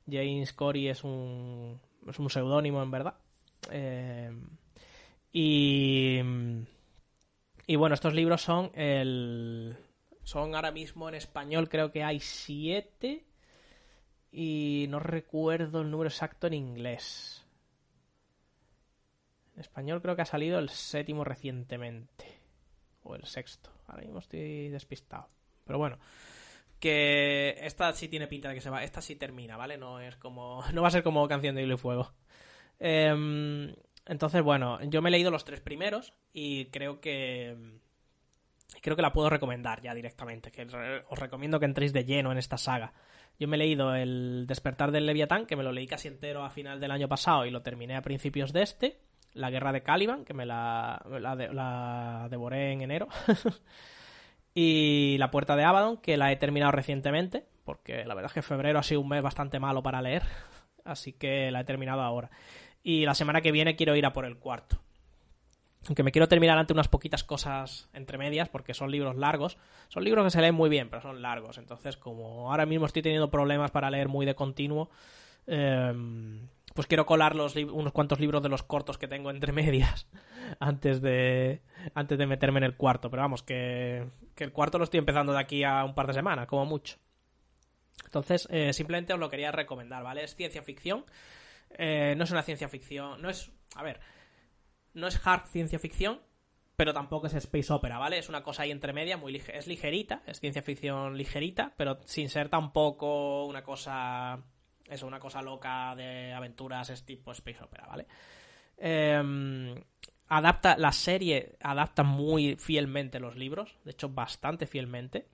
James 0.10 0.54
Corey 0.54 0.88
es 0.88 1.04
un, 1.04 1.80
es 2.08 2.17
un 2.17 2.30
seudónimo 2.32 2.82
en 2.82 2.89
verdad. 2.89 3.13
Em, 3.69 4.50
y, 5.32 6.19
y 7.67 7.76
bueno, 7.76 7.93
estos 7.93 8.13
libros 8.13 8.41
son 8.41 8.71
el... 8.74 9.78
Son 10.24 10.56
ahora 10.56 10.71
mismo 10.71 11.10
en 11.10 11.15
español, 11.15 11.69
creo 11.69 11.91
que 11.91 12.04
hay 12.04 12.19
siete. 12.19 13.24
Y 14.32 14.88
no 14.89 15.00
recuerdo 15.00 15.82
el 15.82 15.91
número 15.91 16.10
exacto 16.10 16.47
en 16.47 16.54
inglés. 16.54 17.45
En 19.54 19.62
español 19.62 20.02
creo 20.02 20.15
que 20.15 20.24
ha 20.24 20.26
salido 20.26 20.58
el 20.58 20.69
séptimo 20.69 21.24
recientemente. 21.24 22.26
O 23.04 23.15
el 23.15 23.26
sexto. 23.26 23.69
Ahora 23.88 24.04
mismo 24.04 24.19
estoy 24.19 24.69
despistado. 24.69 25.30
Pero 25.71 25.79
bueno. 25.79 25.99
Que 26.81 27.55
esta 27.62 27.93
sí 27.93 28.10
tiene 28.10 28.27
pinta 28.27 28.49
de 28.49 28.55
que 28.55 28.62
se 28.62 28.69
va. 28.69 28.84
Esta 28.84 29.01
sí 29.01 29.15
termina, 29.15 29.55
¿vale? 29.55 29.77
No 29.77 30.01
es 30.01 30.17
como. 30.17 30.62
No 30.73 30.81
va 30.81 30.89
a 30.89 30.91
ser 30.91 31.01
como 31.01 31.25
canción 31.29 31.55
de 31.55 31.63
hilo 31.63 31.75
y 31.75 31.77
fuego. 31.77 32.12
Em, 32.77 33.73
entonces, 34.05 34.41
bueno, 34.41 34.84
yo 34.84 35.01
me 35.01 35.07
he 35.07 35.12
leído 35.12 35.31
los 35.31 35.45
tres 35.45 35.62
primeros 35.62 36.13
y 36.34 36.65
creo 36.65 36.99
que. 36.99 37.55
Creo 38.81 38.97
que 38.97 39.01
la 39.01 39.13
puedo 39.13 39.29
recomendar 39.29 39.81
ya 39.81 39.93
directamente. 39.93 40.51
Que 40.51 40.67
os 41.07 41.19
recomiendo 41.19 41.57
que 41.57 41.67
entréis 41.67 41.93
de 41.93 42.03
lleno 42.03 42.34
en 42.34 42.38
esta 42.38 42.57
saga. 42.57 42.91
Yo 43.39 43.47
me 43.47 43.55
he 43.55 43.60
leído 43.60 43.95
El 43.95 44.43
despertar 44.45 44.91
del 44.91 45.05
Leviatán, 45.05 45.45
que 45.45 45.55
me 45.55 45.63
lo 45.63 45.71
leí 45.71 45.88
casi 45.88 46.10
entero 46.10 46.43
a 46.43 46.49
final 46.49 46.81
del 46.81 46.91
año 46.91 47.07
pasado 47.07 47.45
y 47.45 47.49
lo 47.49 47.62
terminé 47.62 47.95
a 47.95 48.01
principios 48.01 48.51
de 48.51 48.63
este. 48.63 48.99
La 49.34 49.49
guerra 49.49 49.71
de 49.71 49.84
Caliban, 49.84 50.25
que 50.25 50.34
me 50.34 50.45
la, 50.45 51.01
la, 51.07 52.27
devoré 52.29 52.73
en 52.73 52.81
enero. 52.81 53.07
y 54.53 55.17
La 55.19 55.31
puerta 55.31 55.55
de 55.55 55.63
Abaddon, 55.63 55.97
que 55.97 56.17
la 56.17 56.31
he 56.31 56.35
terminado 56.35 56.71
recientemente, 56.71 57.45
porque 57.63 58.05
la 58.05 58.13
verdad 58.13 58.31
es 58.31 58.33
que 58.33 58.41
febrero 58.41 58.79
ha 58.79 58.83
sido 58.83 59.01
un 59.01 59.09
mes 59.09 59.21
bastante 59.21 59.59
malo 59.59 59.83
para 59.83 60.01
leer, 60.01 60.23
así 60.85 61.13
que 61.13 61.51
la 61.51 61.61
he 61.61 61.63
terminado 61.63 62.01
ahora. 62.01 62.29
Y 62.83 63.05
la 63.05 63.15
semana 63.15 63.41
que 63.41 63.51
viene 63.51 63.75
quiero 63.75 63.95
ir 63.95 64.05
a 64.05 64.13
por 64.13 64.25
el 64.25 64.37
cuarto. 64.37 64.79
Aunque 65.87 66.03
me 66.03 66.11
quiero 66.11 66.27
terminar 66.27 66.57
ante 66.57 66.73
unas 66.73 66.87
poquitas 66.87 67.23
cosas 67.23 67.89
entre 67.93 68.17
medias, 68.17 68.49
porque 68.49 68.73
son 68.73 68.91
libros 68.91 69.15
largos. 69.15 69.57
Son 69.87 70.03
libros 70.03 70.23
que 70.25 70.29
se 70.29 70.41
leen 70.41 70.53
muy 70.53 70.69
bien, 70.69 70.89
pero 70.89 71.01
son 71.01 71.21
largos. 71.21 71.57
Entonces, 71.57 71.97
como 71.97 72.51
ahora 72.51 72.67
mismo 72.67 72.85
estoy 72.85 73.01
teniendo 73.01 73.31
problemas 73.31 73.71
para 73.71 73.89
leer 73.89 74.07
muy 74.07 74.25
de 74.27 74.35
continuo, 74.35 74.91
eh, 75.47 75.91
pues 76.73 76.88
quiero 76.88 77.05
colar 77.05 77.36
los 77.36 77.55
unos 77.55 77.93
cuantos 77.93 78.19
libros 78.19 78.41
de 78.41 78.49
los 78.49 78.63
cortos 78.63 78.97
que 78.97 79.07
tengo 79.07 79.29
entre 79.29 79.51
medias 79.53 80.07
antes 80.60 81.01
de 81.01 81.62
antes 81.93 82.17
de 82.17 82.25
meterme 82.25 82.60
en 82.60 82.65
el 82.65 82.75
cuarto. 82.75 83.10
Pero 83.10 83.23
vamos, 83.23 83.43
que, 83.43 84.07
el 84.38 84.51
cuarto 84.51 84.77
lo 84.77 84.86
estoy 84.86 84.99
empezando 84.99 85.34
de 85.34 85.39
aquí 85.39 85.63
a 85.63 85.84
un 85.84 85.95
par 85.95 86.07
de 86.07 86.13
semanas, 86.13 86.47
como 86.47 86.65
mucho. 86.65 86.97
Entonces, 88.05 88.47
eh, 88.49 88.73
simplemente 88.73 89.13
os 89.13 89.19
lo 89.19 89.29
quería 89.29 89.51
recomendar, 89.51 90.03
¿vale? 90.03 90.23
Es 90.23 90.36
ciencia 90.36 90.63
ficción. 90.63 91.05
Eh, 91.77 92.15
no 92.17 92.23
es 92.23 92.31
una 92.31 92.41
ciencia 92.41 92.67
ficción. 92.67 93.21
No 93.21 93.29
es. 93.29 93.51
A 93.75 93.84
ver. 93.84 93.99
No 94.93 95.07
es 95.07 95.19
hard 95.25 95.47
ciencia 95.47 95.79
ficción. 95.79 96.21
Pero 96.75 96.93
tampoco 96.93 97.27
es 97.27 97.36
space 97.36 97.71
opera, 97.71 97.99
¿vale? 97.99 98.17
Es 98.17 98.27
una 98.27 98.41
cosa 98.41 98.63
ahí 98.63 98.71
entre 98.71 98.91
media, 98.91 99.15
muy 99.15 99.36
es 99.36 99.67
ligerita, 99.67 100.23
es 100.25 100.39
ciencia 100.39 100.63
ficción 100.63 101.15
ligerita, 101.15 101.73
pero 101.77 101.99
sin 102.05 102.27
ser 102.27 102.49
tampoco 102.49 103.45
una 103.45 103.62
cosa 103.62 104.41
es 104.91 105.04
una 105.04 105.19
cosa 105.19 105.41
loca 105.41 105.95
de 105.95 106.34
aventuras, 106.34 106.89
es 106.89 107.06
tipo 107.06 107.32
Space 107.32 107.63
Opera, 107.63 107.88
¿vale? 107.88 108.08
Em, 108.77 109.73
adapta, 110.27 110.75
la 110.77 110.91
serie 110.91 111.56
adapta 111.62 112.04
muy 112.04 112.58
fielmente 112.58 113.19
los 113.19 113.38
libros, 113.38 113.77
de 113.86 113.91
hecho 113.91 114.10
bastante 114.10 114.67
fielmente. 114.67 115.30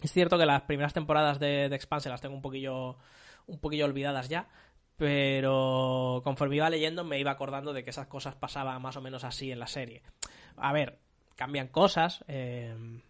Es 0.00 0.12
cierto 0.12 0.38
que 0.38 0.46
las 0.46 0.62
primeras 0.62 0.94
temporadas 0.94 1.40
de, 1.40 1.68
de 1.68 1.76
Expanse 1.76 2.08
las 2.08 2.20
tengo 2.20 2.36
un 2.36 2.42
poquillo, 2.42 2.96
un 3.46 3.58
poquillo 3.58 3.86
olvidadas 3.86 4.28
ya, 4.28 4.48
pero 4.96 6.20
conforme 6.22 6.56
iba 6.56 6.70
leyendo 6.70 7.04
me 7.04 7.18
iba 7.18 7.32
acordando 7.32 7.72
de 7.72 7.82
que 7.82 7.90
esas 7.90 8.06
cosas 8.06 8.36
pasaban 8.36 8.80
más 8.80 8.96
o 8.96 9.00
menos 9.00 9.24
así 9.24 9.50
en 9.50 9.58
la 9.58 9.66
serie. 9.66 10.02
A 10.56 10.72
ver, 10.72 11.00
cambian 11.34 11.68
cosas. 11.68 12.24
Em, 12.28 13.02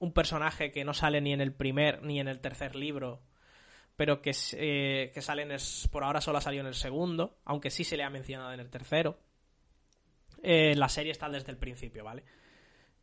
un 0.00 0.12
personaje 0.12 0.72
que 0.72 0.84
no 0.84 0.92
sale 0.92 1.20
ni 1.20 1.32
en 1.32 1.40
el 1.40 1.52
primer 1.52 2.02
ni 2.02 2.18
en 2.18 2.26
el 2.26 2.40
tercer 2.40 2.74
libro 2.74 3.20
pero 3.96 4.22
que, 4.22 4.32
eh, 4.52 5.10
que 5.12 5.22
salen 5.22 5.50
por 5.90 6.04
ahora 6.04 6.20
solo 6.20 6.38
ha 6.38 6.40
salido 6.40 6.62
en 6.62 6.68
el 6.68 6.74
segundo, 6.74 7.38
aunque 7.44 7.70
sí 7.70 7.84
se 7.84 7.96
le 7.96 8.04
ha 8.04 8.10
mencionado 8.10 8.52
en 8.52 8.60
el 8.60 8.70
tercero. 8.70 9.18
Eh, 10.42 10.74
la 10.76 10.88
serie 10.88 11.12
está 11.12 11.28
desde 11.28 11.52
el 11.52 11.58
principio, 11.58 12.04
¿vale? 12.04 12.24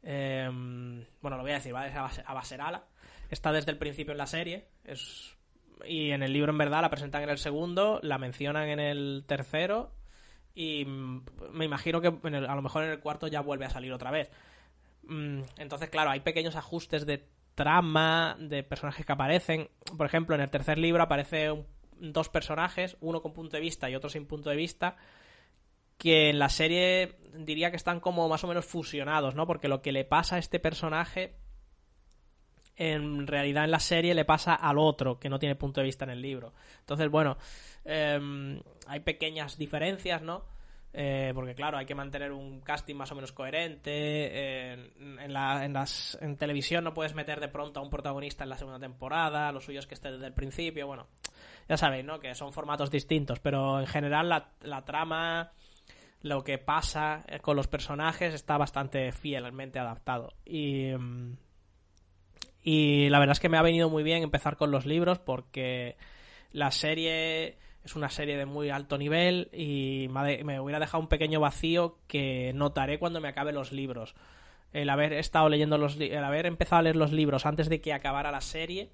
Em, 0.01 1.05
bueno, 1.21 1.37
lo 1.37 1.43
voy 1.43 1.51
a 1.51 1.55
decir, 1.55 1.73
¿vale? 1.73 1.93
A 1.93 2.33
Baserala. 2.33 2.85
Está 3.29 3.51
desde 3.51 3.71
el 3.71 3.77
principio 3.77 4.11
en 4.11 4.17
la 4.17 4.27
serie. 4.27 4.67
Es, 4.83 5.37
y 5.85 6.11
en 6.11 6.23
el 6.23 6.33
libro, 6.33 6.51
en 6.51 6.57
verdad, 6.57 6.81
la 6.81 6.89
presentan 6.89 7.23
en 7.23 7.29
el 7.29 7.37
segundo, 7.37 7.99
la 8.03 8.17
mencionan 8.17 8.67
en 8.69 8.79
el 8.79 9.23
tercero. 9.27 9.93
Y 10.53 10.85
me 10.85 11.65
imagino 11.65 12.01
que 12.01 12.07
a 12.07 12.55
lo 12.55 12.61
mejor 12.61 12.83
en 12.83 12.91
el 12.91 12.99
cuarto 12.99 13.27
ya 13.27 13.41
vuelve 13.41 13.65
a 13.65 13.69
salir 13.69 13.93
otra 13.93 14.11
vez. 14.11 14.29
Mm, 15.03 15.41
entonces, 15.57 15.89
claro, 15.89 16.09
hay 16.09 16.19
pequeños 16.19 16.55
ajustes 16.55 17.05
de 17.05 17.29
trama, 17.59 18.37
de 18.39 18.63
personajes 18.63 19.05
que 19.05 19.11
aparecen. 19.11 19.69
Por 19.97 20.05
ejemplo, 20.05 20.33
en 20.33 20.39
el 20.39 20.49
tercer 20.49 20.77
libro 20.77 21.03
aparecen 21.03 21.65
dos 21.99 22.29
personajes, 22.29 22.95
uno 23.01 23.21
con 23.21 23.33
punto 23.33 23.57
de 23.57 23.61
vista 23.61 23.89
y 23.89 23.95
otro 23.95 24.09
sin 24.09 24.25
punto 24.25 24.49
de 24.49 24.55
vista, 24.55 24.95
que 25.97 26.29
en 26.29 26.39
la 26.39 26.47
serie 26.47 27.17
diría 27.33 27.69
que 27.69 27.75
están 27.75 27.99
como 27.99 28.29
más 28.29 28.45
o 28.45 28.47
menos 28.47 28.65
fusionados, 28.65 29.35
¿no? 29.35 29.45
Porque 29.45 29.67
lo 29.67 29.81
que 29.81 29.91
le 29.91 30.05
pasa 30.05 30.37
a 30.37 30.39
este 30.39 30.61
personaje, 30.61 31.35
en 32.77 33.27
realidad 33.27 33.65
en 33.65 33.71
la 33.71 33.81
serie 33.81 34.13
le 34.13 34.23
pasa 34.23 34.55
al 34.55 34.77
otro, 34.77 35.19
que 35.19 35.27
no 35.27 35.37
tiene 35.37 35.55
punto 35.55 35.81
de 35.81 35.87
vista 35.87 36.05
en 36.05 36.11
el 36.11 36.21
libro. 36.21 36.53
Entonces, 36.79 37.09
bueno, 37.09 37.37
em, 37.83 38.61
hay 38.87 39.01
pequeñas 39.01 39.57
diferencias, 39.57 40.21
¿no? 40.21 40.45
Eh, 40.91 41.31
porque 41.35 41.53
claro, 41.53 41.77
hay 41.77 41.85
que 41.85 41.93
mantener 41.93 42.31
un 42.31 42.61
casting 42.61 42.95
más 42.95 43.11
o 43.11 43.15
menos 43.15 43.31
coherente. 43.31 44.73
en, 44.73 45.33
la, 45.33 45.63
en, 45.65 45.73
las, 45.73 46.17
en 46.21 46.35
televisión 46.35 46.83
no 46.83 46.93
puedes 46.93 47.13
meter 47.13 47.39
de 47.39 47.47
pronto 47.47 47.79
a 47.79 47.83
un 47.83 47.89
protagonista 47.89 48.43
en 48.43 48.49
la 48.49 48.57
segunda 48.57 48.79
temporada, 48.79 49.51
lo 49.51 49.61
suyo 49.61 49.79
es 49.79 49.87
que 49.87 49.93
esté 49.93 50.11
desde 50.11 50.25
el 50.25 50.33
principio. 50.33 50.87
Bueno, 50.87 51.07
ya 51.67 51.77
sabéis, 51.77 52.05
¿no? 52.05 52.19
Que 52.19 52.33
son 52.33 52.53
formatos 52.53 52.89
distintos, 52.89 53.39
pero 53.39 53.79
en 53.79 53.87
general 53.87 54.29
la, 54.29 54.49
la 54.61 54.83
trama, 54.83 55.51
lo 56.21 56.43
que 56.43 56.57
pasa 56.57 57.23
eh, 57.27 57.39
con 57.39 57.55
los 57.55 57.67
personajes 57.67 58.33
está 58.33 58.57
bastante 58.57 59.11
fielmente 59.11 59.77
adaptado. 59.77 60.33
Y, 60.43 60.91
mm, 60.91 61.37
y 62.63 63.09
la 63.09 63.19
verdad 63.19 63.33
es 63.33 63.39
que 63.39 63.49
me 63.49 63.57
ha 63.57 63.61
venido 63.61 63.89
muy 63.89 64.03
bien 64.03 64.23
empezar 64.23 64.57
con 64.57 64.71
los 64.71 64.85
libros 64.85 65.19
porque 65.19 65.97
la 66.51 66.71
serie 66.71 67.57
es 67.83 67.95
una 67.95 68.09
serie 68.09 68.37
de 68.37 68.45
muy 68.45 68.69
alto 68.69 68.97
nivel 68.97 69.49
y 69.53 70.07
me 70.09 70.59
hubiera 70.59 70.79
dejado 70.79 71.01
un 71.01 71.09
pequeño 71.09 71.39
vacío 71.39 71.97
que 72.07 72.51
notaré 72.53 72.99
cuando 72.99 73.21
me 73.21 73.29
acabe 73.29 73.51
los 73.51 73.71
libros. 73.71 74.15
El 74.71 74.89
haber 74.89 75.13
estado 75.13 75.49
leyendo 75.49 75.77
los 75.77 75.99
el 75.99 76.23
haber 76.23 76.45
empezado 76.45 76.79
a 76.79 76.83
leer 76.83 76.95
los 76.95 77.11
libros 77.11 77.45
antes 77.45 77.69
de 77.69 77.81
que 77.81 77.93
acabara 77.93 78.31
la 78.31 78.41
serie 78.41 78.91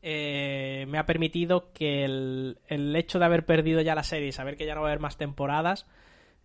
eh, 0.00 0.86
me 0.88 0.98
ha 0.98 1.06
permitido 1.06 1.72
que 1.72 2.04
el, 2.04 2.58
el, 2.68 2.94
hecho 2.96 3.18
de 3.18 3.24
haber 3.24 3.44
perdido 3.44 3.80
ya 3.82 3.94
la 3.94 4.02
serie 4.02 4.28
y 4.28 4.32
saber 4.32 4.56
que 4.56 4.66
ya 4.66 4.74
no 4.74 4.80
va 4.80 4.88
a 4.88 4.90
haber 4.90 5.00
más 5.00 5.18
temporadas 5.18 5.86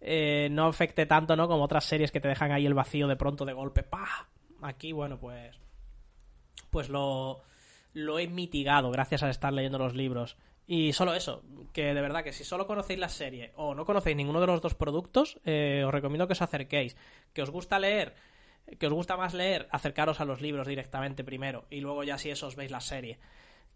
eh, 0.02 0.48
no 0.52 0.68
afecte 0.68 1.06
tanto, 1.06 1.36
¿no? 1.36 1.48
Como 1.48 1.64
otras 1.64 1.86
series 1.86 2.12
que 2.12 2.22
te 2.22 2.28
dejan 2.28 2.52
ahí 2.52 2.66
el 2.66 2.74
vacío 2.74 3.08
de 3.08 3.16
pronto 3.16 3.46
de 3.46 3.54
golpe. 3.54 3.84
¡Pah! 3.84 4.28
Aquí, 4.62 4.92
bueno, 4.92 5.20
pues. 5.20 5.60
Pues 6.70 6.90
lo. 6.90 7.42
Lo 7.94 8.20
he 8.20 8.28
mitigado 8.28 8.92
gracias 8.92 9.24
a 9.24 9.30
estar 9.30 9.52
leyendo 9.52 9.80
los 9.80 9.96
libros. 9.96 10.38
Y 10.72 10.94
solo 10.94 11.16
eso, 11.16 11.42
que 11.74 11.96
de 11.96 12.02
verdad 12.02 12.24
que 12.24 12.32
si 12.32 12.44
solo 12.44 12.68
conocéis 12.68 13.00
la 13.00 13.10
serie 13.10 13.54
o 13.56 13.74
no 13.74 13.86
conocéis 13.86 14.16
ninguno 14.16 14.40
de 14.40 14.46
los 14.46 14.62
dos 14.62 14.76
productos, 14.76 15.40
eh, 15.44 15.82
os 15.84 15.92
recomiendo 15.92 16.28
que 16.28 16.34
os 16.34 16.44
acerquéis. 16.44 16.96
Que 17.34 17.42
os 17.42 17.50
gusta 17.50 17.80
leer, 17.80 18.14
que 18.78 18.86
os 18.86 18.94
gusta 18.94 19.18
más 19.18 19.34
leer, 19.34 19.68
acercaros 19.72 20.22
a 20.22 20.26
los 20.26 20.42
libros 20.42 20.68
directamente 20.68 21.24
primero 21.24 21.66
y 21.72 21.82
luego 21.82 22.04
ya 22.04 22.20
si 22.20 22.30
eso 22.30 22.46
os 22.46 22.56
veis 22.56 22.70
la 22.70 22.82
serie. 22.82 23.18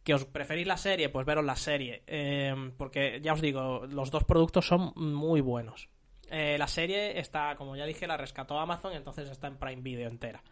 Que 0.04 0.14
os 0.14 0.26
preferís 0.26 0.68
la 0.68 0.78
serie, 0.78 1.10
pues 1.10 1.26
veros 1.26 1.44
la 1.44 1.56
serie. 1.56 2.04
Eh, 2.06 2.54
porque 2.78 3.20
ya 3.24 3.34
os 3.34 3.42
digo, 3.42 3.88
los 3.88 4.12
dos 4.12 4.24
productos 4.24 4.68
son 4.68 4.94
muy 4.96 5.42
buenos. 5.42 5.90
Eh, 6.30 6.58
la 6.60 6.68
serie 6.68 7.18
está, 7.20 7.56
como 7.56 7.76
ya 7.76 7.88
dije, 7.88 8.06
la 8.06 8.18
rescató 8.18 8.60
Amazon, 8.60 8.94
entonces 8.94 9.32
está 9.32 9.48
en 9.48 9.58
Prime 9.58 9.82
Video 9.82 10.08
entera. 10.08 10.44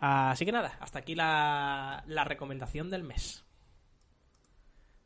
Así 0.00 0.44
que 0.44 0.50
nada, 0.50 0.76
hasta 0.80 0.98
aquí 0.98 1.14
la, 1.14 2.02
la 2.08 2.24
recomendación 2.24 2.90
del 2.90 3.04
mes. 3.04 3.44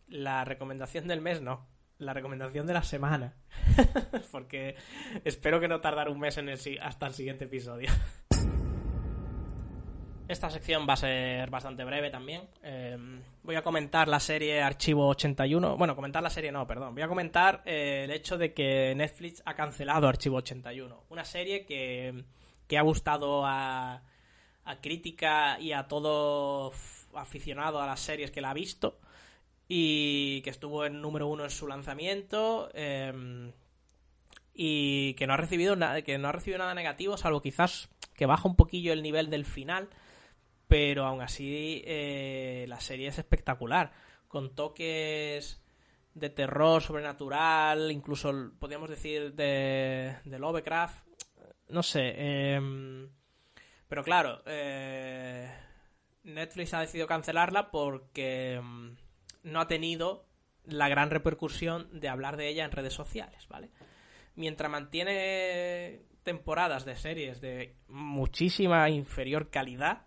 La 0.09 0.45
recomendación 0.45 1.09
del 1.09 1.21
mes 1.21 1.41
no, 1.41 1.67
la 1.99 2.13
recomendación 2.13 2.67
de 2.67 2.75
la 2.75 2.83
semana. 2.83 3.35
Porque 4.33 4.77
espero 5.25 5.61
que 5.61 5.69
no 5.69 5.81
tardar 5.81 6.09
un 6.09 6.19
mes 6.19 6.37
en 6.39 6.49
el, 6.49 6.59
hasta 6.81 7.07
el 7.07 7.15
siguiente 7.15 7.45
episodio. 7.45 7.91
Esta 10.29 10.51
sección 10.51 10.87
va 10.89 10.95
a 10.95 10.97
ser 10.97 11.51
bastante 11.51 11.85
breve 11.85 12.11
también. 12.11 12.49
Eh, 12.63 12.97
voy 13.43 13.55
a 13.55 13.63
comentar 13.63 14.09
la 14.09 14.21
serie 14.21 14.63
Archivo 14.63 15.09
81. 15.09 15.77
Bueno, 15.77 15.95
comentar 15.95 16.23
la 16.23 16.31
serie 16.31 16.51
no, 16.51 16.67
perdón. 16.67 16.95
Voy 16.95 17.03
a 17.03 17.09
comentar 17.09 17.63
eh, 17.67 18.03
el 18.05 18.11
hecho 18.11 18.39
de 18.39 18.55
que 18.55 18.95
Netflix 18.97 19.43
ha 19.45 19.55
cancelado 19.55 20.09
Archivo 20.09 20.37
81. 20.37 21.05
Una 21.11 21.25
serie 21.25 21.67
que, 21.67 22.25
que 22.67 22.79
ha 22.79 22.83
gustado 22.83 23.45
a, 23.45 24.03
a 24.65 24.81
crítica 24.81 25.59
y 25.61 25.73
a 25.73 25.87
todo 25.89 26.73
aficionado 27.15 27.83
a 27.83 27.87
las 27.87 28.01
series 28.01 28.31
que 28.31 28.41
la 28.41 28.51
ha 28.51 28.55
visto 28.55 29.01
y 29.69 30.43
que 30.43 30.51
estuvo 30.51 30.85
en 30.85 31.01
número 31.01 31.27
uno 31.27 31.45
en 31.45 31.51
su 31.51 31.67
lanzamiento 31.67 32.71
em, 32.75 33.53
y 34.55 35.15
que 35.15 35.27
no 35.27 35.35
ha 35.35 35.39
recibido 35.39 35.77
nada 35.77 36.03
que 36.03 36.19
no 36.19 36.29
ha 36.29 36.33
recibido 36.33 36.59
nada 36.59 36.75
negativo 36.75 37.17
salvo 37.17 37.41
quizás 37.41 37.89
que 38.15 38.27
baja 38.27 38.49
un 38.49 38.57
poquillo 38.57 38.93
el 38.93 39.03
nivel 39.03 39.31
del 39.31 39.45
final 39.45 39.89
pero 40.69 41.07
aún 41.07 41.23
así 41.23 41.83
eh, 41.87 42.67
la 42.69 42.81
serie 42.81 43.09
es 43.09 43.19
espectacular 43.19 43.93
con 44.29 44.55
toques 44.55 45.63
de 46.15 46.31
terror 46.31 46.83
sobrenatural 46.83 47.91
incluso 47.91 48.53
podríamos 48.59 48.91
decir 48.91 49.35
de, 49.35 50.17
de 50.25 50.39
Lovecraft 50.39 51.07
no 51.69 51.83
sé 51.83 52.13
eh, 52.17 53.09
pero 53.93 54.05
claro, 54.05 54.41
eh, 54.47 55.53
Netflix 56.25 56.73
ha 56.73 56.81
decidido 56.81 57.07
cancelarla 57.07 57.71
porque 57.71 58.59
mm, 58.59 58.97
no 59.43 59.61
ha 59.61 59.67
tenido 59.67 60.27
la 60.65 60.89
gran 60.89 61.11
repercusión 61.11 61.89
de 61.99 62.09
hablar 62.09 62.37
de 62.37 62.49
ella 62.49 62.65
en 62.65 62.71
redes 62.71 62.95
sociales, 62.95 63.47
¿vale? 63.49 63.71
Mientras 64.35 64.71
mantiene 64.71 66.03
temporadas 66.23 66.85
de 66.85 66.97
series 66.97 67.41
de 67.41 67.77
muchísima 67.89 68.89
inferior 68.89 69.51
calidad, 69.51 70.07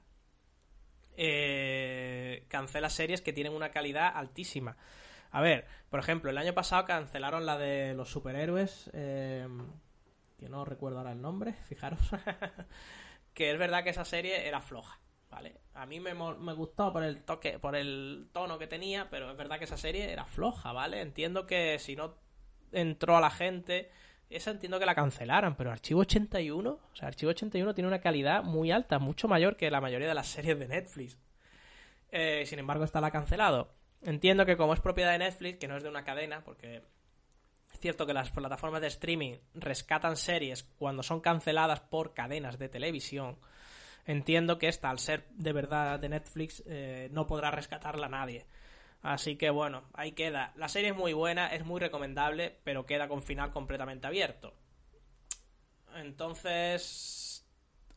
eh, 1.18 2.46
cancela 2.48 2.90
series 2.90 3.22
que 3.22 3.34
tienen 3.34 3.54
una 3.54 3.72
calidad 3.72 4.12
altísima. 4.16 4.78
A 5.32 5.42
ver, 5.42 5.66
por 5.90 6.00
ejemplo, 6.00 6.30
el 6.30 6.38
año 6.38 6.54
pasado 6.54 6.86
cancelaron 6.86 7.46
la 7.46 7.58
de 7.58 7.94
los 7.94 8.10
superhéroes, 8.10 8.90
eh, 8.94 9.48
que 10.38 10.50
no 10.50 10.66
recuerdo 10.66 11.00
ahora 11.00 11.12
el 11.12 11.22
nombre, 11.22 11.54
fijaros. 11.68 12.00
que 13.34 13.52
es 13.52 13.58
verdad 13.58 13.84
que 13.84 13.90
esa 13.90 14.06
serie 14.06 14.48
era 14.48 14.62
floja, 14.62 15.00
¿vale? 15.36 15.54
A 15.74 15.86
mí 15.86 16.00
me, 16.00 16.14
me 16.14 16.54
gustó 16.54 16.94
por 16.94 17.04
el 17.04 17.24
toque, 17.24 17.60
por 17.60 17.76
el 17.76 18.30
tono 18.32 18.58
que 18.58 18.68
tenía, 18.68 19.10
pero 19.10 19.30
es 19.30 19.36
verdad 19.36 19.58
que 19.58 19.66
esa 19.66 19.76
serie 19.76 20.10
era 20.10 20.24
floja, 20.24 20.72
¿vale? 20.72 21.02
Entiendo 21.02 21.46
que 21.46 21.78
si 21.78 21.98
no 21.98 22.16
entró 22.72 23.18
a 23.18 23.22
la 23.22 23.30
gente, 23.30 23.92
esa 24.30 24.52
entiendo 24.52 24.80
que 24.80 24.86
la 24.86 24.96
cancelaran, 24.96 25.58
pero 25.58 25.72
Archivo 25.72 26.00
81, 26.02 26.70
o 26.70 26.96
sea, 26.96 27.10
Archivo 27.10 27.32
81 27.32 27.76
tiene 27.76 27.90
una 27.90 28.00
calidad 28.00 28.44
muy 28.44 28.72
alta, 28.72 28.98
mucho 28.98 29.28
mayor 29.28 29.58
que 29.58 29.70
la 29.70 29.82
mayoría 29.82 30.08
de 30.08 30.14
las 30.14 30.28
series 30.28 30.58
de 30.58 30.70
Netflix. 30.70 31.20
Eh, 32.12 32.46
sin 32.46 32.60
embargo, 32.60 32.86
está 32.86 33.02
la 33.02 33.12
cancelado. 33.12 33.74
Entiendo 34.02 34.46
que 34.46 34.56
como 34.56 34.74
es 34.74 34.80
propiedad 34.80 35.12
de 35.12 35.18
Netflix, 35.18 35.60
que 35.60 35.68
no 35.68 35.76
es 35.76 35.84
de 35.84 35.90
una 35.90 36.06
cadena, 36.06 36.46
porque 36.46 36.82
es 37.74 37.80
cierto 37.82 38.06
que 38.06 38.14
las 38.14 38.32
plataformas 38.32 38.80
de 38.80 38.88
streaming 38.88 39.34
rescatan 39.54 40.16
series 40.16 40.64
cuando 40.64 41.04
son 41.04 41.20
canceladas 41.20 41.82
por 41.82 42.14
cadenas 42.14 42.58
de 42.58 42.70
televisión. 42.70 43.38
Entiendo 44.06 44.60
que 44.60 44.68
esta, 44.68 44.90
al 44.90 45.00
ser 45.00 45.26
de 45.32 45.52
verdad 45.52 46.00
de 46.00 46.10
Netflix, 46.10 46.64
eh, 46.68 47.10
no 47.12 47.26
podrá 47.26 47.52
rescatarla 47.52 48.08
nadie. 48.08 48.46
Así 49.02 49.36
que 49.36 49.50
bueno, 49.50 49.84
ahí 49.94 50.14
queda. 50.14 50.54
La 50.56 50.68
serie 50.68 50.90
es 50.90 50.96
muy 50.96 51.14
buena, 51.14 51.48
es 51.54 51.66
muy 51.66 51.80
recomendable, 51.80 52.60
pero 52.64 52.86
queda 52.86 53.08
con 53.08 53.22
final 53.22 53.52
completamente 53.52 54.08
abierto. 54.08 54.54
Entonces, 55.96 57.48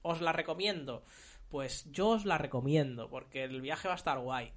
¿os 0.02 0.20
la 0.20 0.32
recomiendo? 0.32 1.04
Pues 1.48 1.90
yo 1.90 2.08
os 2.08 2.24
la 2.24 2.38
recomiendo, 2.38 3.08
porque 3.08 3.44
el 3.44 3.60
viaje 3.60 3.88
va 3.88 3.94
a 3.94 3.96
estar 3.96 4.18
guay. 4.18 4.52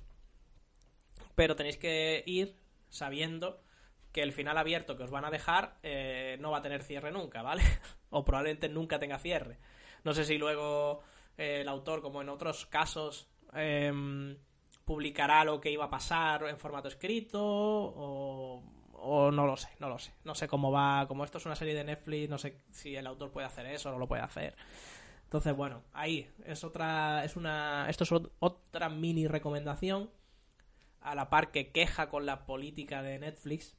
Pero 1.35 1.55
tenéis 1.55 1.77
que 1.77 2.23
ir 2.25 2.55
sabiendo 2.89 3.63
que 4.11 4.21
el 4.21 4.33
final 4.33 4.57
abierto 4.57 4.97
que 4.97 5.03
os 5.03 5.11
van 5.11 5.25
a 5.25 5.31
dejar 5.31 5.77
eh, 5.83 6.37
no 6.41 6.51
va 6.51 6.57
a 6.57 6.61
tener 6.61 6.83
cierre 6.83 7.11
nunca, 7.11 7.41
¿vale? 7.41 7.63
o 8.09 8.25
probablemente 8.25 8.69
nunca 8.69 8.99
tenga 8.99 9.19
cierre. 9.19 9.57
No 10.03 10.13
sé 10.13 10.25
si 10.25 10.37
luego 10.37 11.01
el 11.41 11.67
autor, 11.67 12.01
como 12.01 12.21
en 12.21 12.29
otros 12.29 12.65
casos, 12.65 13.27
em, 13.53 14.37
publicará 14.85 15.43
lo 15.43 15.59
que 15.59 15.71
iba 15.71 15.85
a 15.85 15.89
pasar 15.89 16.43
en 16.43 16.57
formato 16.57 16.87
escrito 16.87 17.41
o, 17.43 18.63
o, 18.93 19.31
no 19.31 19.45
lo 19.45 19.57
sé, 19.57 19.69
no 19.79 19.89
lo 19.89 19.97
sé. 19.99 20.13
No 20.23 20.35
sé 20.35 20.47
cómo 20.47 20.71
va, 20.71 21.07
como 21.07 21.23
esto 21.23 21.37
es 21.37 21.45
una 21.45 21.55
serie 21.55 21.73
de 21.73 21.83
Netflix, 21.83 22.29
no 22.29 22.37
sé 22.37 22.61
si 22.71 22.95
el 22.95 23.07
autor 23.07 23.31
puede 23.31 23.47
hacer 23.47 23.65
eso 23.65 23.89
o 23.89 23.91
no 23.93 23.99
lo 23.99 24.07
puede 24.07 24.21
hacer. 24.21 24.55
Entonces, 25.23 25.55
bueno, 25.55 25.83
ahí 25.93 26.29
es 26.45 26.63
otra, 26.63 27.23
es 27.23 27.35
una, 27.35 27.89
esto 27.89 28.03
es 28.03 28.11
otra 28.39 28.89
mini 28.89 29.27
recomendación 29.27 30.09
a 30.99 31.15
la 31.15 31.29
par 31.29 31.51
que 31.51 31.71
queja 31.71 32.09
con 32.09 32.25
la 32.25 32.45
política 32.45 33.01
de 33.01 33.17
Netflix 33.17 33.75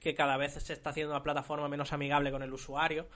que 0.00 0.14
cada 0.14 0.36
vez 0.36 0.54
se 0.54 0.72
está 0.72 0.90
haciendo 0.90 1.12
una 1.12 1.22
plataforma 1.22 1.68
menos 1.68 1.92
amigable 1.92 2.30
con 2.30 2.42
el 2.42 2.52
usuario. 2.52 3.08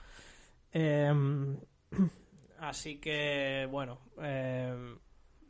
Em, 0.71 1.57
así 2.69 2.99
que, 2.99 3.67
bueno, 3.69 3.99
em, 4.21 4.97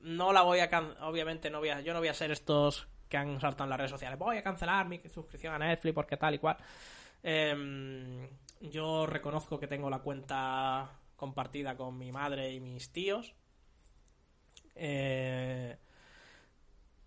no 0.01 0.33
la 0.33 0.41
voy 0.41 0.59
a... 0.59 0.69
Obviamente 1.01 1.49
no 1.49 1.59
voy 1.59 1.69
a... 1.69 1.81
Yo 1.81 1.93
no 1.93 1.99
voy 1.99 2.09
a 2.09 2.13
ser 2.13 2.31
estos 2.31 2.87
que 3.09 3.17
han 3.17 3.39
saltado 3.39 3.65
en 3.65 3.69
las 3.69 3.77
redes 3.77 3.91
sociales. 3.91 4.19
Voy 4.19 4.37
a 4.37 4.43
cancelar 4.43 4.87
mi 4.87 4.99
suscripción 5.07 5.53
a 5.53 5.59
Netflix 5.59 5.93
porque 5.93 6.17
tal 6.17 6.35
y 6.35 6.39
cual. 6.39 6.57
Em, 7.21 8.27
yo 8.59 9.05
reconozco 9.05 9.59
que 9.59 9.67
tengo 9.67 9.89
la 9.89 9.99
cuenta 9.99 10.99
compartida 11.15 11.77
con 11.77 11.97
mi 11.97 12.11
madre 12.11 12.51
y 12.51 12.59
mis 12.59 12.91
tíos. 12.91 13.35
Eh, 14.75 15.77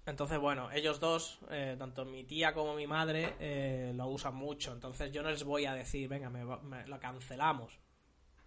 entonces, 0.07 0.39
bueno, 0.39 0.71
ellos 0.71 1.01
dos, 1.01 1.41
eh, 1.51 1.75
tanto 1.77 2.05
mi 2.05 2.23
tía 2.23 2.55
como 2.55 2.75
mi 2.75 2.87
madre, 2.87 3.35
eh, 3.41 3.93
lo 3.95 4.07
usan 4.07 4.37
mucho. 4.37 4.73
Entonces 4.73 5.11
yo 5.11 5.23
no 5.23 5.31
les 5.31 5.43
voy 5.43 5.67
a 5.67 5.75
decir, 5.75 6.09
venga, 6.09 6.31
me, 6.31 6.87
lo 6.87 7.01
cancelamos. 7.01 7.81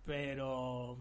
Pero, 0.05 0.97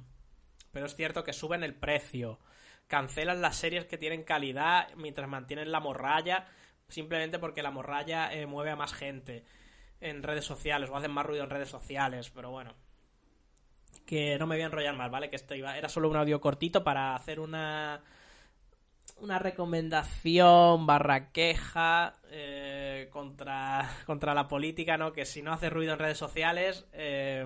pero 0.73 0.87
es 0.87 0.95
cierto 0.95 1.25
que 1.25 1.33
suben 1.33 1.63
el 1.63 1.75
precio. 1.75 2.39
Cancelan 2.87 3.43
las 3.43 3.57
series 3.57 3.87
que 3.87 3.99
tienen 3.99 4.25
calidad 4.25 4.89
mientras 4.97 5.29
mantienen 5.29 5.73
la 5.73 5.81
morralla, 5.81 6.47
simplemente 6.89 7.39
porque 7.39 7.63
la 7.63 7.71
morralla 7.71 8.33
eh, 8.33 8.47
mueve 8.47 8.71
a 8.71 8.77
más 8.77 8.93
gente 8.93 9.45
en 10.01 10.23
redes 10.23 10.45
sociales 10.45 10.91
o 10.91 10.97
hacen 10.97 11.11
más 11.11 11.27
ruido 11.27 11.45
en 11.45 11.51
redes 11.51 11.69
sociales. 11.69 12.31
Pero 12.31 12.51
bueno, 12.51 12.75
que 14.07 14.39
no 14.39 14.47
me 14.47 14.57
voy 14.57 14.63
a 14.63 14.67
enrollar 14.67 14.97
más, 14.97 15.11
¿vale? 15.11 15.29
Que 15.29 15.37
esto 15.37 15.55
iba, 15.55 15.77
era 15.77 15.89
solo 15.89 16.09
un 16.09 16.17
audio 16.17 16.41
cortito 16.41 16.83
para 16.83 17.15
hacer 17.15 17.41
una 17.41 18.03
una 19.21 19.39
recomendación 19.39 20.87
barra 20.87 21.33
queja 21.33 22.15
eh, 22.31 23.09
contra, 23.11 23.91
contra 24.07 24.35
la 24.35 24.49
política, 24.49 24.97
¿no? 24.97 25.13
Que 25.13 25.25
si 25.25 25.43
no 25.43 25.53
hace 25.53 25.71
ruido 25.71 25.93
en 25.93 25.99
redes 25.99 26.19
sociales, 26.19 26.87
eh, 26.93 27.45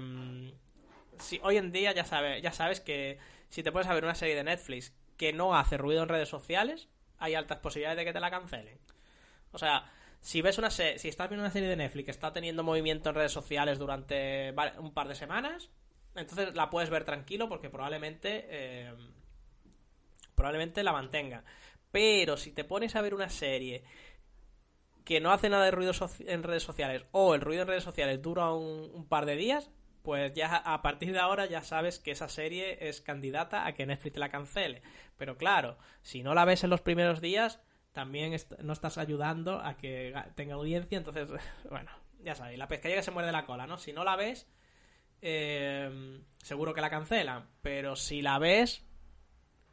si, 1.22 1.40
hoy 1.42 1.56
en 1.56 1.72
día 1.72 1.92
ya 1.92 2.04
sabes, 2.04 2.42
ya 2.42 2.52
sabes 2.52 2.80
que 2.80 3.18
si 3.48 3.62
te 3.62 3.72
puedes 3.72 3.88
ver 3.88 4.04
una 4.04 4.14
serie 4.14 4.34
de 4.34 4.44
Netflix 4.44 4.94
que 5.16 5.32
no 5.32 5.54
hace 5.54 5.76
ruido 5.76 6.02
en 6.02 6.08
redes 6.08 6.28
sociales, 6.28 6.88
hay 7.18 7.34
altas 7.34 7.58
posibilidades 7.58 7.98
de 7.98 8.04
que 8.04 8.12
te 8.12 8.20
la 8.20 8.30
cancelen. 8.30 8.78
O 9.52 9.58
sea, 9.58 9.90
si 10.20 10.42
ves 10.42 10.58
una 10.58 10.70
si 10.70 11.08
estás 11.08 11.28
viendo 11.28 11.44
una 11.44 11.52
serie 11.52 11.68
de 11.68 11.76
Netflix 11.76 12.04
que 12.06 12.10
está 12.10 12.32
teniendo 12.32 12.62
movimiento 12.62 13.08
en 13.08 13.14
redes 13.14 13.32
sociales 13.32 13.78
durante 13.78 14.54
un 14.78 14.92
par 14.92 15.08
de 15.08 15.14
semanas, 15.14 15.70
entonces 16.14 16.54
la 16.54 16.70
puedes 16.70 16.90
ver 16.90 17.04
tranquilo 17.04 17.48
porque 17.48 17.70
probablemente 17.70 18.46
eh, 18.48 18.94
probablemente 20.34 20.82
la 20.82 20.92
mantenga. 20.92 21.44
Pero 21.90 22.36
si 22.36 22.52
te 22.52 22.64
pones 22.64 22.96
a 22.96 23.02
ver 23.02 23.14
una 23.14 23.28
serie 23.28 23.84
que 25.04 25.20
no 25.20 25.32
hace 25.32 25.48
nada 25.48 25.64
de 25.64 25.70
ruido 25.70 25.92
en 26.20 26.42
redes 26.42 26.62
sociales 26.62 27.04
o 27.12 27.34
el 27.34 27.40
ruido 27.40 27.62
en 27.62 27.68
redes 27.68 27.84
sociales 27.84 28.22
dura 28.22 28.52
un, 28.52 29.06
par 29.08 29.26
de 29.26 29.36
días, 29.36 29.70
pues 30.02 30.32
ya 30.34 30.56
a 30.56 30.82
partir 30.82 31.12
de 31.12 31.18
ahora 31.18 31.46
ya 31.46 31.62
sabes 31.62 31.98
que 31.98 32.10
esa 32.10 32.28
serie 32.28 32.88
es 32.88 33.00
candidata 33.00 33.66
a 33.66 33.72
que 33.72 33.86
Netflix 33.86 34.18
la 34.18 34.30
cancele. 34.30 34.82
Pero 35.16 35.36
claro, 35.36 35.78
si 36.02 36.22
no 36.22 36.34
la 36.34 36.44
ves 36.44 36.64
en 36.64 36.70
los 36.70 36.80
primeros 36.80 37.20
días, 37.20 37.60
también 37.92 38.36
no 38.62 38.72
estás 38.72 38.98
ayudando 38.98 39.60
a 39.60 39.76
que 39.76 40.14
tenga 40.34 40.54
audiencia. 40.54 40.98
Entonces, 40.98 41.28
bueno, 41.70 41.90
ya 42.20 42.34
sabéis, 42.34 42.58
la 42.58 42.68
pescadilla 42.68 43.02
se 43.02 43.10
muerde 43.10 43.32
la 43.32 43.46
cola, 43.46 43.66
¿no? 43.66 43.78
Si 43.78 43.92
no 43.92 44.04
la 44.04 44.16
ves, 44.16 44.48
eh, 45.20 46.20
seguro 46.38 46.74
que 46.74 46.80
la 46.80 46.90
cancelan. 46.90 47.48
Pero 47.60 47.96
si 47.96 48.22
la 48.22 48.38
ves, 48.38 48.84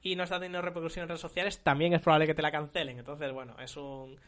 y 0.01 0.15
no 0.15 0.23
está 0.23 0.36
teniendo 0.36 0.61
repercusión 0.61 1.03
en 1.03 1.09
redes 1.09 1.21
sociales, 1.21 1.63
también 1.63 1.93
es 1.93 2.01
probable 2.01 2.27
que 2.27 2.36
te 2.36 2.41
la 2.41 2.51
cancelen. 2.51 2.99
Entonces, 2.99 3.32
bueno, 3.32 3.55
es 3.59 3.75
un, 3.77 4.19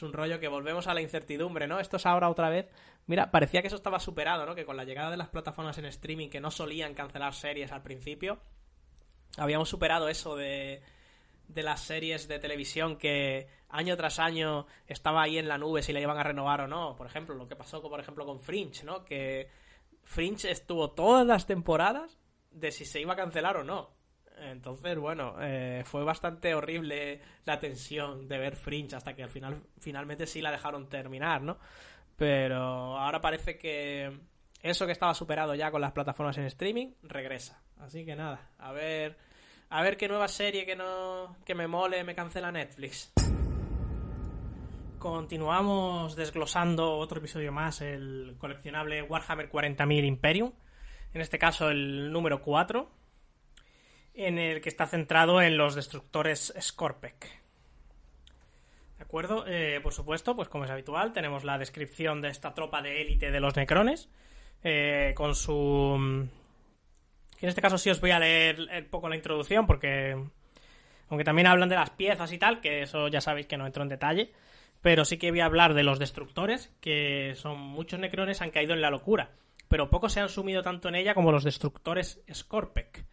es 0.00 0.02
un 0.02 0.14
rollo 0.14 0.40
que 0.40 0.48
volvemos 0.48 0.86
a 0.86 0.94
la 0.94 1.02
incertidumbre, 1.02 1.66
¿no? 1.66 1.78
Esto 1.78 1.98
es 1.98 2.06
ahora 2.06 2.30
otra 2.30 2.48
vez. 2.48 2.70
Mira, 3.06 3.30
parecía 3.30 3.60
que 3.60 3.66
eso 3.66 3.76
estaba 3.76 4.00
superado, 4.00 4.46
¿no? 4.46 4.54
Que 4.54 4.64
con 4.64 4.76
la 4.76 4.84
llegada 4.84 5.10
de 5.10 5.18
las 5.18 5.28
plataformas 5.28 5.76
en 5.76 5.84
streaming 5.84 6.30
que 6.30 6.40
no 6.40 6.50
solían 6.50 6.94
cancelar 6.94 7.34
series 7.34 7.70
al 7.70 7.82
principio, 7.82 8.38
habíamos 9.36 9.68
superado 9.68 10.08
eso 10.08 10.36
de, 10.36 10.82
de 11.48 11.62
las 11.62 11.82
series 11.82 12.28
de 12.28 12.38
televisión 12.38 12.96
que 12.96 13.48
año 13.68 13.94
tras 13.96 14.18
año 14.18 14.66
estaba 14.86 15.22
ahí 15.22 15.36
en 15.36 15.48
la 15.48 15.58
nube 15.58 15.82
si 15.82 15.92
la 15.92 16.00
iban 16.00 16.16
a 16.16 16.22
renovar 16.22 16.62
o 16.62 16.66
no. 16.66 16.96
Por 16.96 17.06
ejemplo, 17.06 17.34
lo 17.34 17.46
que 17.46 17.56
pasó, 17.56 17.82
por 17.82 18.00
ejemplo, 18.00 18.24
con 18.24 18.40
Fringe, 18.40 18.84
¿no? 18.84 19.04
Que 19.04 19.50
Fringe 20.02 20.50
estuvo 20.50 20.92
todas 20.92 21.26
las 21.26 21.46
temporadas 21.46 22.18
de 22.50 22.72
si 22.72 22.86
se 22.86 23.00
iba 23.00 23.12
a 23.12 23.16
cancelar 23.16 23.58
o 23.58 23.64
no. 23.64 23.99
Entonces, 24.40 24.98
bueno, 24.98 25.36
eh, 25.40 25.82
fue 25.84 26.04
bastante 26.04 26.54
horrible 26.54 27.20
la 27.44 27.58
tensión 27.58 28.28
de 28.28 28.38
ver 28.38 28.56
Fringe 28.56 28.96
hasta 28.96 29.14
que 29.14 29.22
al 29.22 29.30
final 29.30 29.62
finalmente 29.78 30.26
sí 30.26 30.40
la 30.40 30.50
dejaron 30.50 30.88
terminar, 30.88 31.42
¿no? 31.42 31.58
Pero 32.16 32.98
ahora 32.98 33.20
parece 33.20 33.58
que 33.58 34.10
eso 34.62 34.86
que 34.86 34.92
estaba 34.92 35.14
superado 35.14 35.54
ya 35.54 35.70
con 35.70 35.80
las 35.80 35.92
plataformas 35.92 36.36
en 36.38 36.44
streaming 36.44 36.92
regresa. 37.02 37.62
Así 37.78 38.04
que 38.04 38.14
nada, 38.14 38.50
a 38.58 38.72
ver 38.72 39.16
a 39.70 39.82
ver 39.82 39.96
qué 39.96 40.08
nueva 40.08 40.28
serie 40.28 40.66
que 40.66 40.76
no 40.76 41.36
que 41.44 41.54
me 41.54 41.66
mole 41.66 42.04
me 42.04 42.14
cancela 42.14 42.52
Netflix. 42.52 43.12
Continuamos 44.98 46.14
desglosando 46.14 46.98
otro 46.98 47.20
episodio 47.20 47.52
más, 47.52 47.80
el 47.80 48.36
coleccionable 48.36 49.00
Warhammer 49.02 49.50
40.000 49.50 50.04
Imperium. 50.04 50.52
En 51.14 51.22
este 51.22 51.38
caso 51.38 51.70
el 51.70 52.12
número 52.12 52.42
4, 52.42 52.90
en 54.14 54.38
el 54.38 54.60
que 54.60 54.68
está 54.68 54.86
centrado 54.86 55.40
en 55.42 55.56
los 55.56 55.74
destructores 55.74 56.54
Scorpec. 56.60 57.40
¿De 58.98 59.04
acuerdo? 59.04 59.44
Eh, 59.46 59.80
por 59.82 59.94
supuesto, 59.94 60.36
pues 60.36 60.48
como 60.48 60.64
es 60.64 60.70
habitual, 60.70 61.12
tenemos 61.12 61.44
la 61.44 61.58
descripción 61.58 62.20
de 62.20 62.28
esta 62.28 62.54
tropa 62.54 62.82
de 62.82 63.00
élite 63.00 63.30
de 63.30 63.40
los 63.40 63.56
Necrones, 63.56 64.08
eh, 64.62 65.14
con 65.16 65.34
su... 65.34 66.28
En 67.40 67.48
este 67.48 67.62
caso 67.62 67.78
sí 67.78 67.88
os 67.88 68.00
voy 68.00 68.10
a 68.10 68.18
leer 68.18 68.60
un 68.60 68.90
poco 68.90 69.08
la 69.08 69.16
introducción, 69.16 69.66
porque... 69.66 70.22
Aunque 71.08 71.24
también 71.24 71.48
hablan 71.48 71.68
de 71.68 71.74
las 71.74 71.90
piezas 71.90 72.30
y 72.32 72.38
tal, 72.38 72.60
que 72.60 72.82
eso 72.82 73.08
ya 73.08 73.20
sabéis 73.20 73.46
que 73.46 73.56
no 73.56 73.66
entro 73.66 73.82
en 73.82 73.88
detalle 73.88 74.32
pero 74.82 75.04
sí 75.04 75.18
que 75.18 75.30
voy 75.30 75.40
a 75.40 75.46
hablar 75.46 75.74
de 75.74 75.82
los 75.82 75.98
destructores, 75.98 76.72
que 76.80 77.34
son 77.36 77.60
muchos 77.60 78.00
necrones 78.00 78.40
han 78.40 78.50
caído 78.50 78.72
en 78.72 78.80
la 78.80 78.90
locura, 78.90 79.32
pero 79.68 79.90
pocos 79.90 80.12
se 80.12 80.20
han 80.20 80.28
sumido 80.28 80.62
tanto 80.62 80.88
en 80.88 80.94
ella 80.94 81.14
como 81.14 81.32
los 81.32 81.44
destructores 81.44 82.22
Scorpec. 82.32 83.04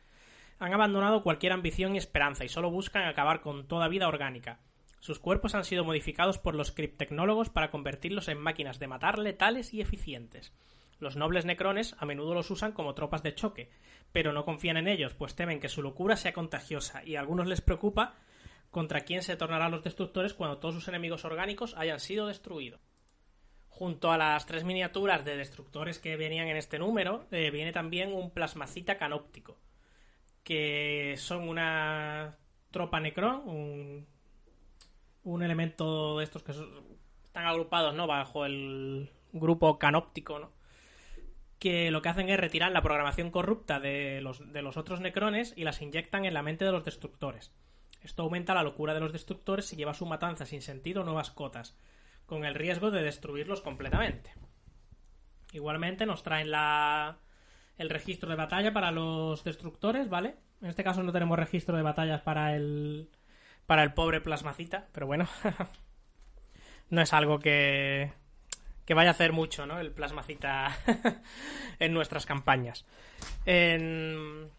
Han 0.59 0.73
abandonado 0.73 1.23
cualquier 1.23 1.53
ambición 1.53 1.95
y 1.95 1.97
esperanza 1.97 2.43
y 2.43 2.49
solo 2.49 2.71
buscan 2.71 3.03
acabar 3.03 3.41
con 3.41 3.67
toda 3.67 3.87
vida 3.87 4.07
orgánica. 4.07 4.59
Sus 4.99 5.19
cuerpos 5.19 5.53
han 5.55 5.63
sido 5.63 5.83
modificados 5.83 6.39
por 6.39 6.55
los 6.55 6.71
criptecnólogos 6.71 7.49
para 7.49 7.69
convertirlos 7.69 8.27
en 8.27 8.39
máquinas 8.39 8.79
de 8.79 8.87
matar 8.87 9.19
letales 9.19 9.73
y 9.73 9.81
eficientes. 9.81 10.53
Los 10.99 11.15
nobles 11.15 11.45
necrones 11.45 11.95
a 11.99 12.05
menudo 12.05 12.33
los 12.33 12.49
usan 12.49 12.71
como 12.71 12.95
tropas 12.95 13.21
de 13.21 13.35
choque, 13.35 13.69
pero 14.11 14.33
no 14.33 14.45
confían 14.45 14.77
en 14.77 14.87
ellos, 14.87 15.13
pues 15.13 15.35
temen 15.35 15.59
que 15.59 15.69
su 15.69 15.83
locura 15.83 16.17
sea 16.17 16.33
contagiosa 16.33 17.03
y 17.05 17.15
a 17.15 17.19
algunos 17.19 17.45
les 17.45 17.61
preocupa 17.61 18.15
contra 18.71 19.01
quién 19.01 19.21
se 19.21 19.35
tornarán 19.35 19.71
los 19.71 19.83
destructores 19.83 20.33
cuando 20.33 20.57
todos 20.57 20.73
sus 20.73 20.87
enemigos 20.87 21.23
orgánicos 21.23 21.75
hayan 21.77 21.99
sido 21.99 22.27
destruidos. 22.27 22.81
Junto 23.69 24.11
a 24.11 24.17
las 24.17 24.47
tres 24.47 24.63
miniaturas 24.63 25.23
de 25.23 25.37
destructores 25.37 25.99
que 25.99 26.17
venían 26.17 26.47
en 26.47 26.57
este 26.57 26.79
número, 26.79 27.27
eh, 27.29 27.51
viene 27.51 27.71
también 27.71 28.11
un 28.11 28.31
plasmacita 28.31 28.97
canóptico, 28.97 29.59
que 30.47 31.15
son 31.17 31.49
una 31.49 32.37
tropa 32.71 33.01
Necron, 33.01 33.41
un, 33.49 34.07
un 35.25 35.43
elemento 35.43 36.19
de 36.19 36.23
estos 36.23 36.41
que 36.41 36.53
están 36.53 37.45
agrupados 37.45 37.93
¿no? 37.93 38.07
bajo 38.07 38.45
el 38.45 39.11
grupo 39.33 39.77
canóptico, 39.77 40.39
¿no? 40.39 40.53
que 41.59 41.91
lo 41.91 42.01
que 42.01 42.07
hacen 42.07 42.29
es 42.29 42.39
retirar 42.39 42.71
la 42.71 42.81
programación 42.81 43.29
corrupta 43.29 43.81
de 43.81 44.21
los, 44.21 44.53
de 44.53 44.61
los 44.61 44.77
otros 44.77 45.01
necrones 45.01 45.51
y 45.57 45.65
las 45.65 45.81
inyectan 45.81 46.23
en 46.23 46.33
la 46.33 46.43
mente 46.43 46.63
de 46.63 46.71
los 46.71 46.85
destructores. 46.85 47.51
Esto 48.01 48.23
aumenta 48.23 48.53
la 48.53 48.63
locura 48.63 48.93
de 48.93 49.01
los 49.01 49.11
destructores 49.11 49.73
y 49.73 49.75
lleva 49.75 49.91
a 49.91 49.95
su 49.95 50.05
matanza 50.05 50.45
sin 50.45 50.61
sentido 50.61 51.03
nuevas 51.03 51.29
cotas, 51.29 51.77
con 52.25 52.45
el 52.45 52.55
riesgo 52.55 52.89
de 52.89 53.03
destruirlos 53.03 53.59
completamente. 53.59 54.31
Igualmente 55.51 56.05
nos 56.05 56.23
traen 56.23 56.51
la... 56.51 57.17
el 57.77 57.89
registro 57.89 58.29
de 58.29 58.35
batalla 58.35 58.73
para 58.73 58.91
los 58.91 59.43
destructores, 59.43 60.09
¿vale? 60.09 60.35
En 60.61 60.69
este 60.69 60.83
caso 60.83 61.03
no 61.03 61.11
tenemos 61.11 61.37
registro 61.37 61.77
de 61.77 61.83
batallas 61.83 62.21
para 62.21 62.55
el 62.55 63.09
para 63.65 63.83
el 63.83 63.93
pobre 63.93 64.21
plasmacita, 64.21 64.87
pero 64.93 65.07
bueno, 65.07 65.27
no 66.89 67.01
es 67.01 67.13
algo 67.13 67.39
que 67.39 68.11
que 68.85 68.93
vaya 68.93 69.09
a 69.09 69.11
hacer 69.11 69.33
mucho, 69.33 69.65
¿no? 69.65 69.79
El 69.79 69.91
plasmacita 69.91 70.77
en 71.79 71.93
nuestras 71.93 72.25
campañas. 72.25 72.85
En 73.45 74.49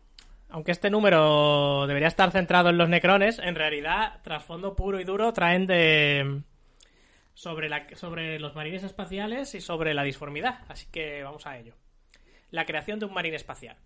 aunque 0.50 0.72
este 0.72 0.90
número 0.90 1.86
debería 1.86 2.08
estar 2.08 2.30
centrado 2.30 2.70
en 2.70 2.78
los 2.78 2.88
necrones, 2.88 3.38
en 3.38 3.54
realidad, 3.54 4.20
trasfondo 4.22 4.74
puro 4.74 5.00
y 5.00 5.04
duro 5.04 5.32
traen 5.32 5.66
de. 5.66 6.42
Sobre, 7.34 7.68
la, 7.68 7.86
sobre 7.94 8.40
los 8.40 8.56
marines 8.56 8.82
espaciales 8.82 9.54
y 9.54 9.60
sobre 9.60 9.94
la 9.94 10.02
disformidad. 10.02 10.60
Así 10.68 10.86
que 10.90 11.22
vamos 11.22 11.46
a 11.46 11.56
ello. 11.56 11.74
La 12.50 12.64
creación 12.64 12.98
de 12.98 13.04
un 13.04 13.12
marine 13.12 13.36
espacial. 13.36 13.76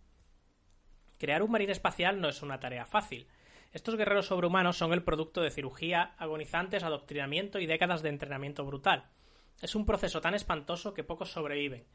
Crear 1.19 1.43
un 1.43 1.51
marine 1.51 1.73
espacial 1.73 2.21
no 2.21 2.29
es 2.29 2.43
una 2.43 2.61
tarea 2.61 2.87
fácil. 2.87 3.27
Estos 3.73 3.97
guerreros 3.97 4.27
sobrehumanos 4.27 4.77
son 4.77 4.93
el 4.93 5.03
producto 5.03 5.41
de 5.41 5.51
cirugía, 5.51 6.15
agonizantes, 6.17 6.85
adoctrinamiento 6.85 7.59
y 7.59 7.67
décadas 7.67 8.03
de 8.03 8.11
entrenamiento 8.11 8.65
brutal. 8.65 9.11
Es 9.61 9.75
un 9.75 9.85
proceso 9.85 10.21
tan 10.21 10.35
espantoso 10.35 10.95
que 10.95 11.03
pocos 11.03 11.33
sobreviven, 11.33 11.87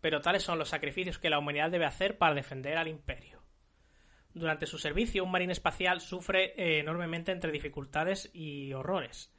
pero 0.00 0.20
tales 0.20 0.42
son 0.42 0.58
los 0.58 0.68
sacrificios 0.68 1.18
que 1.20 1.30
la 1.30 1.38
humanidad 1.38 1.70
debe 1.70 1.84
hacer 1.84 2.18
para 2.18 2.34
defender 2.34 2.76
al 2.76 2.88
imperio. 2.88 3.42
Durante 4.34 4.66
su 4.66 4.78
servicio, 4.78 5.22
un 5.22 5.30
marín 5.30 5.50
espacial 5.50 6.00
sufre 6.00 6.54
eh, 6.56 6.80
enormemente 6.80 7.30
entre 7.30 7.52
dificultades 7.52 8.30
y 8.34 8.72
horrores. 8.72 9.32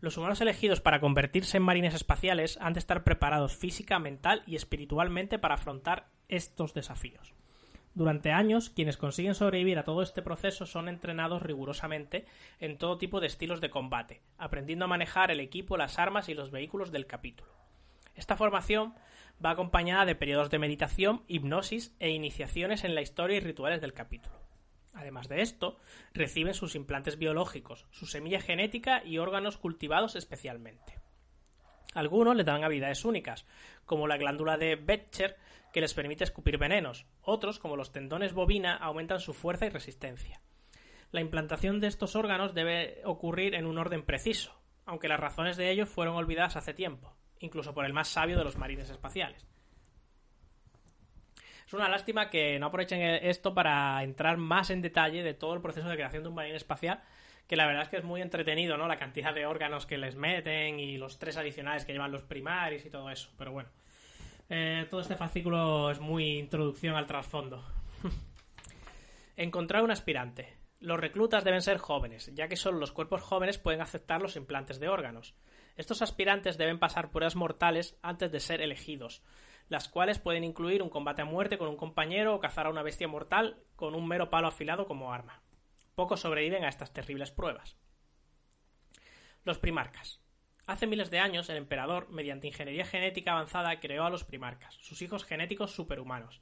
Los 0.00 0.18
humanos 0.18 0.42
elegidos 0.42 0.82
para 0.82 1.00
convertirse 1.00 1.56
en 1.56 1.62
marines 1.62 1.94
espaciales 1.94 2.58
han 2.60 2.74
de 2.74 2.80
estar 2.80 3.02
preparados 3.02 3.56
física, 3.56 3.98
mental 3.98 4.42
y 4.46 4.56
espiritualmente 4.56 5.38
para 5.38 5.54
afrontar 5.54 6.12
estos 6.36 6.74
desafíos. 6.74 7.34
Durante 7.94 8.32
años, 8.32 8.70
quienes 8.70 8.96
consiguen 8.96 9.36
sobrevivir 9.36 9.78
a 9.78 9.84
todo 9.84 10.02
este 10.02 10.20
proceso 10.20 10.66
son 10.66 10.88
entrenados 10.88 11.42
rigurosamente 11.42 12.26
en 12.58 12.76
todo 12.76 12.98
tipo 12.98 13.20
de 13.20 13.28
estilos 13.28 13.60
de 13.60 13.70
combate, 13.70 14.20
aprendiendo 14.36 14.86
a 14.86 14.88
manejar 14.88 15.30
el 15.30 15.38
equipo, 15.38 15.76
las 15.76 16.00
armas 16.00 16.28
y 16.28 16.34
los 16.34 16.50
vehículos 16.50 16.90
del 16.90 17.06
capítulo. 17.06 17.52
Esta 18.16 18.36
formación 18.36 18.94
va 19.44 19.50
acompañada 19.50 20.06
de 20.06 20.16
periodos 20.16 20.50
de 20.50 20.58
meditación, 20.58 21.22
hipnosis 21.28 21.94
e 22.00 22.10
iniciaciones 22.10 22.82
en 22.82 22.96
la 22.96 23.00
historia 23.00 23.36
y 23.36 23.40
rituales 23.40 23.80
del 23.80 23.92
capítulo. 23.92 24.40
Además 24.92 25.28
de 25.28 25.42
esto, 25.42 25.78
reciben 26.12 26.54
sus 26.54 26.74
implantes 26.74 27.18
biológicos, 27.18 27.86
su 27.90 28.06
semilla 28.06 28.40
genética 28.40 29.04
y 29.04 29.18
órganos 29.18 29.56
cultivados 29.56 30.14
especialmente. 30.14 31.00
Algunos 31.94 32.34
les 32.36 32.46
dan 32.46 32.64
habilidades 32.64 33.04
únicas, 33.04 33.46
como 33.84 34.06
la 34.06 34.16
glándula 34.16 34.56
de 34.56 34.76
Betcher, 34.76 35.36
que 35.74 35.80
les 35.80 35.92
permite 35.92 36.22
escupir 36.22 36.56
venenos. 36.56 37.04
Otros, 37.20 37.58
como 37.58 37.74
los 37.74 37.90
tendones 37.90 38.32
bovina, 38.32 38.76
aumentan 38.76 39.18
su 39.18 39.34
fuerza 39.34 39.66
y 39.66 39.70
resistencia. 39.70 40.40
La 41.10 41.20
implantación 41.20 41.80
de 41.80 41.88
estos 41.88 42.14
órganos 42.14 42.54
debe 42.54 43.00
ocurrir 43.04 43.56
en 43.56 43.66
un 43.66 43.78
orden 43.78 44.04
preciso, 44.04 44.56
aunque 44.86 45.08
las 45.08 45.18
razones 45.18 45.56
de 45.56 45.72
ello 45.72 45.84
fueron 45.84 46.14
olvidadas 46.14 46.54
hace 46.54 46.74
tiempo, 46.74 47.16
incluso 47.40 47.74
por 47.74 47.86
el 47.86 47.92
más 47.92 48.06
sabio 48.06 48.38
de 48.38 48.44
los 48.44 48.56
marines 48.56 48.88
espaciales. 48.88 49.48
Es 51.66 51.72
una 51.74 51.88
lástima 51.88 52.30
que 52.30 52.56
no 52.60 52.66
aprovechen 52.66 53.00
esto 53.00 53.52
para 53.52 54.00
entrar 54.04 54.36
más 54.36 54.70
en 54.70 54.80
detalle 54.80 55.24
de 55.24 55.34
todo 55.34 55.54
el 55.54 55.60
proceso 55.60 55.88
de 55.88 55.96
creación 55.96 56.22
de 56.22 56.28
un 56.28 56.36
marine 56.36 56.56
espacial, 56.56 57.02
que 57.48 57.56
la 57.56 57.66
verdad 57.66 57.82
es 57.82 57.88
que 57.88 57.96
es 57.96 58.04
muy 58.04 58.22
entretenido, 58.22 58.76
¿no? 58.76 58.86
La 58.86 58.96
cantidad 58.96 59.34
de 59.34 59.44
órganos 59.44 59.86
que 59.86 59.98
les 59.98 60.14
meten 60.14 60.78
y 60.78 60.98
los 60.98 61.18
tres 61.18 61.36
adicionales 61.36 61.84
que 61.84 61.92
llevan 61.92 62.12
los 62.12 62.22
primarios 62.22 62.86
y 62.86 62.90
todo 62.90 63.10
eso. 63.10 63.32
Pero 63.36 63.50
bueno, 63.50 63.70
eh, 64.48 64.86
todo 64.90 65.00
este 65.00 65.16
fascículo 65.16 65.90
es 65.90 66.00
muy 66.00 66.38
introducción 66.38 66.96
al 66.96 67.06
trasfondo. 67.06 67.64
Encontrar 69.36 69.82
un 69.82 69.90
aspirante. 69.90 70.58
Los 70.80 71.00
reclutas 71.00 71.44
deben 71.44 71.62
ser 71.62 71.78
jóvenes, 71.78 72.30
ya 72.34 72.46
que 72.46 72.56
solo 72.56 72.78
los 72.78 72.92
cuerpos 72.92 73.22
jóvenes 73.22 73.58
pueden 73.58 73.80
aceptar 73.80 74.20
los 74.20 74.36
implantes 74.36 74.78
de 74.80 74.88
órganos. 74.88 75.34
Estos 75.76 76.02
aspirantes 76.02 76.58
deben 76.58 76.78
pasar 76.78 77.10
pruebas 77.10 77.36
mortales 77.36 77.96
antes 78.02 78.30
de 78.30 78.40
ser 78.40 78.60
elegidos, 78.60 79.22
las 79.68 79.88
cuales 79.88 80.18
pueden 80.18 80.44
incluir 80.44 80.82
un 80.82 80.90
combate 80.90 81.22
a 81.22 81.24
muerte 81.24 81.58
con 81.58 81.68
un 81.68 81.76
compañero 81.76 82.34
o 82.34 82.40
cazar 82.40 82.66
a 82.66 82.70
una 82.70 82.82
bestia 82.82 83.08
mortal 83.08 83.62
con 83.76 83.94
un 83.94 84.06
mero 84.06 84.30
palo 84.30 84.48
afilado 84.48 84.86
como 84.86 85.12
arma. 85.12 85.42
Pocos 85.94 86.20
sobreviven 86.20 86.64
a 86.64 86.68
estas 86.68 86.92
terribles 86.92 87.30
pruebas. 87.30 87.76
Los 89.44 89.58
primarcas. 89.58 90.23
Hace 90.66 90.86
miles 90.86 91.10
de 91.10 91.18
años 91.18 91.50
el 91.50 91.58
emperador, 91.58 92.08
mediante 92.10 92.46
ingeniería 92.46 92.86
genética 92.86 93.32
avanzada, 93.32 93.80
creó 93.80 94.04
a 94.04 94.10
los 94.10 94.24
primarcas, 94.24 94.74
sus 94.80 95.02
hijos 95.02 95.24
genéticos 95.24 95.72
superhumanos. 95.72 96.40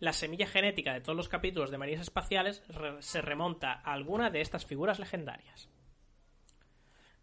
La 0.00 0.12
semilla 0.12 0.46
genética 0.46 0.94
de 0.94 1.00
todos 1.00 1.16
los 1.16 1.28
capítulos 1.28 1.70
de 1.70 1.76
Marines 1.76 2.00
Espaciales 2.00 2.62
se 3.00 3.20
remonta 3.20 3.72
a 3.72 3.92
alguna 3.92 4.30
de 4.30 4.40
estas 4.40 4.64
figuras 4.64 4.98
legendarias. 4.98 5.68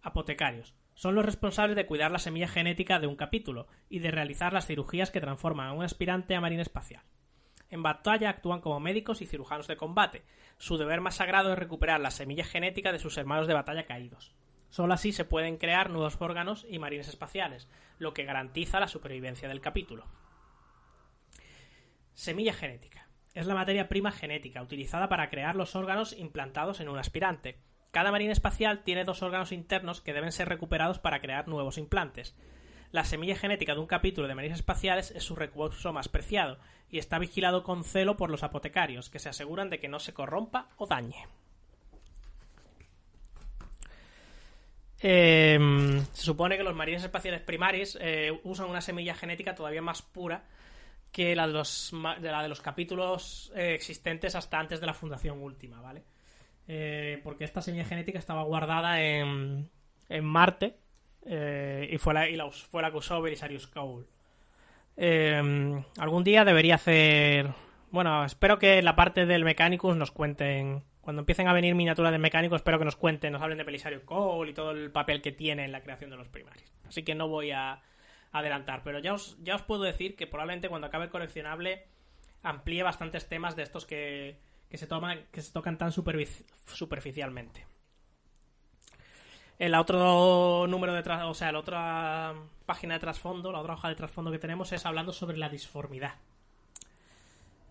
Apotecarios 0.02 0.76
son 0.94 1.16
los 1.16 1.26
responsables 1.26 1.76
de 1.76 1.88
cuidar 1.88 2.12
la 2.12 2.20
semilla 2.20 2.48
genética 2.48 3.00
de 3.00 3.08
un 3.08 3.16
capítulo 3.16 3.68
y 3.90 4.00
de 4.00 4.12
realizar 4.12 4.54
las 4.54 4.68
cirugías 4.68 5.10
que 5.10 5.22
transforman 5.22 5.68
a 5.68 5.74
un 5.74 5.84
aspirante 5.84 6.36
a 6.36 6.42
marina 6.42 6.62
espacial. 6.62 7.04
En 7.70 7.82
batalla 7.82 8.30
actúan 8.30 8.62
como 8.62 8.80
médicos 8.80 9.22
y 9.22 9.26
cirujanos 9.26 9.68
de 9.68 9.78
combate. 9.78 10.24
Su 10.58 10.78
deber 10.78 11.02
más 11.02 11.16
sagrado 11.16 11.52
es 11.52 11.60
recuperar 11.60 12.00
la 12.00 12.12
semilla 12.12 12.46
genética 12.46 12.92
de 12.92 13.00
sus 13.00 13.18
hermanos 13.18 13.48
de 13.48 13.56
batalla 13.56 13.86
caídos. 13.86 14.36
Solo 14.76 14.94
así 14.94 15.14
se 15.14 15.24
pueden 15.24 15.56
crear 15.56 15.90
nuevos 15.90 16.18
órganos 16.20 16.66
y 16.70 16.80
marines 16.80 17.08
espaciales, 17.08 17.70
lo 17.98 18.14
que 18.14 18.26
garantiza 18.26 18.78
la 18.82 18.90
supervivencia 18.90 19.48
del 19.48 19.62
capítulo. 19.62 20.06
Semilla 22.14 22.52
genética. 22.52 23.08
Es 23.34 23.46
la 23.46 23.56
materia 23.56 23.88
prima 23.88 24.12
genética 24.12 24.62
utilizada 24.62 25.08
para 25.08 25.30
crear 25.30 25.56
los 25.56 25.78
órganos 25.78 26.12
implantados 26.12 26.82
en 26.82 26.90
un 26.90 27.00
aspirante. 27.00 27.58
Cada 27.92 28.12
marine 28.12 28.34
espacial 28.34 28.84
tiene 28.84 29.06
dos 29.06 29.24
órganos 29.24 29.54
internos 29.54 30.02
que 30.02 30.12
deben 30.12 30.34
ser 30.34 30.50
recuperados 30.50 31.00
para 31.00 31.22
crear 31.22 31.48
nuevos 31.48 31.78
implantes. 31.78 32.36
La 32.92 33.06
semilla 33.06 33.38
genética 33.38 33.76
de 33.76 33.80
un 33.80 33.88
capítulo 33.88 34.28
de 34.28 34.36
marines 34.36 34.60
espaciales 34.60 35.10
es 35.12 35.24
su 35.24 35.38
recurso 35.38 35.94
más 35.94 36.10
preciado 36.10 36.60
y 36.90 36.98
está 36.98 37.18
vigilado 37.18 37.64
con 37.64 37.86
celo 37.86 38.18
por 38.18 38.30
los 38.30 38.44
apotecarios, 38.44 39.10
que 39.10 39.20
se 39.20 39.30
aseguran 39.30 39.70
de 39.70 39.80
que 39.80 39.88
no 39.88 40.00
se 40.02 40.14
corrompa 40.14 40.68
o 40.76 40.86
dañe. 40.86 41.30
Em, 45.08 46.04
se 46.14 46.24
supone 46.24 46.58
que 46.58 46.64
los 46.64 46.74
marines 46.74 47.04
espaciales 47.04 47.40
primaris 47.42 47.96
eh, 48.02 48.32
usan 48.44 48.68
una 48.68 48.82
semilla 48.82 49.14
genética 49.14 49.54
todavía 49.54 49.84
más 49.84 50.02
pura 50.02 50.46
que 51.12 51.36
la 51.36 51.46
de 51.46 51.54
los, 51.54 51.94
de 52.22 52.32
la 52.32 52.42
de 52.42 52.50
los 52.50 52.60
capítulos 52.60 53.54
eh, 53.56 53.76
existentes 53.76 54.34
hasta 54.34 54.58
antes 54.58 54.80
de 54.80 54.88
la 54.88 54.96
fundación 54.96 55.44
última, 55.44 55.80
¿vale? 55.80 56.02
Eh, 56.68 57.22
porque 57.24 57.44
esta 57.44 57.62
semilla 57.62 57.86
genética 57.86 58.18
estaba 58.18 58.42
guardada 58.46 59.00
en, 59.00 59.70
en 60.10 60.26
Marte 60.26 60.76
y, 61.24 61.98
fue 62.00 62.16
la, 62.16 62.28
y 62.28 62.36
la, 62.36 62.50
fue 62.50 62.82
la 62.82 62.90
que 62.90 62.98
usó 62.98 63.22
Belisarius 63.22 63.68
Cole. 63.68 64.08
Em, 64.98 65.84
algún 66.00 66.24
día 66.24 66.44
debería 66.46 66.76
hacer... 66.76 67.54
Bueno, 67.92 68.26
espero 68.26 68.58
que 68.58 68.82
la 68.82 68.96
parte 68.96 69.28
del 69.28 69.46
Mechanicus 69.46 69.96
nos 69.96 70.10
cuenten 70.10 70.84
cuando 71.06 71.22
empiecen 71.22 71.48
a 71.48 71.54
venir 71.54 71.76
miniaturas 71.76 72.12
de 72.12 72.18
mecánicos, 72.18 72.56
espero 72.56 72.80
que 72.80 72.86
nos 72.86 72.96
cuenten, 72.96 73.32
nos 73.32 73.42
hablen 73.44 73.60
de 73.60 73.64
Pelisario 73.64 74.04
Cole 74.08 74.50
y 74.50 74.54
todo 74.56 74.72
el 74.72 74.92
papel 74.92 75.22
que 75.22 75.32
tiene 75.32 75.64
en 75.64 75.72
la 75.72 75.84
creación 75.84 76.10
de 76.10 76.18
los 76.18 76.28
primarios. 76.30 76.74
Así 76.88 77.04
que 77.04 77.14
no 77.14 77.28
voy 77.28 77.52
a 77.52 77.84
adelantar, 78.32 78.82
pero 78.84 78.98
ya 78.98 79.14
os, 79.14 79.38
ya 79.44 79.54
os 79.54 79.62
puedo 79.62 79.84
decir 79.84 80.16
que 80.16 80.26
probablemente 80.26 80.68
cuando 80.68 80.88
acabe 80.88 81.06
el 81.06 81.12
coleccionable 81.12 81.86
amplíe 82.42 82.82
bastantes 82.82 83.30
temas 83.30 83.56
de 83.56 83.62
estos 83.62 83.86
que, 83.86 84.40
se, 84.74 84.88
toman, 84.88 85.28
que 85.32 85.44
se 85.44 85.54
tocan 85.54 85.78
tan 85.78 85.92
superficialmente. 85.92 87.68
El 89.60 89.76
otro 89.76 90.66
número 90.68 90.94
de 90.96 91.08
o 91.08 91.34
sea, 91.36 91.52
la 91.52 91.60
otra 91.60 92.34
página 92.66 92.96
de 92.96 93.00
trasfondo, 93.00 93.52
la 93.52 93.60
otra 93.60 93.76
hoja 93.76 93.90
de 93.90 93.96
trasfondo 93.96 94.32
que 94.32 94.40
tenemos 94.40 94.72
es 94.72 94.88
hablando 94.88 95.14
sobre 95.14 95.38
la 95.38 95.50
disformidad. 95.50 96.16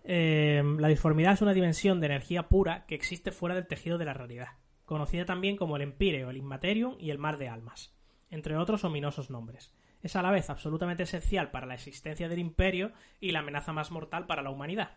Em, 0.07 0.77
la 0.77 0.87
disformidad 0.87 1.33
es 1.33 1.41
una 1.41 1.53
dimensión 1.53 1.99
de 1.99 2.05
energía 2.05 2.47
pura 2.47 2.85
que 2.85 2.93
existe 2.93 3.31
fuera 3.31 3.55
del 3.55 3.65
tejido 3.65 3.97
de 3.97 4.05
la 4.05 4.13
realidad, 4.13 4.49
conocida 4.85 5.25
también 5.25 5.57
como 5.57 5.75
el 5.75 5.81
empíreo, 5.81 6.29
el 6.29 6.37
inmaterium 6.37 6.95
y 6.99 7.09
el 7.09 7.17
mar 7.17 7.39
de 7.39 7.49
almas, 7.49 7.91
entre 8.29 8.55
otros 8.55 8.83
ominosos 8.83 9.31
nombres. 9.31 9.73
Es 10.03 10.15
a 10.15 10.21
la 10.21 10.29
vez 10.29 10.51
absolutamente 10.51 11.03
esencial 11.03 11.49
para 11.49 11.65
la 11.65 11.73
existencia 11.73 12.29
del 12.29 12.37
imperio 12.37 12.91
y 13.19 13.31
la 13.31 13.39
amenaza 13.39 13.73
más 13.73 13.89
mortal 13.89 14.27
para 14.27 14.43
la 14.43 14.51
humanidad. 14.51 14.91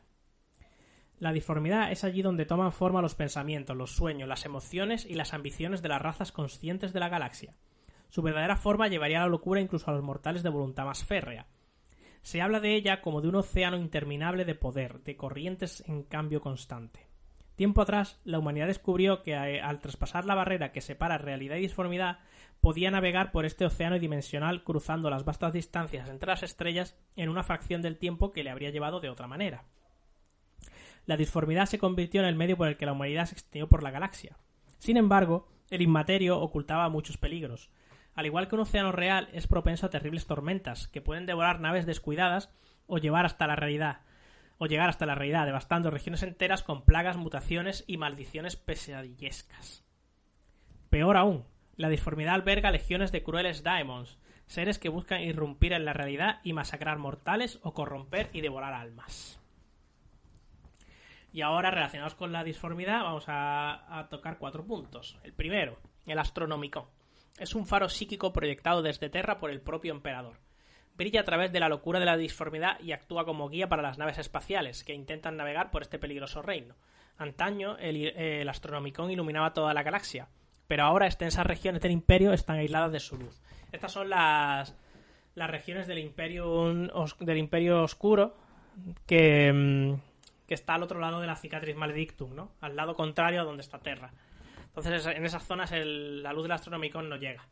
La 1.18 1.32
disformidad 1.32 1.90
es 1.90 2.04
allí 2.04 2.20
donde 2.20 2.44
toman 2.44 2.72
forma 2.72 3.00
los 3.00 3.14
pensamientos, 3.14 3.74
los 3.74 3.96
sueños, 3.96 4.28
las 4.28 4.44
emociones 4.44 5.06
y 5.06 5.14
las 5.14 5.32
ambiciones 5.32 5.80
de 5.80 5.88
las 5.88 6.02
razas 6.02 6.32
conscientes 6.32 6.92
de 6.92 7.00
la 7.00 7.08
galaxia. 7.08 7.54
Su 8.10 8.20
verdadera 8.20 8.56
forma 8.56 8.88
llevaría 8.88 9.20
a 9.20 9.22
la 9.22 9.28
locura 9.28 9.62
incluso 9.62 9.90
a 9.90 9.94
los 9.94 10.02
mortales 10.02 10.42
de 10.42 10.50
voluntad 10.50 10.84
más 10.84 11.02
férrea, 11.04 11.46
se 12.22 12.40
habla 12.42 12.60
de 12.60 12.74
ella 12.74 13.00
como 13.00 13.20
de 13.20 13.28
un 13.28 13.36
océano 13.36 13.76
interminable 13.76 14.44
de 14.44 14.54
poder, 14.54 15.02
de 15.02 15.16
corrientes 15.16 15.82
en 15.86 16.02
cambio 16.02 16.40
constante. 16.40 17.06
Tiempo 17.56 17.82
atrás, 17.82 18.20
la 18.24 18.38
humanidad 18.38 18.68
descubrió 18.68 19.22
que 19.22 19.32
eh, 19.32 19.60
al 19.60 19.80
traspasar 19.80 20.24
la 20.24 20.36
barrera 20.36 20.70
que 20.70 20.80
separa 20.80 21.18
realidad 21.18 21.56
y 21.56 21.62
disformidad, 21.62 22.20
podía 22.60 22.90
navegar 22.90 23.32
por 23.32 23.44
este 23.46 23.64
océano 23.64 23.98
dimensional 23.98 24.62
cruzando 24.62 25.10
las 25.10 25.24
vastas 25.24 25.52
distancias 25.52 26.08
entre 26.08 26.28
las 26.28 26.42
estrellas 26.42 26.96
en 27.16 27.28
una 27.28 27.42
fracción 27.42 27.82
del 27.82 27.98
tiempo 27.98 28.32
que 28.32 28.44
le 28.44 28.50
habría 28.50 28.70
llevado 28.70 29.00
de 29.00 29.10
otra 29.10 29.26
manera. 29.26 29.64
La 31.04 31.16
disformidad 31.16 31.66
se 31.66 31.78
convirtió 31.78 32.20
en 32.20 32.28
el 32.28 32.36
medio 32.36 32.56
por 32.56 32.68
el 32.68 32.76
que 32.76 32.86
la 32.86 32.92
humanidad 32.92 33.26
se 33.26 33.34
extendió 33.34 33.68
por 33.68 33.82
la 33.82 33.90
galaxia. 33.90 34.36
Sin 34.78 34.96
embargo, 34.96 35.48
el 35.70 35.82
inmaterio 35.82 36.38
ocultaba 36.38 36.88
muchos 36.88 37.16
peligros, 37.16 37.70
al 38.18 38.26
igual 38.26 38.48
que 38.48 38.56
un 38.56 38.62
océano 38.62 38.90
real, 38.90 39.28
es 39.32 39.46
propenso 39.46 39.86
a 39.86 39.90
terribles 39.90 40.26
tormentas, 40.26 40.88
que 40.88 41.00
pueden 41.00 41.24
devorar 41.24 41.60
naves 41.60 41.86
descuidadas 41.86 42.52
o 42.88 42.98
llevar 42.98 43.24
hasta 43.24 43.46
la 43.46 43.54
realidad, 43.54 44.00
o 44.56 44.66
llegar 44.66 44.88
hasta 44.88 45.06
la 45.06 45.14
realidad, 45.14 45.46
devastando 45.46 45.92
regiones 45.92 46.24
enteras 46.24 46.64
con 46.64 46.84
plagas, 46.84 47.16
mutaciones 47.16 47.84
y 47.86 47.96
maldiciones 47.96 48.56
pesadillescas. 48.56 49.84
Peor 50.90 51.16
aún, 51.16 51.44
la 51.76 51.88
disformidad 51.88 52.34
alberga 52.34 52.72
legiones 52.72 53.12
de 53.12 53.22
crueles 53.22 53.62
daemons, 53.62 54.18
seres 54.46 54.80
que 54.80 54.88
buscan 54.88 55.20
irrumpir 55.20 55.72
en 55.72 55.84
la 55.84 55.92
realidad 55.92 56.40
y 56.42 56.54
masacrar 56.54 56.98
mortales 56.98 57.60
o 57.62 57.72
corromper 57.72 58.30
y 58.32 58.40
devorar 58.40 58.74
almas. 58.74 59.40
Y 61.32 61.42
ahora, 61.42 61.70
relacionados 61.70 62.16
con 62.16 62.32
la 62.32 62.42
disformidad, 62.42 63.04
vamos 63.04 63.26
a, 63.28 63.96
a 63.96 64.08
tocar 64.08 64.38
cuatro 64.38 64.64
puntos. 64.66 65.20
El 65.22 65.34
primero, 65.34 65.78
el 66.04 66.18
astronómico. 66.18 66.90
Es 67.38 67.54
un 67.54 67.66
faro 67.66 67.88
psíquico 67.88 68.32
proyectado 68.32 68.82
desde 68.82 69.10
Terra 69.10 69.38
por 69.38 69.50
el 69.50 69.60
propio 69.60 69.92
emperador. 69.92 70.38
Brilla 70.96 71.20
a 71.20 71.24
través 71.24 71.52
de 71.52 71.60
la 71.60 71.68
locura 71.68 72.00
de 72.00 72.06
la 72.06 72.16
disformidad 72.16 72.80
y 72.80 72.90
actúa 72.90 73.24
como 73.24 73.48
guía 73.48 73.68
para 73.68 73.82
las 73.82 73.98
naves 73.98 74.18
espaciales 74.18 74.82
que 74.82 74.94
intentan 74.94 75.36
navegar 75.36 75.70
por 75.70 75.82
este 75.82 76.00
peligroso 76.00 76.42
reino. 76.42 76.74
Antaño 77.16 77.76
el, 77.78 78.48
Astronomicon 78.48 79.10
iluminaba 79.10 79.52
toda 79.54 79.72
la 79.74 79.84
galaxia, 79.84 80.28
pero 80.66 80.82
ahora 80.82 81.06
extensas 81.06 81.46
regiones 81.46 81.82
del 81.82 81.92
Imperio 81.92 82.32
están 82.32 82.58
aisladas 82.58 82.90
de 82.90 83.00
su 83.00 83.16
luz. 83.16 83.40
Estas 83.70 83.92
son 83.92 84.10
las, 84.10 84.74
las 85.36 85.50
regiones 85.50 85.86
del 85.86 85.98
Imperio, 85.98 86.72
del 87.20 87.38
Imperio 87.38 87.84
Oscuro 87.84 88.36
que, 89.06 89.52
mm, 89.52 89.94
que 90.48 90.54
está 90.54 90.74
al 90.74 90.82
otro 90.82 90.98
lado 90.98 91.20
de 91.20 91.28
la 91.28 91.36
cicatriz 91.36 91.76
Maledictum, 91.76 92.34
¿no? 92.34 92.50
Al 92.60 92.74
lado 92.74 92.96
contrario 92.96 93.40
a 93.40 93.44
donde 93.44 93.62
está 93.62 93.78
Terra. 93.78 94.12
Entonces, 94.78 95.12
en 95.12 95.26
esas 95.26 95.44
zonas 95.44 95.72
la 95.72 96.32
luz 96.32 96.44
del 96.44 96.52
Astronomicon 96.52 97.08
no 97.08 97.16
llega. 97.16 97.48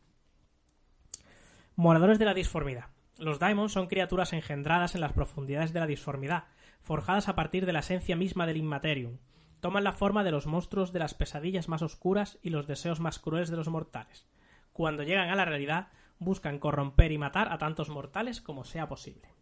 Moradores 1.75 2.19
de 2.19 2.25
la 2.25 2.33
disformidad. 2.33 2.85
Los 3.17 3.37
Daimons 3.37 3.73
son 3.73 3.87
criaturas 3.87 4.31
engendradas 4.31 4.95
en 4.95 5.01
las 5.01 5.11
profundidades 5.11 5.73
de 5.73 5.81
la 5.81 5.87
disformidad, 5.87 6.45
forjadas 6.83 7.27
a 7.27 7.35
partir 7.35 7.65
de 7.65 7.73
la 7.73 7.79
esencia 7.79 8.15
misma 8.15 8.47
del 8.47 8.55
Inmaterium. 8.55 9.17
Toman 9.59 9.83
la 9.83 9.91
forma 9.91 10.23
de 10.23 10.31
los 10.31 10.47
monstruos 10.47 10.93
de 10.93 10.99
las 10.99 11.15
pesadillas 11.15 11.67
más 11.67 11.81
oscuras 11.81 12.39
y 12.43 12.49
los 12.49 12.65
deseos 12.65 13.01
más 13.01 13.19
crueles 13.19 13.49
de 13.49 13.57
los 13.57 13.67
mortales. 13.67 14.25
Cuando 14.71 15.03
llegan 15.03 15.29
a 15.29 15.35
la 15.35 15.43
realidad, 15.43 15.89
buscan 16.19 16.59
corromper 16.59 17.11
y 17.11 17.17
matar 17.17 17.51
a 17.51 17.57
tantos 17.57 17.89
mortales 17.89 18.39
como 18.39 18.63
sea 18.63 18.87
posible. 18.87 19.33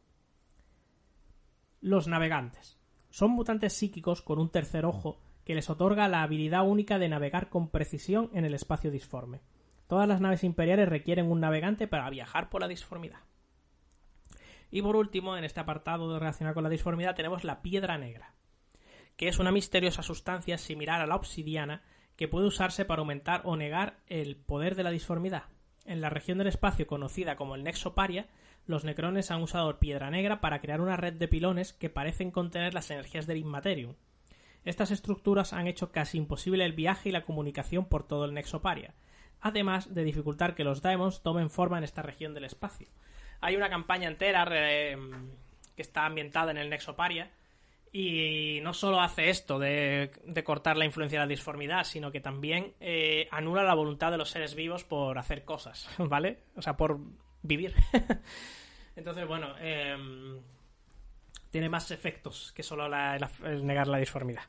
Los 1.82 2.08
navegantes. 2.08 2.80
Son 3.12 3.30
mutantes 3.30 3.74
psíquicos 3.74 4.24
con 4.24 4.40
un 4.40 4.50
tercer 4.50 4.86
ojo 4.86 5.22
que 5.46 5.56
les 5.56 5.70
otorga 5.70 6.08
la 6.08 6.24
habilidad 6.24 6.68
única 6.68 7.00
de 7.00 7.08
navegar 7.08 7.50
con 7.50 7.70
precisión 7.70 8.30
en 8.34 8.46
el 8.46 8.54
espacio 8.54 8.92
disforme. 8.92 9.42
Todas 9.88 10.08
las 10.08 10.20
naves 10.20 10.44
imperiales 10.44 10.90
requieren 10.90 11.32
un 11.32 11.40
navegante 11.40 11.88
para 11.88 12.10
viajar 12.10 12.50
por 12.50 12.62
la 12.62 12.68
disformidad. 12.68 13.20
Y 14.72 14.82
por 14.82 14.96
último, 14.96 15.38
en 15.38 15.44
este 15.44 15.60
apartado 15.60 16.12
de 16.12 16.20
relacionar 16.20 16.56
con 16.56 16.64
la 16.64 16.70
disformidad 16.70 17.16
tenemos 17.16 17.44
la 17.44 17.62
piedra 17.62 17.98
negra, 18.00 18.34
que 19.16 19.28
es 19.28 19.38
una 19.38 19.52
misteriosa 19.52 20.02
sustancia 20.02 20.58
similar 20.58 21.00
a 21.00 21.06
la 21.06 21.16
obsidiana 21.16 21.84
que 22.16 22.28
puede 22.28 22.48
usarse 22.48 22.84
para 22.84 23.02
aumentar 23.02 23.42
o 23.46 23.56
negar 23.56 23.98
el 24.08 24.36
poder 24.38 24.76
de 24.76 24.84
la 24.84 24.90
disformidad. 24.90 25.44
En 25.86 26.02
la 26.02 26.10
región 26.10 26.40
del 26.40 26.48
espacio 26.48 26.88
conocida 26.88 27.36
como 27.36 27.54
el 27.54 27.64
Nexo 27.64 27.94
Paria, 27.94 28.28
los 28.66 28.84
necrones 28.84 29.30
han 29.30 29.44
usado 29.44 29.80
piedra 29.80 30.10
negra 30.10 30.42
para 30.42 30.60
crear 30.60 30.82
una 30.82 30.98
red 30.98 31.14
de 31.14 31.28
pilones 31.28 31.74
que 31.74 31.92
parecen 31.92 32.32
contener 32.32 32.74
las 32.74 32.90
energías 32.90 33.28
del 33.28 33.38
Inmaterium, 33.38 33.96
estas 34.66 34.92
estructuras 34.92 35.54
han 35.54 35.68
hecho 35.68 35.92
casi 35.92 36.18
imposible 36.18 36.66
el 36.66 36.74
viaje 36.74 37.10
y 37.10 37.12
la 37.12 37.24
comunicación 37.24 37.86
por 37.86 38.08
todo 38.08 38.26
el 38.26 38.34
Nexo 38.34 38.62
Paria, 38.62 38.94
además 39.40 39.94
de 39.94 40.04
dificultar 40.04 40.56
que 40.56 40.64
los 40.64 40.82
Daemons 40.82 41.22
tomen 41.22 41.50
forma 41.50 41.78
en 41.78 41.84
esta 41.84 42.02
región 42.02 42.34
del 42.34 42.46
espacio. 42.46 42.88
Hay 43.42 43.56
una 43.56 43.70
campaña 43.70 44.10
entera 44.10 44.46
que 44.50 45.82
está 45.82 46.06
ambientada 46.06 46.52
en 46.52 46.58
el 46.58 46.70
Nexo 46.70 46.96
Paria 46.96 47.32
y 47.98 48.60
no 48.62 48.74
solo 48.74 49.00
hace 49.00 49.30
esto 49.30 49.58
de, 49.58 50.12
cortar 50.44 50.76
la 50.76 50.84
influencia 50.84 51.20
de 51.20 51.26
la 51.26 51.30
disformidad, 51.30 51.86
sino 51.86 52.12
que 52.12 52.20
también 52.20 52.74
eh, 52.82 53.30
anula 53.32 53.64
la 53.64 53.74
voluntad 53.74 54.12
de 54.12 54.18
los 54.18 54.32
seres 54.32 54.54
vivos 54.54 54.84
por 54.84 55.18
hacer 55.18 55.46
cosas, 55.46 55.88
¿vale? 55.98 56.40
O 56.58 56.62
sea, 56.62 56.76
por 56.76 57.00
vivir. 57.42 57.74
Entonces, 58.98 59.26
bueno, 59.26 59.56
em, 59.60 60.42
tiene 61.56 61.70
más 61.70 61.90
efectos 61.92 62.52
que 62.54 62.64
solo 62.64 62.86
el 62.86 63.66
negar 63.66 63.88
la 63.88 63.98
disformidad 63.98 64.42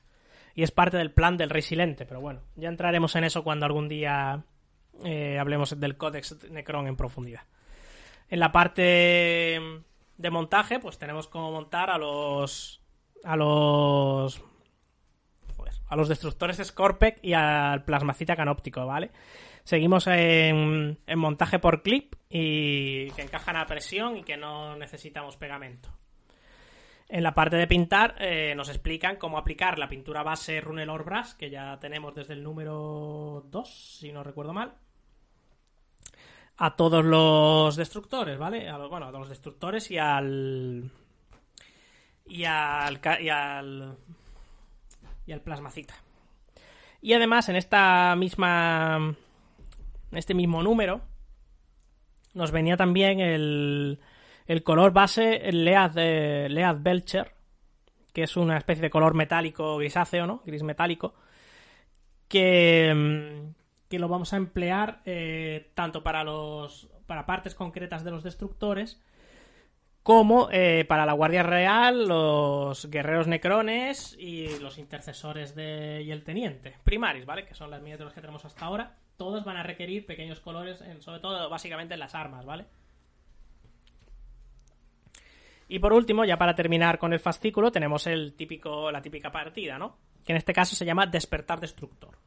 y 0.56 0.64
es 0.64 0.72
parte 0.72 0.96
del 0.96 1.12
plan 1.12 1.36
del 1.36 1.50
Rey 1.50 1.62
Silente, 1.62 2.04
pero 2.04 2.20
bueno, 2.20 2.40
ya 2.56 2.68
entraremos 2.68 3.14
en 3.14 3.22
eso 3.22 3.44
cuando 3.44 3.64
algún 3.64 3.88
día 3.88 4.42
eh, 5.04 5.38
hablemos 5.38 5.78
del 5.78 5.96
Codex 5.96 6.50
Necron 6.50 6.88
en 6.88 6.96
profundidad. 6.96 7.42
En 8.28 8.40
la 8.40 8.50
parte 8.50 9.60
de 10.16 10.30
montaje, 10.32 10.80
pues 10.80 10.98
tenemos 10.98 11.28
cómo 11.28 11.52
montar 11.52 11.90
a 11.90 11.96
los 11.96 12.82
a 13.22 13.36
los 13.36 14.42
a 15.86 15.94
los 15.94 16.08
destructores 16.08 16.56
Scorpec 16.56 17.20
y 17.22 17.34
al 17.34 17.84
plasmacita 17.84 18.34
canóptico, 18.34 18.84
¿vale? 18.84 19.12
Seguimos 19.62 20.08
en, 20.08 20.98
montaje 21.14 21.60
por 21.60 21.84
clip 21.84 22.16
y 22.28 23.12
que 23.12 23.22
encajan 23.22 23.54
a 23.54 23.66
presión 23.66 24.16
y 24.16 24.24
que 24.24 24.36
no 24.36 24.74
necesitamos 24.74 25.36
pegamento. 25.36 25.88
En 27.08 27.22
la 27.22 27.34
parte 27.34 27.56
de 27.56 27.66
pintar 27.66 28.16
eh, 28.18 28.54
nos 28.56 28.68
explican 28.68 29.16
cómo 29.16 29.38
aplicar 29.38 29.78
la 29.78 29.88
pintura 29.88 30.22
base 30.22 30.60
Runelor 30.60 31.04
Brush, 31.04 31.34
que 31.34 31.50
ya 31.50 31.78
tenemos 31.78 32.14
desde 32.14 32.34
el 32.34 32.42
número 32.42 33.46
2, 33.50 33.98
si 34.00 34.12
no 34.12 34.24
recuerdo 34.24 34.52
mal, 34.52 34.74
a 36.56 36.74
todos 36.74 37.04
los 37.04 37.76
destructores, 37.76 38.38
¿vale? 38.38 38.70
bueno, 38.88 39.06
a 39.06 39.12
los 39.12 39.28
destructores 39.28 39.90
y 39.90 39.98
al... 39.98 40.90
Y 42.26 42.44
al... 42.44 43.00
Y 43.20 43.28
al 43.28 43.96
y 45.26 45.32
al 45.32 45.40
plasmacita. 45.42 45.94
Y 47.02 47.12
además, 47.12 47.48
en 47.48 47.56
esta 47.56 48.14
misma. 48.16 49.16
En 50.10 50.18
este 50.18 50.34
mismo 50.34 50.62
número. 50.62 51.02
Nos 52.32 52.52
venía 52.52 52.76
también 52.76 53.20
el. 53.20 54.00
El 54.46 54.62
color 54.62 54.92
base, 54.92 55.48
el 55.48 55.64
Lead, 55.64 55.94
Lead 56.48 56.76
Belcher. 56.80 57.32
Que 58.12 58.22
es 58.22 58.36
una 58.36 58.56
especie 58.56 58.82
de 58.82 58.90
color 58.90 59.14
metálico 59.14 59.76
grisáceo, 59.76 60.26
¿no? 60.26 60.42
Gris 60.46 60.62
metálico. 60.62 61.14
Que. 62.28 63.52
Que 63.88 63.98
lo 63.98 64.08
vamos 64.08 64.32
a 64.32 64.36
emplear 64.36 65.02
eh, 65.04 65.70
tanto 65.74 66.02
para 66.02 66.24
los. 66.24 66.88
Para 67.06 67.26
partes 67.26 67.54
concretas 67.54 68.02
de 68.02 68.10
los 68.10 68.24
destructores 68.24 69.00
como 70.06 70.48
eh, 70.52 70.84
para 70.86 71.04
la 71.04 71.14
Guardia 71.14 71.42
Real, 71.42 72.06
los 72.06 72.88
guerreros 72.88 73.26
necrones 73.26 74.16
y 74.16 74.56
los 74.60 74.78
intercesores 74.78 75.56
de... 75.56 76.04
y 76.04 76.12
el 76.12 76.22
teniente. 76.22 76.76
Primaris, 76.84 77.26
¿vale? 77.26 77.44
Que 77.44 77.56
son 77.56 77.72
las 77.72 77.82
miniaturas 77.82 78.14
que 78.14 78.20
tenemos 78.20 78.44
hasta 78.44 78.66
ahora. 78.66 78.94
Todos 79.16 79.44
van 79.44 79.56
a 79.56 79.64
requerir 79.64 80.06
pequeños 80.06 80.38
colores, 80.38 80.80
sobre 81.00 81.18
todo 81.18 81.50
básicamente 81.50 81.94
en 81.94 81.98
las 81.98 82.14
armas, 82.14 82.46
¿vale? 82.46 82.66
Y 85.68 85.78
por 85.78 85.92
último, 85.92 86.24
ya 86.24 86.38
para 86.38 86.54
terminar 86.54 86.98
con 86.98 87.12
el 87.12 87.20
fascículo, 87.20 87.72
tenemos 87.72 88.06
el 88.06 88.34
típico, 88.34 88.90
la 88.90 89.02
típica 89.02 89.32
partida, 89.32 89.78
¿no? 89.78 89.96
Que 90.24 90.32
en 90.32 90.38
este 90.38 90.52
caso 90.52 90.76
se 90.76 90.84
llama 90.84 91.06
Despertar 91.06 91.60
Destructor. 91.60 92.18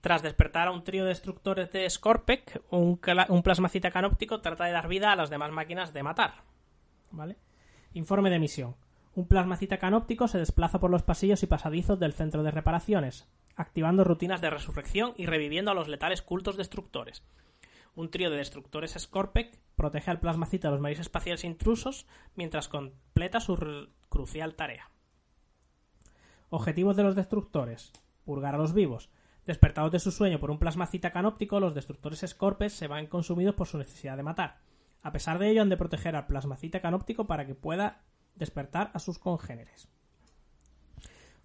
Tras 0.00 0.22
despertar 0.22 0.68
a 0.68 0.72
un 0.72 0.84
trío 0.84 1.04
de 1.04 1.10
destructores 1.10 1.72
de 1.72 1.88
Scorpec, 1.88 2.62
un, 2.70 3.00
un 3.28 3.42
plasmacita 3.42 3.90
canóptico 3.90 4.40
trata 4.40 4.64
de 4.64 4.72
dar 4.72 4.88
vida 4.88 5.12
a 5.12 5.16
las 5.16 5.30
demás 5.30 5.50
máquinas 5.52 5.92
de 5.92 6.02
matar. 6.02 6.44
¿vale? 7.10 7.36
Informe 7.94 8.30
de 8.30 8.38
misión. 8.38 8.76
Un 9.14 9.26
plasmacita 9.26 9.78
canóptico 9.78 10.28
se 10.28 10.38
desplaza 10.38 10.78
por 10.78 10.90
los 10.90 11.02
pasillos 11.02 11.42
y 11.42 11.46
pasadizos 11.46 11.98
del 11.98 12.12
centro 12.12 12.42
de 12.42 12.50
reparaciones, 12.50 13.26
activando 13.56 14.04
rutinas 14.04 14.40
de 14.42 14.50
resurrección 14.50 15.14
y 15.16 15.26
reviviendo 15.26 15.70
a 15.70 15.74
los 15.74 15.88
letales 15.88 16.20
cultos 16.20 16.56
destructores. 16.56 17.22
Un 17.96 18.10
trío 18.10 18.28
de 18.28 18.36
destructores 18.36 18.94
Scorpec 18.98 19.58
protege 19.74 20.10
al 20.10 20.20
plasmacita 20.20 20.68
de 20.68 20.72
los 20.72 20.82
maíz 20.82 21.00
espaciales 21.00 21.44
intrusos 21.44 22.06
mientras 22.34 22.68
completa 22.68 23.40
su 23.40 23.56
crucial 24.10 24.54
tarea. 24.54 24.90
Objetivos 26.50 26.96
de 26.96 27.04
los 27.04 27.16
destructores: 27.16 27.94
purgar 28.26 28.54
a 28.54 28.58
los 28.58 28.74
vivos. 28.74 29.08
Despertados 29.46 29.92
de 29.92 29.98
su 29.98 30.10
sueño 30.10 30.38
por 30.38 30.50
un 30.50 30.58
plasmacita 30.58 31.10
canóptico, 31.10 31.58
los 31.58 31.74
destructores 31.74 32.22
Scorpec 32.26 32.68
se 32.68 32.86
van 32.86 33.06
consumidos 33.06 33.54
por 33.54 33.66
su 33.66 33.78
necesidad 33.78 34.18
de 34.18 34.22
matar. 34.22 34.58
A 35.02 35.12
pesar 35.12 35.38
de 35.38 35.48
ello, 35.48 35.62
han 35.62 35.70
de 35.70 35.78
proteger 35.78 36.16
al 36.16 36.26
plasmacita 36.26 36.82
canóptico 36.82 37.26
para 37.26 37.46
que 37.46 37.54
pueda 37.54 38.02
despertar 38.34 38.90
a 38.92 38.98
sus 38.98 39.18
congéneres. 39.18 39.88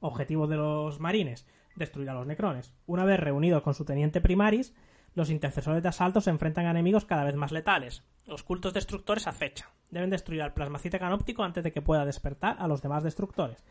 Objetivo 0.02 0.48
de 0.48 0.58
los 0.58 1.00
marines: 1.00 1.48
destruir 1.78 2.10
a 2.10 2.14
los 2.14 2.28
necrones. 2.28 2.74
Una 2.88 3.06
vez 3.06 3.22
reunidos 3.22 3.62
con 3.62 3.74
su 3.74 3.86
teniente 3.86 4.20
primaris, 4.20 4.76
los 5.14 5.30
intercesores 5.30 5.84
de 5.84 5.90
asalto 5.90 6.22
se 6.22 6.30
enfrentan 6.30 6.66
a 6.66 6.72
enemigos 6.72 7.06
cada 7.06 7.24
vez 7.24 7.36
más 7.36 7.52
letales. 7.52 8.04
Los 8.26 8.44
cultos 8.44 8.74
destructores 8.74 9.28
acechan. 9.28 9.70
Deben 9.90 10.10
destruir 10.10 10.42
al 10.42 10.54
plasmacita 10.54 11.00
canóptico 11.00 11.44
antes 11.44 11.64
de 11.64 11.72
que 11.72 11.82
pueda 11.82 12.06
despertar 12.06 12.56
a 12.60 12.68
los 12.68 12.82
demás 12.82 13.04
destructores. 13.04 13.64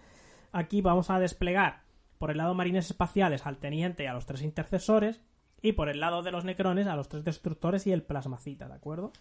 Aquí 0.52 0.82
vamos 0.82 1.10
a 1.10 1.18
desplegar 1.18 1.82
por 2.18 2.30
el 2.30 2.36
lado 2.36 2.52
marines 2.52 2.90
espaciales 2.90 3.46
al 3.46 3.56
teniente 3.56 4.04
y 4.04 4.06
a 4.06 4.12
los 4.12 4.26
tres 4.26 4.42
intercesores, 4.42 5.22
y 5.62 5.72
por 5.72 5.88
el 5.88 6.00
lado 6.00 6.22
de 6.22 6.30
los 6.30 6.44
necrones 6.44 6.86
a 6.86 6.94
los 6.94 7.08
tres 7.08 7.24
destructores 7.24 7.86
y 7.86 7.92
el 7.92 8.02
plasmacita, 8.02 8.68
¿de 8.68 8.74
acuerdo? 8.74 9.12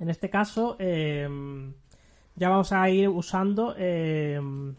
En 0.00 0.08
este 0.08 0.30
caso, 0.30 0.76
em, 0.78 1.74
ya 2.34 2.48
vamos 2.48 2.72
a 2.72 2.88
ir 2.88 3.10
usando. 3.10 3.74
Em, 3.76 4.74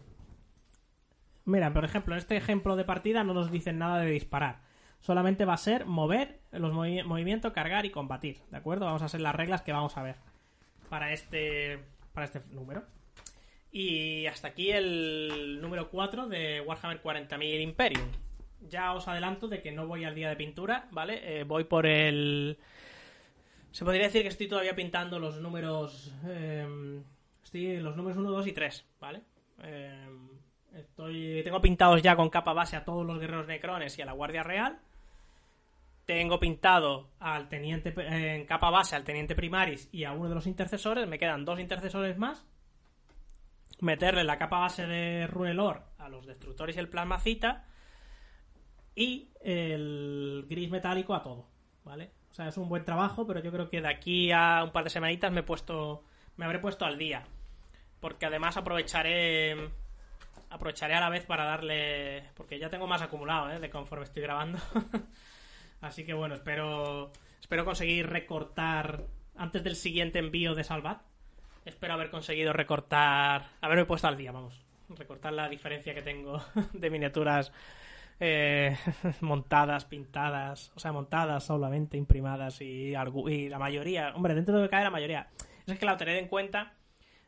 mira, 1.44 1.72
por 1.72 1.84
ejemplo, 1.84 2.14
en 2.14 2.18
este 2.18 2.36
ejemplo 2.36 2.74
de 2.74 2.84
partida 2.84 3.22
no 3.22 3.32
nos 3.32 3.52
dicen 3.52 3.78
nada 3.78 3.98
de 4.00 4.10
disparar. 4.10 4.65
Solamente 5.00 5.44
va 5.44 5.54
a 5.54 5.58
ser 5.58 5.86
mover 5.86 6.40
los 6.52 6.72
movimientos, 6.72 7.52
cargar 7.52 7.86
y 7.86 7.90
combatir. 7.90 8.40
¿De 8.50 8.56
acuerdo? 8.56 8.86
Vamos 8.86 9.02
a 9.02 9.06
hacer 9.06 9.20
las 9.20 9.34
reglas 9.34 9.62
que 9.62 9.72
vamos 9.72 9.96
a 9.96 10.02
ver 10.02 10.16
para 10.88 11.12
este, 11.12 11.78
para 12.12 12.26
este 12.26 12.42
número. 12.50 12.82
Y 13.70 14.26
hasta 14.26 14.48
aquí 14.48 14.70
el 14.70 15.58
número 15.60 15.90
4 15.90 16.28
de 16.28 16.60
Warhammer 16.60 17.02
40.000 17.02 17.60
Imperium. 17.60 18.08
Ya 18.68 18.94
os 18.94 19.06
adelanto 19.06 19.48
de 19.48 19.62
que 19.62 19.70
no 19.70 19.86
voy 19.86 20.04
al 20.04 20.14
día 20.14 20.28
de 20.28 20.36
pintura, 20.36 20.88
¿vale? 20.90 21.40
Eh, 21.40 21.44
voy 21.44 21.64
por 21.64 21.86
el 21.86 22.58
se 23.76 23.84
podría 23.84 24.04
decir 24.04 24.22
que 24.22 24.28
estoy 24.28 24.48
todavía 24.48 24.74
pintando 24.74 25.18
los 25.18 25.38
números. 25.42 26.10
Eh, 26.26 27.02
estoy 27.44 27.76
los 27.76 27.94
números 27.94 28.16
1, 28.16 28.30
2 28.30 28.46
y 28.46 28.52
3, 28.52 28.86
¿vale? 28.98 29.20
Eh, 29.62 30.08
estoy, 30.78 31.42
tengo 31.42 31.60
pintados 31.60 32.02
ya 32.02 32.16
con 32.16 32.30
capa 32.30 32.52
base 32.52 32.76
a 32.76 32.84
todos 32.84 33.06
los 33.06 33.18
guerreros 33.18 33.46
necrones 33.46 33.98
y 33.98 34.02
a 34.02 34.06
la 34.06 34.12
Guardia 34.12 34.42
Real. 34.42 34.78
Tengo 36.04 36.38
pintado 36.38 37.08
al 37.18 37.48
teniente 37.48 37.92
en 37.96 38.46
capa 38.46 38.70
base 38.70 38.94
al 38.94 39.04
teniente 39.04 39.34
primaris 39.34 39.88
y 39.90 40.04
a 40.04 40.12
uno 40.12 40.28
de 40.28 40.36
los 40.36 40.46
intercesores. 40.46 41.08
Me 41.08 41.18
quedan 41.18 41.44
dos 41.44 41.58
intercesores 41.58 42.16
más. 42.16 42.44
Meterle 43.80 44.22
la 44.22 44.38
capa 44.38 44.60
base 44.60 44.86
de 44.86 45.26
Runelor 45.26 45.82
a 45.98 46.08
los 46.08 46.26
destructores 46.26 46.76
y 46.76 46.78
el 46.78 46.88
plasmacita. 46.88 47.64
Y 48.94 49.30
el 49.42 50.46
gris 50.48 50.70
metálico 50.70 51.14
a 51.14 51.22
todo, 51.22 51.48
¿vale? 51.84 52.12
O 52.30 52.34
sea, 52.34 52.48
es 52.48 52.56
un 52.56 52.68
buen 52.68 52.84
trabajo, 52.84 53.26
pero 53.26 53.40
yo 53.40 53.50
creo 53.50 53.68
que 53.68 53.80
de 53.80 53.88
aquí 53.88 54.30
a 54.30 54.62
un 54.64 54.70
par 54.70 54.84
de 54.84 54.90
semanitas 54.90 55.32
me 55.32 55.40
he 55.40 55.42
puesto. 55.42 56.04
me 56.36 56.44
habré 56.44 56.60
puesto 56.60 56.84
al 56.84 56.98
día. 56.98 57.24
Porque 58.00 58.26
además 58.26 58.56
aprovecharé. 58.56 59.70
Aprovecharé 60.56 60.94
a 60.94 61.00
la 61.00 61.10
vez 61.10 61.26
para 61.26 61.44
darle. 61.44 62.24
Porque 62.34 62.58
ya 62.58 62.70
tengo 62.70 62.86
más 62.86 63.02
acumulado, 63.02 63.50
¿eh? 63.50 63.60
De 63.60 63.68
conforme 63.68 64.04
estoy 64.04 64.22
grabando. 64.22 64.58
Así 65.82 66.06
que 66.06 66.14
bueno, 66.14 66.34
espero. 66.34 67.12
Espero 67.40 67.66
conseguir 67.66 68.08
recortar. 68.08 69.04
Antes 69.36 69.62
del 69.62 69.76
siguiente 69.76 70.18
envío 70.18 70.54
de 70.54 70.64
Salvat. 70.64 71.02
Espero 71.66 71.92
haber 71.92 72.10
conseguido 72.10 72.54
recortar. 72.54 73.50
Haberme 73.60 73.84
puesto 73.84 74.08
al 74.08 74.16
día, 74.16 74.32
vamos. 74.32 74.64
Recortar 74.88 75.34
la 75.34 75.46
diferencia 75.50 75.94
que 75.94 76.00
tengo 76.00 76.42
de 76.72 76.88
miniaturas 76.88 77.52
eh, 78.18 78.78
montadas, 79.20 79.84
pintadas, 79.84 80.72
o 80.74 80.80
sea, 80.80 80.92
montadas 80.92 81.44
solamente, 81.44 81.98
imprimadas 81.98 82.62
y, 82.62 82.92
la 82.92 83.58
mayoría, 83.58 84.14
hombre, 84.14 84.34
dentro 84.34 84.54
de 84.54 84.62
lo 84.62 84.66
que 84.66 84.70
cae 84.70 84.84
la 84.84 84.90
mayoría. 84.90 85.28
es 85.66 85.78
que 85.78 85.84
la 85.84 85.98
tened 85.98 86.16
en 86.16 86.28
cuenta 86.28 86.72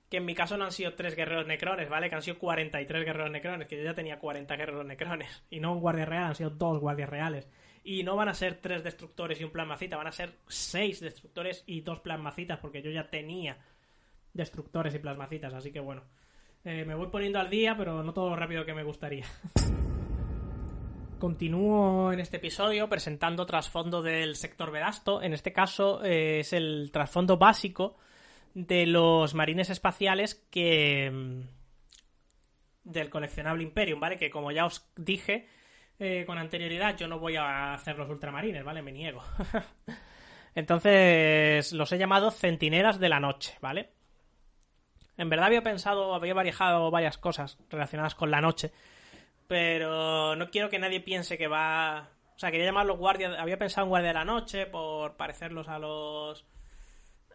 que 0.09 0.17
en 0.17 0.25
mi 0.25 0.35
caso 0.35 0.57
no 0.57 0.65
han 0.65 0.73
sido 0.73 0.95
tres 0.95 1.15
guerreros 1.15 1.47
necrones, 1.47 1.89
¿vale? 1.89 2.09
Que 2.09 2.15
han 2.17 2.23
sido 2.23 2.39
43 2.39 3.05
guerreros 3.05 3.31
necrones, 3.31 3.69
que 3.69 3.77
yo 3.77 3.83
ya 3.83 3.95
tenía 3.95 4.19
40 4.19 4.57
guerreros 4.57 4.87
necrones. 4.87 5.45
Y 5.51 5.61
no 5.61 5.73
un 5.73 5.81
guardia 5.81 6.07
real, 6.07 6.25
han 6.25 6.35
sido 6.35 6.51
dos 6.51 6.81
guardias 6.81 7.11
reales. 7.11 7.49
Y 7.85 8.03
no 8.03 8.17
van 8.17 8.29
a 8.29 8.35
ser 8.35 8.61
tres 8.61 8.83
destructores 8.83 9.41
y 9.41 9.45
un 9.45 9.51
plasmacita, 9.51 9.97
van 9.97 10.07
a 10.07 10.13
ser 10.13 10.39
seis 10.47 11.01
destructores 11.01 11.63
y 11.67 11.83
dos 11.83 12.01
plasmacitas, 12.01 12.59
porque 12.59 12.83
yo 12.83 12.91
ya 12.91 13.09
tenía 13.11 13.59
destructores 14.33 14.95
y 14.95 14.99
plasmacitas, 14.99 15.53
así 15.55 15.73
que 15.73 15.81
bueno. 15.81 16.03
Eh, 16.65 16.85
me 16.85 16.95
voy 16.95 17.09
poniendo 17.09 17.39
al 17.39 17.49
día, 17.49 17.77
pero 17.77 18.03
no 18.03 18.13
todo 18.13 18.31
lo 18.31 18.37
rápido 18.37 18.65
que 18.65 18.75
me 18.75 18.83
gustaría. 18.83 19.27
Continúo 21.19 22.13
en 22.13 22.21
este 22.21 22.37
episodio 22.37 22.89
presentando 22.89 23.47
trasfondo 23.47 24.03
del 24.03 24.37
sector 24.37 24.71
Vedasto. 24.71 25.23
En 25.23 25.33
este 25.33 25.53
caso 25.53 26.03
eh, 26.05 26.41
es 26.41 26.53
el 26.53 26.91
trasfondo 26.93 27.37
básico 27.39 27.97
de 28.67 28.87
los 28.87 29.35
marines 29.35 29.71
espaciales 29.71 30.35
que. 30.51 31.11
Mm, 31.13 31.41
del 32.85 33.11
coleccionable 33.11 33.63
Imperium, 33.63 34.01
¿vale? 34.01 34.17
Que 34.17 34.31
como 34.31 34.51
ya 34.51 34.65
os 34.65 34.91
dije 34.97 35.47
eh, 35.99 36.25
con 36.27 36.39
anterioridad, 36.39 36.97
yo 36.97 37.07
no 37.07 37.19
voy 37.19 37.37
a 37.37 37.75
hacer 37.75 37.99
los 37.99 38.09
ultramarines, 38.09 38.65
¿vale? 38.65 38.81
Me 38.81 38.93
niego. 38.93 39.23
Entonces 40.55 41.73
los 41.73 41.93
he 41.93 41.99
llamado 41.99 42.31
centinelas 42.31 42.99
de 42.99 43.09
la 43.11 43.21
noche, 43.21 43.57
¿vale? 43.61 43.91
En 45.19 45.29
verdad 45.29 45.47
había 45.47 45.63
pensado, 45.63 46.15
había 46.15 46.33
barajado 46.33 46.91
varias 46.91 47.19
cosas 47.19 47.59
relacionadas 47.69 48.15
con 48.15 48.31
la 48.31 48.41
noche 48.41 48.73
pero 49.49 50.37
no 50.37 50.51
quiero 50.51 50.69
que 50.69 50.79
nadie 50.79 51.01
piense 51.01 51.37
que 51.37 51.49
va... 51.49 52.11
O 52.37 52.39
sea, 52.39 52.53
quería 52.53 52.67
llamarlos 52.67 52.99
guardias... 52.99 53.37
Había 53.39 53.59
pensado 53.59 53.87
en 53.87 53.89
guardia 53.89 54.09
de 54.09 54.15
la 54.15 54.25
noche 54.25 54.67
por 54.67 55.17
parecerlos 55.17 55.69
a 55.69 55.79
los... 55.79 56.45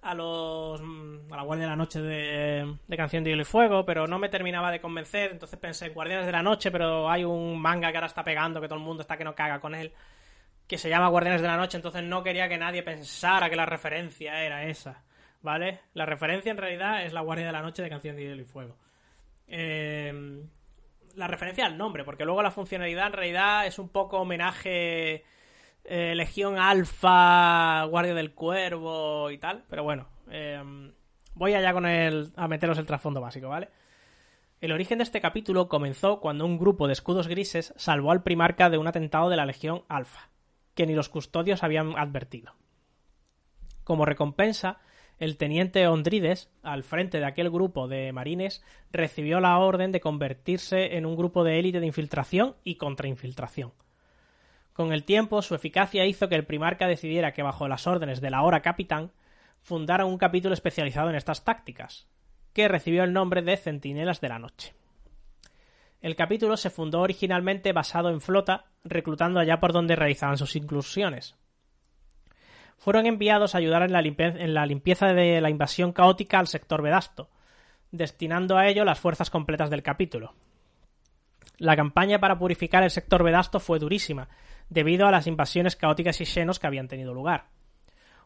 a 0.03 0.13
los 0.13 0.81
a 0.81 1.35
la 1.35 1.43
Guardia 1.43 1.65
de 1.65 1.69
la 1.69 1.75
Noche 1.75 2.01
de, 2.01 2.75
de 2.87 2.97
Canción 2.97 3.23
de 3.23 3.31
Hielo 3.31 3.43
y 3.43 3.45
Fuego, 3.45 3.85
pero 3.85 4.05
no 4.05 4.19
me 4.19 4.29
terminaba 4.29 4.69
de 4.69 4.81
convencer, 4.81 5.31
entonces 5.31 5.57
pensé 5.57 5.89
Guardianes 5.89 6.25
de 6.25 6.31
la 6.31 6.43
Noche, 6.43 6.71
pero 6.71 7.09
hay 7.09 7.23
un 7.23 7.59
manga 7.59 7.89
que 7.89 7.97
ahora 7.97 8.07
está 8.07 8.23
pegando, 8.23 8.59
que 8.59 8.67
todo 8.67 8.79
el 8.79 8.85
mundo 8.85 9.01
está 9.01 9.17
que 9.17 9.23
no 9.23 9.33
caga 9.33 9.59
con 9.59 9.73
él, 9.75 9.93
que 10.67 10.77
se 10.77 10.89
llama 10.89 11.07
Guardianes 11.07 11.41
de 11.41 11.47
la 11.47 11.57
Noche, 11.57 11.77
entonces 11.77 12.03
no 12.03 12.21
quería 12.21 12.49
que 12.49 12.57
nadie 12.57 12.83
pensara 12.83 13.49
que 13.49 13.55
la 13.55 13.65
referencia 13.65 14.43
era 14.43 14.65
esa, 14.65 15.03
¿vale? 15.41 15.79
La 15.93 16.05
referencia 16.05 16.51
en 16.51 16.57
realidad 16.57 17.05
es 17.05 17.13
la 17.13 17.21
Guardia 17.21 17.45
de 17.45 17.53
la 17.53 17.61
Noche 17.61 17.81
de 17.81 17.89
Canción 17.89 18.15
de 18.15 18.23
Hielo 18.23 18.41
y 18.41 18.45
Fuego. 18.45 18.77
Eh, 19.47 20.43
la 21.15 21.27
referencia 21.27 21.65
al 21.65 21.77
nombre, 21.77 22.03
porque 22.03 22.25
luego 22.25 22.41
la 22.41 22.51
funcionalidad 22.51 23.07
en 23.07 23.13
realidad 23.13 23.67
es 23.67 23.79
un 23.79 23.89
poco 23.89 24.19
homenaje 24.19 25.23
eh, 25.83 26.15
Legión 26.15 26.57
Alfa, 26.57 27.83
Guardia 27.85 28.13
del 28.13 28.33
Cuervo 28.33 29.31
y 29.31 29.37
tal, 29.37 29.63
pero 29.69 29.83
bueno, 29.83 30.07
eh, 30.29 30.61
voy 31.35 31.53
allá 31.53 31.73
con 31.73 31.85
el, 31.85 32.31
a 32.35 32.47
meteros 32.47 32.77
el 32.77 32.85
trasfondo 32.85 33.21
básico, 33.21 33.49
¿vale? 33.49 33.69
El 34.61 34.71
origen 34.71 34.99
de 34.99 35.03
este 35.03 35.19
capítulo 35.19 35.67
comenzó 35.67 36.21
cuando 36.21 36.45
un 36.45 36.57
grupo 36.57 36.87
de 36.87 36.93
escudos 36.93 37.27
grises 37.27 37.73
salvó 37.75 38.11
al 38.11 38.23
primarca 38.23 38.69
de 38.69 38.77
un 38.77 38.87
atentado 38.87 39.29
de 39.29 39.35
la 39.35 39.45
Legión 39.45 39.83
Alfa, 39.89 40.29
que 40.73 40.87
ni 40.87 40.95
los 40.95 41.09
custodios 41.09 41.63
habían 41.63 41.97
advertido. 41.97 42.53
Como 43.83 44.05
recompensa, 44.05 44.79
el 45.19 45.35
teniente 45.35 45.87
Ondrides, 45.87 46.49
al 46.63 46.83
frente 46.83 47.19
de 47.19 47.25
aquel 47.25 47.49
grupo 47.49 47.89
de 47.89 48.13
marines, 48.13 48.63
recibió 48.91 49.41
la 49.41 49.57
orden 49.59 49.91
de 49.91 49.99
convertirse 49.99 50.95
en 50.95 51.05
un 51.05 51.17
grupo 51.17 51.43
de 51.43 51.59
élite 51.59 51.81
de 51.81 51.87
infiltración 51.87 52.55
y 52.63 52.75
contrainfiltración. 52.75 53.73
Con 54.73 54.91
el 54.91 55.03
tiempo, 55.03 55.41
su 55.43 55.53
eficacia 55.53 56.05
hizo 56.05 56.27
que 56.27 56.35
el 56.35 56.45
primarca 56.45 56.87
decidiera 56.87 57.31
que, 57.31 57.43
bajo 57.43 57.67
las 57.67 57.85
órdenes 57.85 58.21
del 58.21 58.33
ahora 58.33 58.61
capitán, 58.61 59.11
fundara 59.61 60.05
un 60.05 60.17
capítulo 60.17 60.53
especializado 60.53 61.09
en 61.09 61.15
estas 61.15 61.43
tácticas, 61.43 62.07
que 62.53 62.67
recibió 62.67 63.03
el 63.03 63.13
nombre 63.13 63.43
de 63.43 63.55
Centinelas 63.55 64.19
de 64.19 64.29
la 64.29 64.39
Noche. 64.39 64.73
El 66.01 66.15
capítulo 66.15 66.57
se 66.57 66.69
fundó 66.69 67.01
originalmente 67.01 67.71
basado 67.71 68.09
en 68.09 68.19
flota, 68.19 68.65
reclutando 68.83 69.39
allá 69.39 69.59
por 69.59 69.71
donde 69.71 69.95
realizaban 69.95 70.37
sus 70.37 70.55
inclusiones. 70.55 71.37
Fueron 72.77 73.05
enviados 73.05 73.55
a 73.55 73.59
ayudar 73.59 73.83
en 73.83 73.93
la, 73.93 74.01
en 74.01 74.53
la 74.53 74.65
limpieza 74.65 75.13
de 75.13 75.39
la 75.39 75.49
invasión 75.49 75.93
caótica 75.93 76.39
al 76.39 76.47
sector 76.47 76.81
Vedasto, 76.81 77.29
destinando 77.91 78.57
a 78.57 78.67
ello 78.67 78.83
las 78.83 78.99
fuerzas 78.99 79.29
completas 79.29 79.69
del 79.69 79.83
capítulo. 79.83 80.33
La 81.57 81.77
campaña 81.77 82.19
para 82.19 82.37
purificar 82.37 82.83
el 82.83 82.91
sector 82.91 83.23
Vedasto 83.23 83.61
fue 83.61 83.79
durísima, 83.79 84.27
debido 84.73 85.07
a 85.07 85.11
las 85.11 85.27
invasiones 85.27 85.75
caóticas 85.75 86.19
y 86.19 86.25
xenos 86.25 86.59
que 86.59 86.67
habían 86.67 86.87
tenido 86.87 87.13
lugar. 87.13 87.45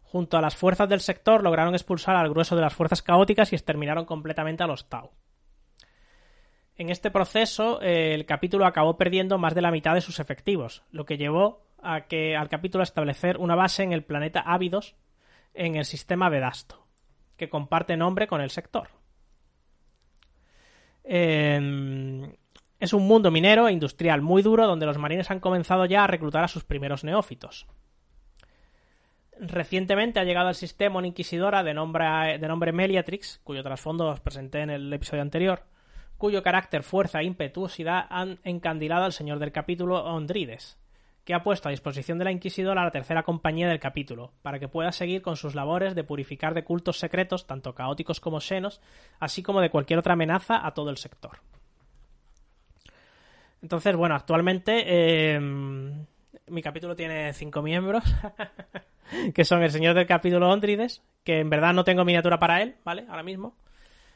Junto 0.04 0.38
a 0.38 0.42
las 0.42 0.56
fuerzas 0.56 0.88
del 0.88 1.02
sector 1.02 1.44
lograron 1.44 1.76
expulsar 1.76 2.16
al 2.16 2.30
grueso 2.30 2.56
de 2.56 2.62
las 2.62 2.74
fuerzas 2.74 3.02
caóticas 3.02 3.52
y 3.52 3.56
exterminaron 3.56 4.06
completamente 4.06 4.64
a 4.64 4.68
los 4.68 4.88
Tau. 4.88 5.12
En 6.78 6.90
este 6.90 7.12
proceso, 7.12 7.82
eh, 7.82 8.14
el 8.14 8.26
capítulo 8.26 8.66
acabó 8.66 8.98
perdiendo 8.98 9.38
más 9.38 9.54
de 9.54 9.62
la 9.62 9.72
mitad 9.72 9.96
de 9.96 10.02
sus 10.02 10.20
efectivos, 10.20 10.84
lo 10.92 11.06
que 11.06 11.18
llevó 11.18 11.66
a 11.82 12.08
que 12.08 12.38
al 12.38 12.50
capítulo 12.50 12.82
a 12.82 12.84
establecer 12.84 13.38
una 13.38 13.56
base 13.56 13.84
en 13.84 13.92
el 13.92 14.04
planeta 14.04 14.40
Ávidos, 14.40 14.96
en 15.54 15.76
el 15.76 15.86
sistema 15.86 16.30
Vedasto, 16.30 16.88
que 17.36 17.50
comparte 17.50 17.98
nombre 17.98 18.28
con 18.28 18.42
el 18.42 18.52
sector. 18.52 18.90
Eh, 21.04 22.38
es 22.80 22.94
un 22.94 23.08
mundo 23.08 23.32
minero 23.32 23.68
e 23.68 23.74
industrial 23.74 24.22
muy 24.22 24.42
duro 24.42 24.68
donde 24.68 24.86
los 24.86 24.98
marines 24.98 25.32
han 25.32 25.40
comenzado 25.40 25.86
ya 25.86 26.04
a 26.04 26.08
reclutar 26.08 26.44
a 26.44 26.48
sus 26.48 26.64
primeros 26.64 27.04
neófitos. 27.04 27.68
Recientemente 29.40 30.20
ha 30.20 30.24
llegado 30.24 30.48
al 30.48 30.56
sistema 30.56 30.98
una 30.98 31.08
inquisidora 31.08 31.64
de 31.64 31.74
nombre, 31.74 32.38
de 32.40 32.48
nombre 32.48 32.72
Meliatrix, 32.72 33.40
cuyo 33.44 33.64
trasfondo 33.64 34.08
os 34.08 34.20
presenté 34.20 34.62
en 34.62 34.70
el 34.70 34.92
episodio 34.92 35.22
anterior, 35.22 35.64
cuyo 36.18 36.42
carácter, 36.42 36.84
fuerza 36.84 37.22
e 37.22 37.26
impetuosidad 37.26 38.08
han 38.10 38.40
encandilado 38.44 39.06
al 39.06 39.14
señor 39.14 39.38
del 39.40 39.52
capítulo 39.52 40.04
Ondrides, 40.04 40.80
que 41.24 41.36
ha 41.36 41.44
puesto 41.44 41.68
a 41.68 41.72
disposición 41.72 42.18
de 42.18 42.26
la 42.26 42.32
Inquisidora 42.32 42.84
la 42.84 42.92
tercera 42.92 43.24
compañía 43.24 43.68
del 43.68 43.80
capítulo, 43.80 44.32
para 44.42 44.60
que 44.60 44.68
pueda 44.68 44.92
seguir 44.92 45.22
con 45.22 45.36
sus 45.36 45.54
labores 45.54 45.94
de 45.94 46.04
purificar 46.04 46.56
de 46.56 46.64
cultos 46.64 46.98
secretos, 46.98 47.46
tanto 47.46 47.76
caóticos 47.76 48.20
como 48.20 48.42
senos, 48.42 48.82
así 49.20 49.44
como 49.44 49.62
de 49.62 49.70
cualquier 49.70 50.00
otra 50.00 50.14
amenaza 50.14 50.66
a 50.66 50.74
todo 50.74 50.90
el 50.90 50.98
sector. 50.98 51.40
Entonces, 53.62 53.96
bueno, 53.96 54.16
actualmente 54.16 54.84
eh, 54.86 55.40
mi 55.40 56.62
capítulo 56.62 56.96
tiene 56.96 57.34
cinco 57.34 57.62
miembros, 57.62 58.04
que 59.34 59.46
son 59.46 59.64
el 59.64 59.72
señor 59.72 59.96
del 59.96 60.08
capítulo 60.08 60.50
Ondrides, 60.50 61.02
que 61.24 61.40
en 61.40 61.50
verdad 61.50 61.74
no 61.74 61.84
tengo 61.84 62.06
miniatura 62.06 62.40
para 62.40 62.62
él, 62.62 62.76
¿vale? 62.84 63.06
Ahora 63.10 63.24
mismo. 63.24 63.56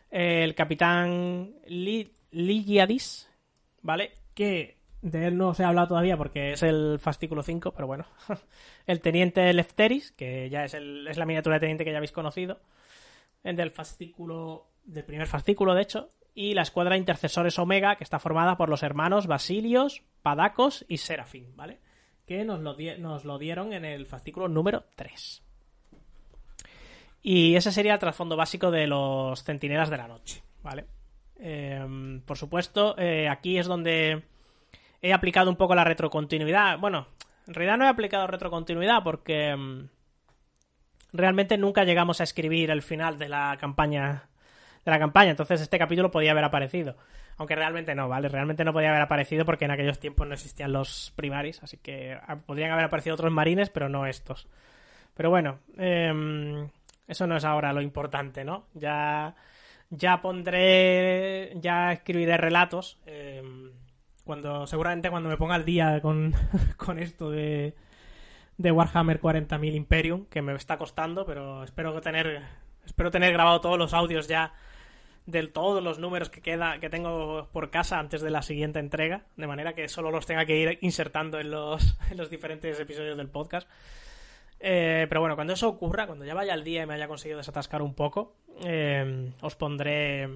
El 0.10 0.56
capitán 0.56 1.52
Ligiadis, 1.68 3.30
¿vale? 3.82 4.12
Que 4.34 4.78
de 5.02 5.28
él 5.28 5.38
no 5.38 5.54
se 5.54 5.64
ha 5.64 5.70
hablado 5.70 5.90
todavía 5.90 6.16
porque 6.16 6.54
es 6.54 6.64
el 6.64 7.00
fascículo 7.00 7.44
5, 7.44 7.74
pero 7.74 7.88
bueno. 7.88 8.06
el 8.88 9.02
teniente 9.02 9.52
Lefteris, 9.54 10.12
que 10.12 10.50
ya 10.50 10.64
es, 10.66 10.74
el, 10.74 11.08
es 11.08 11.18
la 11.18 11.26
miniatura 11.26 11.56
de 11.56 11.62
teniente 11.62 11.84
que 11.84 11.92
ya 11.92 11.98
habéis 11.98 12.12
conocido. 12.12 12.60
El 13.44 13.56
del 13.56 13.72
fascículo, 13.72 14.68
del 14.84 15.06
primer 15.06 15.28
fascículo, 15.28 15.74
de 15.74 15.82
hecho 15.82 16.12
y 16.34 16.54
la 16.54 16.62
escuadra 16.62 16.98
Intercesores 16.98 17.60
Omega, 17.60 17.96
que 17.96 18.04
está 18.04 18.20
formada 18.20 18.58
por 18.58 18.70
los 18.70 18.84
hermanos 18.84 19.28
Basilios, 19.28 20.04
Padacos 20.22 20.86
y 20.88 20.98
Serafín, 20.98 21.56
¿vale? 21.56 21.80
Que 22.26 22.46
nos 22.46 22.62
lo, 22.62 22.76
nos 23.00 23.26
lo 23.26 23.38
dieron 23.38 23.74
en 23.74 23.84
el 23.84 24.06
fascículo 24.06 24.48
número 24.48 24.86
3. 24.96 25.44
Y 27.24 27.56
ese 27.56 27.72
sería 27.72 27.94
el 27.94 28.00
trasfondo 28.00 28.38
básico 28.38 28.72
de 28.72 28.88
los 28.88 29.44
Centinelas 29.44 29.90
de 29.90 29.98
la 29.98 30.08
Noche, 30.08 30.42
¿vale? 30.64 30.86
Em, 31.38 32.22
por 32.22 32.38
supuesto, 32.38 32.98
eh, 32.98 33.28
aquí 33.28 33.58
es 33.58 33.68
donde 33.68 34.24
he 35.02 35.14
aplicado 35.14 35.50
un 35.50 35.58
poco 35.58 35.76
la 35.76 35.84
retrocontinuidad. 35.84 36.80
Bueno, 36.80 37.08
en 37.48 37.54
realidad 37.54 37.78
no 37.78 37.86
he 37.86 37.90
aplicado 37.90 38.28
retrocontinuidad 38.28 39.04
porque 39.04 39.50
em, 39.50 39.90
realmente 41.12 41.58
nunca 41.58 41.84
llegamos 41.84 42.22
a 42.22 42.24
escribir 42.24 42.72
el 42.72 42.82
final 42.82 43.20
de 43.20 43.30
la 43.30 43.58
campaña 43.60 44.30
de 44.86 44.92
la 44.92 45.00
campaña. 45.00 45.32
Entonces 45.32 45.62
este 45.62 45.78
capítulo 45.78 46.12
podía 46.12 46.32
haber 46.32 46.44
aparecido. 46.44 46.96
Aunque 47.38 47.56
realmente 47.56 47.96
no, 47.96 48.08
¿vale? 48.08 48.30
Realmente 48.30 48.64
no 48.64 48.74
podía 48.74 48.90
haber 48.90 49.02
aparecido 49.02 49.46
porque 49.46 49.66
en 49.66 49.72
aquellos 49.72 50.00
tiempos 50.00 50.28
no 50.28 50.34
existían 50.34 50.72
los 50.72 51.12
primaris, 51.16 51.64
así 51.64 51.78
que 51.78 52.18
ah, 52.28 52.38
podrían 52.46 52.72
haber 52.72 52.86
aparecido 52.86 53.16
otros 53.16 53.32
marines, 53.32 53.70
pero 53.70 53.90
no 53.90 54.06
estos. 54.06 54.48
Pero 55.16 55.30
bueno, 55.30 55.60
em, 55.78 56.70
eso 57.08 57.28
no 57.28 57.38
es 57.38 57.44
ahora 57.46 57.74
lo 57.74 57.82
importante, 57.82 58.44
¿no? 58.44 58.68
Ya, 58.74 59.36
ya 59.90 60.22
pondré, 60.22 61.54
ya 61.56 61.94
escribiré 61.94 62.38
relatos. 62.38 63.00
Em, 63.06 63.72
cuando, 64.24 64.68
seguramente 64.68 65.10
cuando 65.10 65.30
me 65.30 65.38
ponga 65.38 65.56
al 65.56 65.66
día 65.66 66.00
con, 66.02 66.34
con 66.78 67.00
esto 67.00 67.32
de, 67.32 67.76
de 68.58 68.72
Warhammer 68.72 69.20
40.000 69.20 69.76
Imperium, 69.76 70.26
que 70.26 70.42
me 70.42 70.54
está 70.54 70.78
costando, 70.78 71.26
pero 71.26 71.64
espero 71.64 72.00
tener, 72.02 72.44
espero 72.86 73.12
tener 73.12 73.34
grabado 73.34 73.62
todos 73.62 73.78
los 73.78 73.94
audios 73.94 74.28
ya 74.28 74.54
de 75.26 75.48
todos 75.48 75.84
los 75.84 76.00
números 76.00 76.30
que 76.30 76.42
queda 76.42 76.80
que 76.80 76.90
tengo 76.90 77.50
por 77.52 77.70
casa 77.70 78.00
antes 78.00 78.22
de 78.22 78.32
la 78.32 78.42
siguiente 78.42 78.80
entrega, 78.80 79.26
de 79.38 79.48
manera 79.48 79.74
que 79.74 79.88
solo 79.88 80.12
los 80.12 80.26
tenga 80.26 80.46
que 80.46 80.58
ir 80.58 80.80
insertando 80.82 81.40
en 81.40 81.52
los, 81.52 81.98
en 82.12 82.18
los 82.18 82.30
diferentes 82.30 82.80
episodios 82.80 83.18
del 83.18 83.30
podcast. 83.30 83.68
Eh, 84.60 85.08
pero 85.10 85.22
bueno, 85.22 85.36
cuando 85.36 85.54
eso 85.54 85.68
ocurra, 85.68 86.06
cuando 86.06 86.26
ya 86.26 86.36
vaya 86.36 86.54
al 86.54 86.64
día 86.64 86.84
y 86.84 86.86
me 86.86 86.94
haya 86.94 87.08
conseguido 87.08 87.40
desatascar 87.40 87.82
un 87.82 87.96
poco, 87.96 88.36
eh, 88.64 89.32
os 89.42 89.56
pondré. 89.56 90.30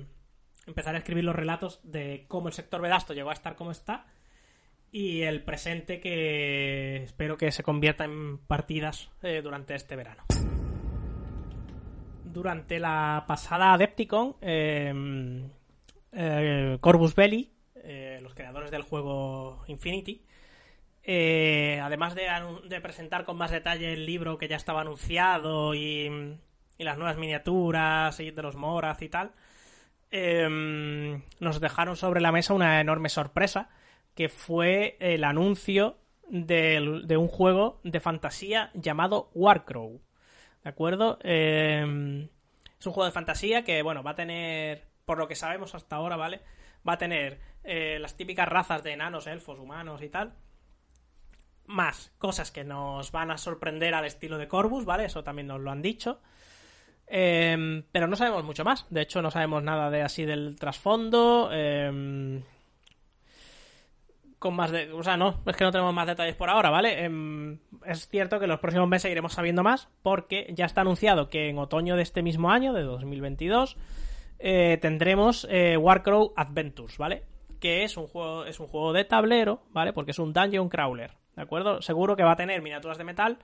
Empezaré 0.66 0.98
a 0.98 1.00
escribir 1.00 1.24
los 1.24 1.36
relatos 1.36 1.80
de 1.84 2.26
cómo 2.28 2.48
el 2.48 2.54
sector 2.54 2.82
Vedasto 2.82 3.14
llegó 3.14 3.30
a 3.30 3.34
estar 3.34 3.56
como 3.56 3.70
está 3.70 4.08
y 4.92 5.22
el 5.22 5.44
presente 5.44 6.00
que 6.00 7.04
espero 7.04 7.38
que 7.38 7.52
se 7.52 7.62
convierta 7.62 8.06
en 8.06 8.40
partidas 8.40 9.12
eh, 9.22 9.42
durante 9.44 9.76
este 9.76 9.96
verano 9.96 10.24
durante 12.36 12.80
la 12.80 13.24
pasada 13.28 13.72
Adepticon, 13.74 14.36
em, 14.42 15.50
eh, 16.12 16.78
Corvus 16.82 17.16
Belli, 17.16 17.50
eh, 17.76 18.20
los 18.22 18.36
creadores 18.36 18.72
del 18.72 18.82
juego 18.82 19.64
Infinity, 19.68 20.22
eh, 21.02 21.80
además 21.82 22.14
de, 22.14 22.82
presentar 22.82 23.24
con 23.24 23.38
más 23.38 23.52
detalle 23.52 23.94
el 23.94 24.06
libro 24.06 24.38
que 24.38 24.50
ya 24.50 24.58
estaba 24.58 24.82
anunciado 24.82 25.74
y, 25.76 26.38
las 26.78 26.98
nuevas 26.98 27.16
miniaturas 27.16 28.18
de 28.18 28.42
los 28.42 28.58
Moraz 28.58 29.02
y 29.02 29.08
tal, 29.08 29.32
em, 30.12 31.22
nos 31.40 31.62
dejaron 31.62 31.96
sobre 31.96 32.20
la 32.20 32.34
mesa 32.34 32.54
una 32.54 32.82
enorme 32.82 33.08
sorpresa, 33.08 33.70
que 34.14 34.28
fue 34.28 34.98
el 35.00 35.24
anuncio 35.24 35.98
de 36.28 37.18
un 37.18 37.28
juego 37.30 37.80
de 37.84 38.02
fantasía 38.02 38.72
llamado 38.74 39.30
Warcrow. 39.36 40.02
¿De 40.66 40.70
acuerdo? 40.70 41.20
Em, 41.22 42.24
es 42.80 42.88
un 42.88 42.92
juego 42.92 43.06
de 43.06 43.12
fantasía 43.12 43.64
que, 43.64 43.84
bueno, 43.84 44.02
va 44.02 44.12
a 44.12 44.16
tener, 44.16 44.88
por 45.06 45.20
lo 45.20 45.28
que 45.28 45.36
sabemos 45.36 45.76
hasta 45.76 45.96
ahora, 45.96 46.16
¿vale? 46.16 46.42
Va 46.88 46.94
a 46.94 46.98
tener 46.98 47.40
eh, 47.64 48.00
las 48.02 48.18
típicas 48.18 48.50
razas 48.50 48.82
de 48.82 48.94
enanos, 48.94 49.28
elfos, 49.28 49.60
humanos 49.60 50.02
y 50.02 50.10
tal. 50.10 50.34
Más 51.68 52.12
cosas 52.18 52.50
que 52.50 52.64
nos 52.64 53.12
van 53.12 53.30
a 53.30 53.38
sorprender 53.38 53.94
al 53.94 54.06
estilo 54.06 54.40
de 54.40 54.48
Corvus, 54.48 54.86
¿vale? 54.86 55.06
Eso 55.06 55.24
también 55.24 55.46
nos 55.46 55.62
lo 55.62 55.70
han 55.70 55.84
dicho. 55.84 56.20
Em, 57.06 57.84
pero 57.92 58.08
no 58.08 58.16
sabemos 58.16 58.44
mucho 58.44 58.64
más. 58.64 58.88
De 58.90 59.04
hecho, 59.04 59.22
no 59.22 59.30
sabemos 59.30 59.62
nada 59.62 59.92
de 59.92 60.02
así 60.02 60.26
del 60.26 60.56
trasfondo. 60.60 61.52
Em, 61.54 62.42
con 64.46 64.56
más 64.56 64.70
de. 64.70 64.94
O 64.94 65.02
sea, 65.02 65.18
no, 65.18 65.42
es 65.44 65.56
que 65.56 65.64
no 65.64 65.72
tenemos 65.72 65.92
más 65.92 66.06
detalles 66.06 66.36
por 66.36 66.52
ahora, 66.52 66.70
¿vale? 66.70 67.04
Em, 67.04 67.58
es 67.84 68.08
cierto 68.08 68.38
que 68.38 68.46
en 68.46 68.52
los 68.52 68.60
próximos 68.60 68.88
meses 68.88 69.10
iremos 69.10 69.34
sabiendo 69.34 69.64
más. 69.64 69.90
Porque 70.04 70.54
ya 70.56 70.66
está 70.66 70.82
anunciado 70.82 71.32
que 71.32 71.50
en 71.50 71.58
otoño 71.58 71.96
de 71.96 72.04
este 72.04 72.22
mismo 72.22 72.52
año, 72.52 72.72
de 72.72 72.84
2022, 72.84 73.76
eh, 74.38 74.78
tendremos 74.80 75.48
eh, 75.50 75.78
Warcrow 75.78 76.34
Adventures, 76.36 77.00
¿vale? 77.00 77.24
Que 77.60 77.86
es 77.86 77.98
un 77.98 78.06
juego. 78.06 78.46
Es 78.46 78.60
un 78.60 78.68
juego 78.68 78.94
de 78.94 79.04
tablero, 79.04 79.64
¿vale? 79.72 79.94
Porque 79.94 80.12
es 80.12 80.20
un 80.20 80.32
dungeon 80.32 80.70
crawler. 80.70 81.14
¿De 81.36 81.42
acuerdo? 81.42 81.82
Seguro 81.82 82.16
que 82.16 82.24
va 82.24 82.34
a 82.34 82.38
tener 82.38 82.62
miniaturas 82.62 83.00
de 83.00 83.04
metal 83.04 83.40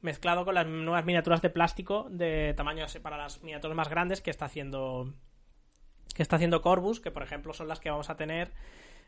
mezclado 0.00 0.44
con 0.44 0.56
las 0.56 0.66
nuevas 0.66 1.04
miniaturas 1.04 1.40
de 1.40 1.50
plástico 1.50 2.08
de 2.10 2.52
tamaño 2.56 2.84
para 3.00 3.16
las 3.16 3.40
miniaturas 3.44 3.76
más 3.76 3.88
grandes 3.88 4.20
que 4.20 4.30
está 4.30 4.46
haciendo 4.46 5.14
que 6.16 6.22
está 6.22 6.34
haciendo 6.34 6.60
Corbus, 6.60 6.98
que 6.98 7.12
por 7.12 7.22
ejemplo 7.22 7.52
son 7.52 7.68
las 7.68 7.78
que 7.78 7.90
vamos 7.90 8.10
a 8.10 8.16
tener 8.16 8.50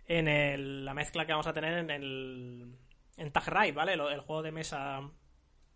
en 0.07 0.29
el, 0.29 0.85
la 0.85 0.95
mezcla 0.95 1.27
que 1.27 1.33
vamos 1.33 1.47
a 1.47 1.53
tener 1.53 1.79
en 1.79 1.91
el 1.91 2.77
en 3.17 3.33
Tag 3.33 3.49
Ride, 3.49 3.73
¿vale? 3.73 3.95
El, 3.95 4.01
el, 4.01 4.21
juego 4.21 4.43
de 4.43 4.53
mesa 4.53 5.01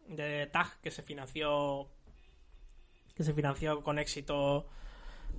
de 0.06 0.46
Tag 0.46 0.80
que 0.80 0.90
se 0.90 1.02
financió 1.02 1.88
que 3.14 3.22
se 3.22 3.34
financió 3.34 3.82
con 3.82 3.98
éxito 3.98 4.68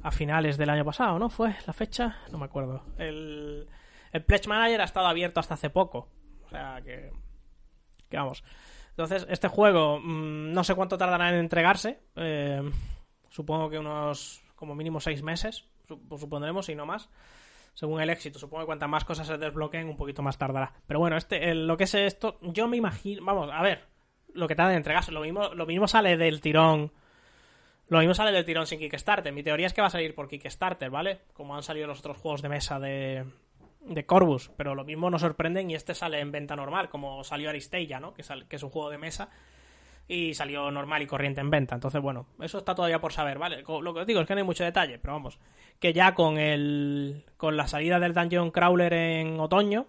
a 0.01 0.11
finales 0.11 0.57
del 0.57 0.69
año 0.69 0.85
pasado, 0.85 1.19
¿no? 1.19 1.29
¿Fue 1.29 1.55
la 1.65 1.73
fecha? 1.73 2.17
No 2.31 2.37
me 2.37 2.45
acuerdo. 2.45 2.83
El, 2.97 3.67
el 4.11 4.23
Pledge 4.23 4.47
Manager 4.47 4.81
ha 4.81 4.85
estado 4.85 5.07
abierto 5.07 5.39
hasta 5.39 5.55
hace 5.55 5.69
poco. 5.69 6.09
O 6.45 6.49
sea 6.49 6.81
que... 6.83 7.11
Que 8.09 8.17
vamos. 8.17 8.43
Entonces, 8.89 9.25
este 9.29 9.47
juego 9.47 9.99
mmm, 9.99 10.51
no 10.51 10.63
sé 10.63 10.75
cuánto 10.75 10.97
tardará 10.97 11.29
en 11.29 11.35
entregarse. 11.35 11.99
Eh, 12.15 12.61
supongo 13.29 13.69
que 13.69 13.79
unos 13.79 14.41
como 14.55 14.75
mínimo 14.75 14.99
seis 14.99 15.23
meses, 15.23 15.65
supondremos, 15.87 16.67
y 16.67 16.75
no 16.75 16.85
más. 16.85 17.09
Según 17.79 18.01
el 18.01 18.09
éxito, 18.09 18.39
supongo 18.39 18.63
que 18.63 18.65
cuantas 18.65 18.89
más 18.89 19.05
cosas 19.05 19.25
se 19.25 19.37
desbloqueen, 19.37 19.87
un 19.87 19.95
poquito 19.95 20.21
más 20.21 20.37
tardará. 20.37 20.73
Pero 20.85 20.99
bueno, 20.99 21.15
este, 21.15 21.55
lo 21.55 21.77
que 21.77 21.85
es 21.85 21.93
esto, 21.93 22.37
yo 22.41 22.67
me 22.67 22.75
imagino. 22.75 23.23
Vamos, 23.23 23.49
a 23.53 23.61
ver, 23.61 23.85
lo 24.33 24.49
que 24.49 24.55
tarda 24.55 24.71
en 24.71 24.79
entregarse. 24.79 25.13
Lo 25.13 25.21
mismo, 25.21 25.53
lo 25.53 25.65
mismo 25.65 25.87
sale 25.87 26.17
del 26.17 26.41
tirón. 26.41 26.91
Lo 27.87 27.99
mismo 27.99 28.13
sale 28.13 28.33
del 28.33 28.43
tirón 28.43 28.67
sin 28.67 28.79
Kickstarter. 28.79 29.31
Mi 29.31 29.43
teoría 29.43 29.65
es 29.65 29.71
que 29.71 29.79
va 29.79 29.87
a 29.87 29.91
salir 29.91 30.13
por 30.13 30.27
Kickstarter, 30.27 30.89
¿vale? 30.89 31.21
Como 31.31 31.55
han 31.55 31.63
salido 31.63 31.87
los 31.87 31.99
otros 31.99 32.17
juegos 32.17 32.41
de 32.41 32.49
mesa 32.49 32.81
de, 32.81 33.23
de 33.79 34.05
Corvus, 34.05 34.51
pero 34.57 34.75
lo 34.75 34.83
mismo 34.83 35.09
nos 35.09 35.21
sorprenden 35.21 35.71
y 35.71 35.75
este 35.75 35.95
sale 35.95 36.19
en 36.19 36.33
venta 36.33 36.57
normal, 36.57 36.89
como 36.89 37.23
salió 37.23 37.47
Aristella, 37.47 38.01
¿no? 38.01 38.13
Que, 38.13 38.23
sal, 38.23 38.45
que 38.49 38.57
es 38.57 38.63
un 38.63 38.71
juego 38.71 38.89
de 38.89 38.97
mesa 38.97 39.29
y 40.09 40.33
salió 40.33 40.71
normal 40.71 41.03
y 41.03 41.07
corriente 41.07 41.39
en 41.39 41.51
venta. 41.51 41.75
Entonces, 41.75 42.01
bueno, 42.01 42.25
eso 42.41 42.57
está 42.57 42.73
todavía 42.73 42.99
por 42.99 43.13
saber, 43.13 43.37
¿vale? 43.37 43.61
Lo 43.61 43.93
que 43.93 43.99
os 44.01 44.07
digo 44.07 44.19
es 44.19 44.27
que 44.27 44.33
no 44.33 44.39
hay 44.39 44.45
mucho 44.45 44.63
detalle, 44.63 44.97
pero 44.97 45.13
vamos, 45.13 45.39
que 45.79 45.93
ya 45.93 46.15
con 46.15 46.37
el 46.39 47.23
con 47.37 47.55
la 47.55 47.67
salida 47.67 47.99
del 47.99 48.15
Dungeon 48.15 48.49
Crawler 48.49 48.91
en 48.91 49.39
otoño, 49.39 49.85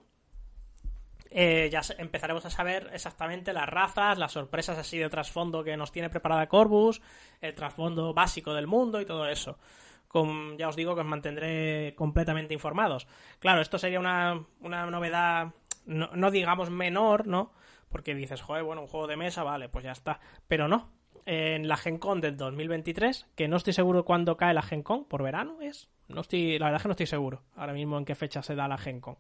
eh, 1.31 1.71
ya 1.73 1.81
empezaremos 1.97 2.45
a 2.45 2.51
saber 2.51 2.91
exactamente 2.93 3.55
las 3.55 3.67
razas, 3.67 4.19
las 4.19 4.33
sorpresas 4.33 4.77
así 4.77 4.99
de 4.99 5.09
trasfondo 5.09 5.65
que 5.65 5.79
nos 5.79 5.91
tiene 5.91 6.11
preparada 6.11 6.49
Corvus, 6.49 7.01
el 7.41 7.55
trasfondo 7.55 8.13
básico 8.13 8.53
del 8.53 8.67
mundo 8.67 9.01
y 9.01 9.07
todo 9.07 9.27
eso 9.27 9.59
con, 10.07 10.59
ya 10.59 10.69
os 10.69 10.75
digo 10.75 10.97
que 10.97 11.03
os 11.03 11.07
mantendré 11.07 11.95
completamente 11.95 12.53
informados. 12.53 13.07
Claro, 13.39 13.61
esto 13.61 13.79
sería 13.79 14.01
una, 14.01 14.45
una 14.61 14.85
novedad, 14.87 15.55
no, 15.87 16.11
no, 16.15 16.33
digamos 16.33 16.69
menor, 16.69 17.29
¿no? 17.29 17.53
Porque 17.91 18.15
dices, 18.15 18.41
joder, 18.41 18.63
bueno, 18.63 18.83
un 18.83 18.89
juego 18.89 19.07
de 19.07 19.17
mesa, 19.17 19.43
vale, 19.43 19.69
pues 19.69 19.85
ya 19.85 19.93
está. 19.93 20.21
Pero 20.49 20.69
no. 20.69 20.91
En 21.27 21.69
la 21.69 21.77
Gen 21.77 21.99
Con 21.99 22.21
del 22.21 22.37
2023, 22.37 23.27
que 23.37 23.47
no 23.47 23.57
estoy 23.59 23.75
seguro 23.75 24.05
cuándo 24.05 24.37
cae 24.37 24.55
la 24.55 24.63
Gen 24.63 24.83
Con, 24.83 25.05
por 25.05 25.23
verano 25.23 25.61
es. 25.61 25.91
No 26.09 26.23
estoy, 26.23 26.59
la 26.59 26.67
verdad 26.67 26.79
es 26.79 26.83
que 26.83 26.89
no 26.89 26.93
estoy 26.93 27.07
seguro 27.07 27.43
ahora 27.55 27.73
mismo 27.73 27.99
en 27.99 28.05
qué 28.05 28.15
fecha 28.15 28.43
se 28.43 28.55
da 28.55 28.67
la 28.67 28.79
Gen 28.79 29.01
Con. 29.01 29.19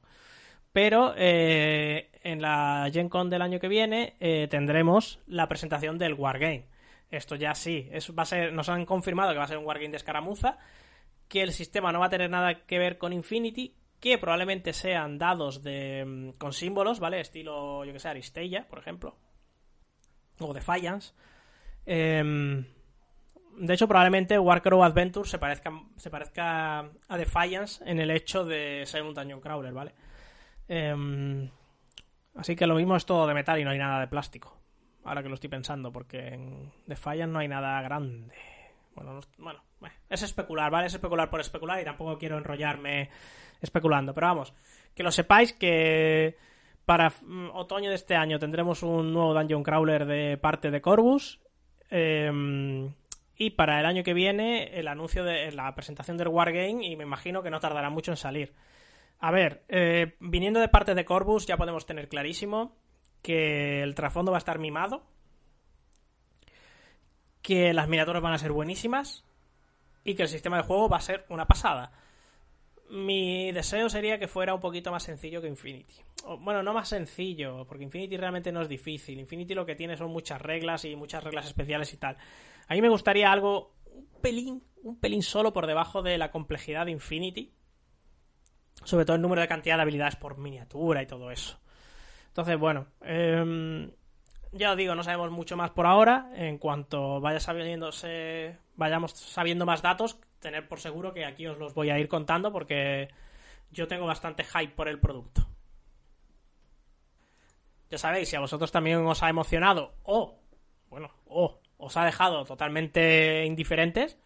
Pero 0.72 1.14
eh, 1.16 2.10
en 2.22 2.40
la 2.40 2.88
Gen 2.92 3.08
Con 3.08 3.28
del 3.28 3.42
año 3.42 3.60
que 3.60 3.68
viene 3.68 4.16
eh, 4.20 4.48
tendremos 4.48 5.20
la 5.26 5.48
presentación 5.48 5.98
del 5.98 6.14
Wargame. 6.14 6.66
Esto 7.10 7.34
ya 7.34 7.54
sí, 7.54 7.88
es, 7.92 8.10
va 8.16 8.22
a 8.22 8.26
ser, 8.26 8.52
nos 8.52 8.68
han 8.68 8.86
confirmado 8.86 9.32
que 9.32 9.38
va 9.38 9.44
a 9.44 9.48
ser 9.48 9.58
un 9.58 9.66
Wargame 9.66 9.90
de 9.90 9.96
escaramuza 9.96 10.58
que 11.30 11.42
el 11.42 11.52
sistema 11.52 11.92
no 11.92 12.00
va 12.00 12.06
a 12.06 12.10
tener 12.10 12.28
nada 12.28 12.66
que 12.66 12.78
ver 12.78 12.98
con 12.98 13.12
Infinity, 13.12 13.76
que 14.00 14.18
probablemente 14.18 14.72
sean 14.72 15.18
dados 15.18 15.62
de 15.62 16.04
mm, 16.04 16.30
con 16.38 16.52
símbolos, 16.52 17.00
¿vale? 17.00 17.20
Estilo, 17.20 17.84
yo 17.84 17.92
que 17.92 18.00
sé, 18.00 18.08
Aristella, 18.08 18.66
por 18.68 18.78
ejemplo. 18.78 19.16
O 20.38 20.54
Defiance. 20.54 21.12
Eh, 21.84 22.64
de 23.56 23.74
hecho, 23.74 23.86
probablemente 23.86 24.38
Warcrow 24.38 24.82
Adventure 24.82 25.28
se 25.28 25.38
parezca, 25.38 25.70
se 25.96 26.08
parezca 26.08 26.78
a 26.80 27.16
Defiance 27.18 27.82
en 27.84 28.00
el 28.00 28.10
hecho 28.10 28.44
de 28.44 28.84
ser 28.86 29.02
un 29.02 29.12
Dungeon 29.12 29.40
Crawler, 29.40 29.72
¿vale? 29.72 29.94
Eh, 30.66 31.50
así 32.36 32.56
que 32.56 32.66
lo 32.66 32.76
mismo 32.76 32.96
es 32.96 33.04
todo 33.04 33.26
de 33.26 33.34
metal 33.34 33.58
y 33.58 33.64
no 33.64 33.70
hay 33.70 33.78
nada 33.78 34.00
de 34.00 34.06
plástico. 34.06 34.56
Ahora 35.04 35.22
que 35.22 35.28
lo 35.28 35.34
estoy 35.34 35.50
pensando, 35.50 35.92
porque 35.92 36.28
en 36.28 36.72
Defiance 36.86 37.26
no 37.26 37.38
hay 37.38 37.48
nada 37.48 37.80
grande. 37.82 38.34
Bueno, 38.94 39.14
no, 39.14 39.20
bueno, 39.38 39.62
es 40.08 40.22
especular, 40.22 40.70
¿vale? 40.70 40.86
Es 40.86 40.94
especular 40.94 41.30
por 41.30 41.40
especular 41.40 41.80
y 41.80 41.84
tampoco 41.84 42.18
quiero 42.18 42.38
enrollarme 42.38 43.10
especulando. 43.60 44.14
Pero 44.14 44.26
vamos, 44.26 44.54
que 44.94 45.02
lo 45.02 45.10
sepáis 45.10 45.52
que 45.52 46.36
para 46.84 47.10
mm, 47.10 47.50
otoño 47.54 47.90
de 47.90 47.96
este 47.96 48.16
año 48.16 48.38
tendremos 48.38 48.82
un 48.82 49.12
nuevo 49.12 49.34
Dungeon 49.34 49.62
Crawler 49.62 50.06
de 50.06 50.36
parte 50.38 50.70
de 50.70 50.80
Corvus. 50.80 51.40
Eh, 51.90 52.90
y 53.40 53.50
para 53.50 53.80
el 53.80 53.86
año 53.86 54.02
que 54.02 54.12
viene 54.12 54.78
el 54.78 54.86
anuncio 54.86 55.24
de 55.24 55.50
la 55.52 55.74
presentación 55.74 56.18
del 56.18 56.28
Wargame 56.28 56.86
y 56.86 56.94
me 56.94 57.04
imagino 57.04 57.42
que 57.42 57.48
no 57.48 57.58
tardará 57.58 57.88
mucho 57.88 58.10
en 58.10 58.18
salir. 58.18 58.52
A 59.18 59.30
ver, 59.30 59.64
eh, 59.68 60.14
viniendo 60.20 60.60
de 60.60 60.68
parte 60.68 60.94
de 60.94 61.06
Corvus 61.06 61.46
ya 61.46 61.56
podemos 61.56 61.86
tener 61.86 62.10
clarísimo 62.10 62.76
que 63.22 63.82
el 63.82 63.94
trasfondo 63.94 64.30
va 64.30 64.36
a 64.36 64.44
estar 64.44 64.58
mimado, 64.58 65.06
que 67.40 67.72
las 67.72 67.88
miniaturas 67.88 68.22
van 68.22 68.34
a 68.34 68.38
ser 68.38 68.52
buenísimas 68.52 69.24
y 70.04 70.14
que 70.14 70.22
el 70.22 70.28
sistema 70.28 70.56
de 70.56 70.62
juego 70.62 70.88
va 70.88 70.98
a 70.98 71.02
ser 71.02 71.26
una 71.28 71.46
pasada. 71.46 71.92
Mi 72.90 73.52
deseo 73.52 73.88
sería 73.88 74.18
que 74.18 74.26
fuera 74.26 74.54
un 74.54 74.60
poquito 74.60 74.90
más 74.90 75.04
sencillo 75.04 75.40
que 75.40 75.48
Infinity. 75.48 75.94
bueno, 76.40 76.62
no 76.62 76.72
más 76.72 76.88
sencillo, 76.88 77.64
porque 77.66 77.84
Infinity 77.84 78.16
realmente 78.16 78.50
no 78.50 78.62
es 78.62 78.68
difícil. 78.68 79.20
Infinity 79.20 79.54
lo 79.54 79.64
que 79.64 79.76
tiene 79.76 79.96
son 79.96 80.10
muchas 80.10 80.40
reglas 80.40 80.84
y 80.84 80.96
muchas 80.96 81.22
reglas 81.22 81.46
especiales 81.46 81.92
y 81.92 81.98
tal. 81.98 82.16
A 82.66 82.74
mí 82.74 82.82
me 82.82 82.88
gustaría 82.88 83.30
algo 83.30 83.74
un 83.92 84.06
pelín, 84.20 84.62
un 84.82 84.98
pelín 84.98 85.22
solo 85.22 85.52
por 85.52 85.66
debajo 85.66 86.02
de 86.02 86.18
la 86.18 86.30
complejidad 86.30 86.86
de 86.86 86.92
Infinity. 86.92 87.52
Sobre 88.82 89.04
todo 89.04 89.16
el 89.16 89.22
número 89.22 89.42
de 89.42 89.48
cantidad 89.48 89.76
de 89.76 89.82
habilidades 89.82 90.16
por 90.16 90.38
miniatura 90.38 91.02
y 91.02 91.06
todo 91.06 91.30
eso. 91.30 91.60
Entonces, 92.28 92.58
bueno, 92.58 92.86
eh, 93.02 93.90
ya 94.52 94.72
os 94.72 94.76
digo, 94.76 94.94
no 94.94 95.02
sabemos 95.02 95.30
mucho 95.30 95.56
más 95.56 95.70
por 95.70 95.86
ahora. 95.86 96.30
En 96.34 96.58
cuanto 96.58 97.20
vaya 97.20 97.40
sabiéndose, 97.40 98.58
vayamos 98.76 99.12
sabiendo 99.12 99.66
más 99.66 99.82
datos, 99.82 100.18
tener 100.40 100.68
por 100.68 100.80
seguro 100.80 101.12
que 101.12 101.24
aquí 101.24 101.46
os 101.46 101.58
los 101.58 101.74
voy 101.74 101.90
a 101.90 101.98
ir 101.98 102.08
contando 102.08 102.52
porque 102.52 103.08
yo 103.70 103.86
tengo 103.86 104.06
bastante 104.06 104.44
hype 104.44 104.74
por 104.74 104.88
el 104.88 104.98
producto. 104.98 105.46
Ya 107.90 107.98
sabéis, 107.98 108.28
si 108.28 108.36
a 108.36 108.40
vosotros 108.40 108.70
también 108.70 109.04
os 109.06 109.22
ha 109.22 109.28
emocionado 109.28 109.94
o, 110.04 110.38
bueno, 110.88 111.10
o 111.26 111.60
os 111.76 111.96
ha 111.96 112.04
dejado 112.04 112.44
totalmente 112.44 113.44
indiferentes, 113.46 114.18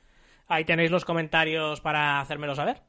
ahí 0.49 0.65
tenéis 0.65 0.91
los 0.91 1.05
comentarios 1.05 1.81
para 1.81 2.21
hacérmelo 2.21 2.55
saber. 2.55 2.83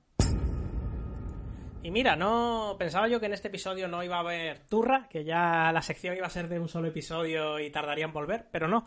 Y 1.86 1.92
mira, 1.92 2.16
no 2.16 2.78
pensaba 2.80 3.08
yo 3.08 3.20
que 3.20 3.28
en 3.28 3.34
este 3.34 3.50
episodio 3.50 3.88
no 3.88 4.04
iba 4.04 4.16
a 4.16 4.22
haber 4.22 4.58
turra, 4.58 5.08
que 5.08 5.24
ya 5.24 5.72
la 5.72 5.84
sección 5.84 6.18
iba 6.18 6.26
a 6.26 6.32
ser 6.32 6.48
de 6.48 6.60
un 6.60 6.68
solo 6.68 6.88
episodio 6.88 7.60
y 7.60 7.70
tardaría 7.70 8.06
en 8.06 8.12
volver, 8.12 8.48
pero 8.52 8.68
no. 8.68 8.86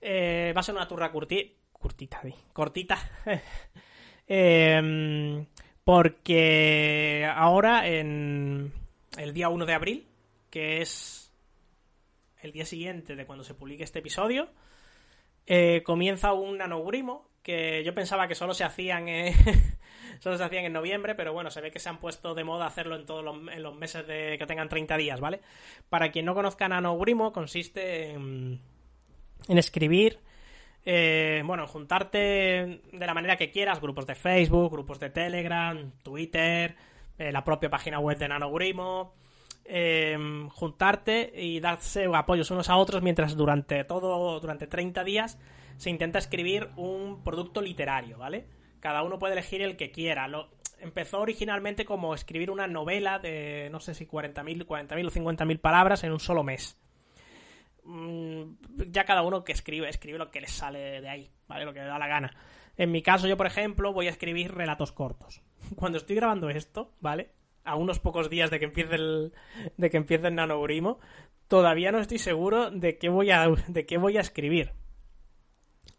Eh, 0.00 0.50
va 0.56 0.60
a 0.60 0.62
ser 0.62 0.74
una 0.74 0.88
turra 0.88 1.12
curti 1.12 1.54
curtita, 1.70 2.22
cortita. 2.54 2.98
eh, 4.26 5.44
porque 5.84 7.30
ahora, 7.30 7.86
en 7.86 8.72
el 9.18 9.34
día 9.34 9.50
1 9.50 9.66
de 9.66 9.74
abril, 9.74 10.08
que 10.48 10.80
es 10.80 11.34
el 12.40 12.52
día 12.52 12.64
siguiente 12.64 13.16
de 13.16 13.26
cuando 13.26 13.44
se 13.44 13.52
publique 13.52 13.84
este 13.84 13.98
episodio, 13.98 14.48
eh, 15.44 15.82
comienza 15.84 16.32
un 16.32 16.56
nanogrimo 16.56 17.28
que 17.42 17.84
yo 17.84 17.94
pensaba 17.94 18.28
que 18.28 18.34
solo 18.34 18.54
se 18.54 18.64
hacían 18.64 19.08
solo 20.20 20.38
se 20.38 20.44
hacían 20.44 20.64
en 20.64 20.72
noviembre, 20.72 21.16
pero 21.16 21.32
bueno, 21.32 21.50
se 21.50 21.60
ve 21.60 21.72
que 21.72 21.80
se 21.80 21.88
han 21.88 21.98
puesto 21.98 22.34
de 22.34 22.44
moda 22.44 22.66
hacerlo 22.66 22.94
en 22.94 23.04
todos 23.04 23.24
los, 23.24 23.74
meses 23.74 24.06
de 24.06 24.36
que 24.38 24.46
tengan 24.46 24.68
30 24.68 24.96
días, 24.96 25.20
¿vale? 25.20 25.40
Para 25.88 26.12
quien 26.12 26.24
no 26.24 26.34
conozca 26.34 26.68
Nanogrimo, 26.68 27.32
consiste 27.32 28.12
en, 28.12 28.60
en 29.48 29.58
escribir 29.58 30.20
eh, 30.84 31.42
bueno, 31.44 31.66
juntarte 31.66 32.18
de 32.92 33.06
la 33.06 33.14
manera 33.14 33.36
que 33.36 33.50
quieras, 33.50 33.80
grupos 33.80 34.06
de 34.06 34.14
Facebook, 34.14 34.72
grupos 34.72 34.98
de 34.98 35.10
Telegram, 35.10 35.92
Twitter, 36.02 36.74
eh, 37.18 37.32
la 37.32 37.44
propia 37.44 37.68
página 37.68 37.98
web 37.98 38.16
de 38.18 38.28
Nanogrimo, 38.28 39.14
eh, 39.64 40.18
juntarte 40.50 41.32
y 41.34 41.60
darse 41.60 42.06
apoyos 42.14 42.50
unos 42.50 42.70
a 42.70 42.76
otros 42.76 43.02
mientras 43.02 43.36
durante 43.36 43.84
todo, 43.84 44.40
durante 44.40 44.66
30 44.66 45.04
días 45.04 45.38
se 45.76 45.90
intenta 45.90 46.18
escribir 46.18 46.68
un 46.76 47.22
producto 47.22 47.60
literario, 47.60 48.18
¿vale? 48.18 48.46
Cada 48.80 49.02
uno 49.02 49.18
puede 49.18 49.34
elegir 49.34 49.62
el 49.62 49.76
que 49.76 49.90
quiera. 49.90 50.28
Lo, 50.28 50.48
empezó 50.80 51.20
originalmente 51.20 51.84
como 51.84 52.14
escribir 52.14 52.50
una 52.50 52.66
novela 52.66 53.18
de, 53.18 53.68
no 53.70 53.80
sé 53.80 53.94
si 53.94 54.06
40.000 54.06 54.64
40 54.64 54.94
o 54.94 54.98
50.000 54.98 55.60
palabras 55.60 56.04
en 56.04 56.12
un 56.12 56.20
solo 56.20 56.42
mes. 56.42 56.78
Mm, 57.84 58.52
ya 58.90 59.04
cada 59.04 59.22
uno 59.22 59.44
que 59.44 59.52
escribe, 59.52 59.88
escribe 59.88 60.18
lo 60.18 60.30
que 60.30 60.40
le 60.40 60.48
sale 60.48 61.00
de 61.00 61.08
ahí, 61.08 61.30
¿vale? 61.46 61.64
Lo 61.64 61.72
que 61.72 61.80
le 61.80 61.86
da 61.86 61.98
la 61.98 62.08
gana. 62.08 62.34
En 62.76 62.90
mi 62.90 63.02
caso, 63.02 63.26
yo, 63.26 63.36
por 63.36 63.46
ejemplo, 63.46 63.92
voy 63.92 64.06
a 64.06 64.10
escribir 64.10 64.54
relatos 64.54 64.92
cortos. 64.92 65.42
Cuando 65.76 65.98
estoy 65.98 66.16
grabando 66.16 66.50
esto, 66.50 66.92
¿vale? 67.00 67.30
A 67.64 67.76
unos 67.76 67.98
pocos 67.98 68.30
días 68.30 68.50
de 68.50 68.58
que 68.58 68.64
empiece 68.64 68.94
el, 68.94 69.32
de 69.76 69.90
que 69.90 69.98
empiece 69.98 70.28
el 70.28 70.36
todavía 71.48 71.92
no 71.92 71.98
estoy 71.98 72.18
seguro 72.18 72.70
de 72.70 72.96
qué 72.96 73.08
voy 73.08 73.30
a, 73.30 73.48
de 73.68 73.86
qué 73.86 73.98
voy 73.98 74.16
a 74.16 74.20
escribir. 74.20 74.72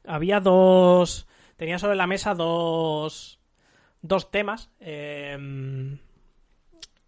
Había 0.05 0.39
dos, 0.39 1.27
tenía 1.62 1.78
sobre 1.78 1.95
la 1.95 2.07
mesa 2.07 2.34
dos, 2.34 3.39
dos 4.01 4.32
temas. 4.32 4.72
Em, 4.80 5.99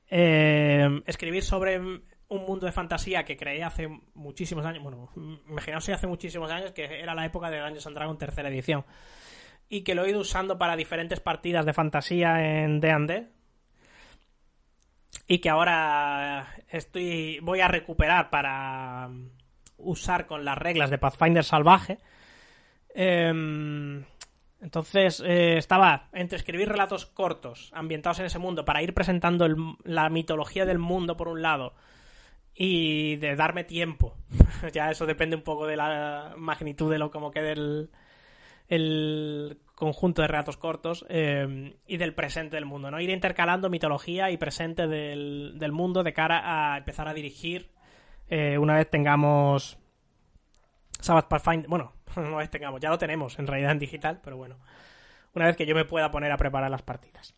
em, 0.09 1.01
escribir 1.07 1.41
sobre 1.41 1.79
un 1.79 2.01
mundo 2.29 2.67
de 2.67 2.71
fantasía 2.71 3.25
que 3.25 3.35
creé 3.35 3.63
hace 3.63 3.87
muchísimos 4.13 4.63
años, 4.63 4.83
bueno, 4.83 5.09
imaginaos 5.49 5.89
hace 5.89 6.05
muchísimos 6.05 6.51
años, 6.51 6.71
que 6.71 6.83
era 6.83 7.15
la 7.15 7.25
época 7.25 7.49
de 7.49 7.61
Dungeons 7.61 7.87
and 7.87 7.95
Dragons 7.95 8.19
tercera 8.19 8.49
edición 8.49 8.85
y 9.69 9.81
que 9.81 9.95
lo 9.95 10.05
he 10.05 10.11
ido 10.11 10.19
usando 10.19 10.59
para 10.59 10.75
diferentes 10.75 11.19
partidas 11.19 11.65
de 11.65 11.73
fantasía 11.73 12.61
en 12.61 12.79
D&D 12.79 13.29
y 15.25 15.39
que 15.39 15.49
ahora 15.49 16.57
estoy 16.69 17.39
voy 17.39 17.61
a 17.61 17.67
recuperar 17.67 18.29
para 18.29 19.09
usar 19.77 20.27
con 20.27 20.45
las 20.45 20.59
reglas 20.59 20.91
de 20.91 20.99
Pathfinder 20.99 21.43
salvaje. 21.43 21.97
Em, 22.93 24.05
entonces 24.63 25.21
eh, 25.25 25.57
estaba 25.57 26.07
entre 26.13 26.37
escribir 26.37 26.69
relatos 26.69 27.05
cortos 27.05 27.69
ambientados 27.73 28.19
en 28.19 28.25
ese 28.25 28.39
mundo 28.39 28.65
para 28.65 28.81
ir 28.81 28.93
presentando 28.93 29.47
la 29.83 30.09
mitología 30.09 30.65
del 30.65 30.79
mundo 30.79 31.17
por 31.17 31.27
un 31.27 31.41
lado 31.41 31.73
y 32.55 33.17
de 33.17 33.35
darme 33.35 33.63
tiempo. 33.63 34.15
ya 34.73 34.89
eso 34.89 35.05
depende 35.05 35.35
un 35.35 35.43
poco 35.43 35.67
de 35.67 35.75
la 35.75 36.33
magnitud 36.37 36.91
de 36.91 36.97
lo 36.97 37.11
como 37.11 37.31
quede 37.31 37.51
el, 37.51 37.89
el 38.69 39.59
conjunto 39.75 40.21
de 40.21 40.29
relatos 40.29 40.57
cortos 40.57 41.05
eh, 41.09 41.75
y 41.85 41.97
del 41.97 42.15
presente 42.15 42.55
del 42.55 42.65
mundo, 42.65 42.89
¿no? 42.89 42.99
Ir 43.01 43.09
intercalando 43.09 43.69
mitología 43.69 44.31
y 44.31 44.37
presente 44.37 44.87
del, 44.87 45.55
del 45.59 45.71
mundo 45.71 46.03
de 46.03 46.13
cara 46.13 46.73
a 46.73 46.77
empezar 46.77 47.07
a 47.07 47.13
dirigir 47.13 47.73
eh, 48.29 48.57
una 48.57 48.75
vez 48.75 48.89
tengamos 48.89 49.77
Sabbath 50.99 51.27
Pathfinder, 51.27 51.69
bueno, 51.69 51.93
una 52.17 52.37
vez 52.37 52.49
tengamos, 52.49 52.81
ya 52.81 52.89
lo 52.89 52.97
tenemos 52.97 53.37
en 53.39 53.47
realidad 53.47 53.71
en 53.71 53.79
digital, 53.79 54.21
pero 54.23 54.37
bueno, 54.37 54.57
una 55.33 55.45
vez 55.45 55.55
que 55.55 55.65
yo 55.65 55.75
me 55.75 55.85
pueda 55.85 56.11
poner 56.11 56.31
a 56.31 56.37
preparar 56.37 56.71
las 56.71 56.81
partidas. 56.81 57.35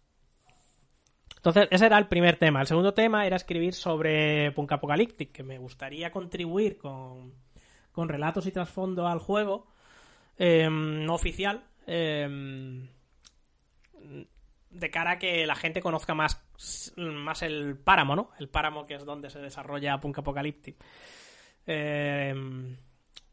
Entonces, 1.38 1.68
ese 1.70 1.86
era 1.86 1.98
el 2.00 2.08
primer 2.08 2.38
tema. 2.38 2.62
El 2.62 2.68
segundo 2.68 2.96
tema 2.96 3.28
era 3.28 3.36
escribir 3.36 3.76
sobre 3.76 4.52
Punk 4.54 4.72
Apocalyptic, 4.72 5.32
que 5.32 5.44
me 5.44 5.60
gustaría 5.60 6.12
contribuir 6.12 6.78
con, 6.78 7.36
con 7.92 8.10
relatos 8.10 8.48
y 8.48 8.52
trasfondo 8.52 9.08
al 9.08 9.20
juego 9.20 9.68
Em, 10.38 11.06
no 11.06 11.14
oficial, 11.16 11.64
em, 11.88 12.88
de 14.70 14.90
cara 14.92 15.12
a 15.12 15.20
que 15.20 15.48
la 15.48 15.56
gente 15.56 15.82
conozca 15.82 16.14
más, 16.14 16.46
más 16.98 17.42
el 17.42 17.78
páramo, 17.78 18.16
¿no? 18.16 18.32
El 18.40 18.50
páramo 18.50 18.86
que 18.86 18.96
es 18.96 19.06
donde 19.06 19.30
se 19.30 19.40
desarrolla 19.40 20.00
Punk 20.00 20.20
Apocalyptic. 20.20 20.76
Em, 21.66 22.78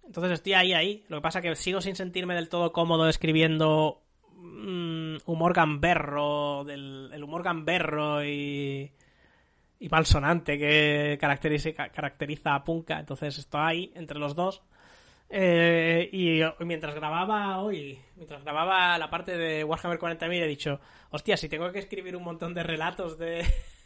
entonces 0.07 0.33
estoy 0.33 0.55
ahí, 0.55 0.73
ahí. 0.73 1.05
Lo 1.09 1.19
que 1.19 1.23
pasa 1.23 1.39
es 1.39 1.45
que 1.45 1.57
sigo 1.57 1.81
sin 1.81 1.97
sentirme 1.97 2.35
del 2.35 2.49
todo 2.49 2.73
cómodo 2.73 3.09
escribiendo 3.09 4.03
mm, 4.37 5.17
humor 5.27 5.55
gamberro, 5.55 6.65
del, 6.65 7.11
el 7.13 7.25
humor 7.25 7.43
gamberro 7.43 8.25
y, 8.25 8.91
y 9.79 9.89
malsonante 9.89 10.59
que 10.59 11.19
caracteriza, 11.21 11.73
caracteriza 11.73 12.55
a 12.55 12.65
Punka. 12.65 13.01
Entonces 13.01 13.39
estoy 13.39 13.61
ahí 13.63 13.93
entre 13.95 14.19
los 14.19 14.35
dos. 14.35 14.63
Eh, 15.35 16.11
y 16.13 16.43
mientras 16.65 16.95
grababa 16.95 17.59
hoy, 17.61 17.99
mientras 18.17 18.45
grababa 18.45 18.99
la 18.99 19.09
parte 19.09 19.39
de 19.39 19.65
Warhammer 19.65 19.99
40.000, 19.99 20.43
he 20.43 20.47
dicho, 20.47 20.79
hostia, 21.11 21.39
si 21.39 21.49
tengo 21.49 21.73
que 21.73 21.79
escribir 21.79 22.15
un 22.17 22.23
montón 22.23 22.53
de 22.53 22.63
relatos 22.63 23.19
de, 23.19 23.43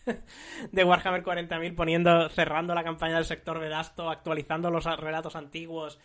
de 0.72 0.84
Warhammer 0.84 1.22
40.000 1.22 1.74
poniendo, 1.74 2.28
cerrando 2.28 2.74
la 2.74 2.84
campaña 2.84 3.16
del 3.16 3.24
sector 3.24 3.58
Vedasto, 3.58 4.10
actualizando 4.10 4.70
los 4.70 4.84
relatos 4.84 5.36
antiguos 5.36 5.98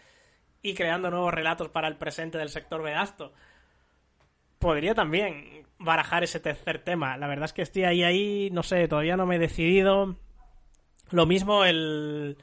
y 0.62 0.74
creando 0.74 1.10
nuevos 1.10 1.34
relatos 1.34 1.70
para 1.70 1.88
el 1.88 1.98
presente 1.98 2.38
del 2.38 2.50
sector 2.50 2.82
Vedasto. 2.82 3.34
Podría 4.60 4.94
también 4.94 5.66
barajar 5.80 6.24
ese 6.24 6.40
tercer 6.40 6.84
tema. 6.84 7.18
La 7.18 7.28
verdad 7.28 7.46
es 7.46 7.54
que 7.54 7.64
estoy 7.64 7.84
ahí, 7.84 8.04
ahí, 8.04 8.50
no 8.52 8.62
sé, 8.62 8.88
todavía 8.88 9.18
no 9.18 9.26
me 9.26 9.38
he 9.38 9.40
decidido. 9.40 10.16
Lo 11.10 11.26
mismo 11.26 11.66
el 11.66 12.38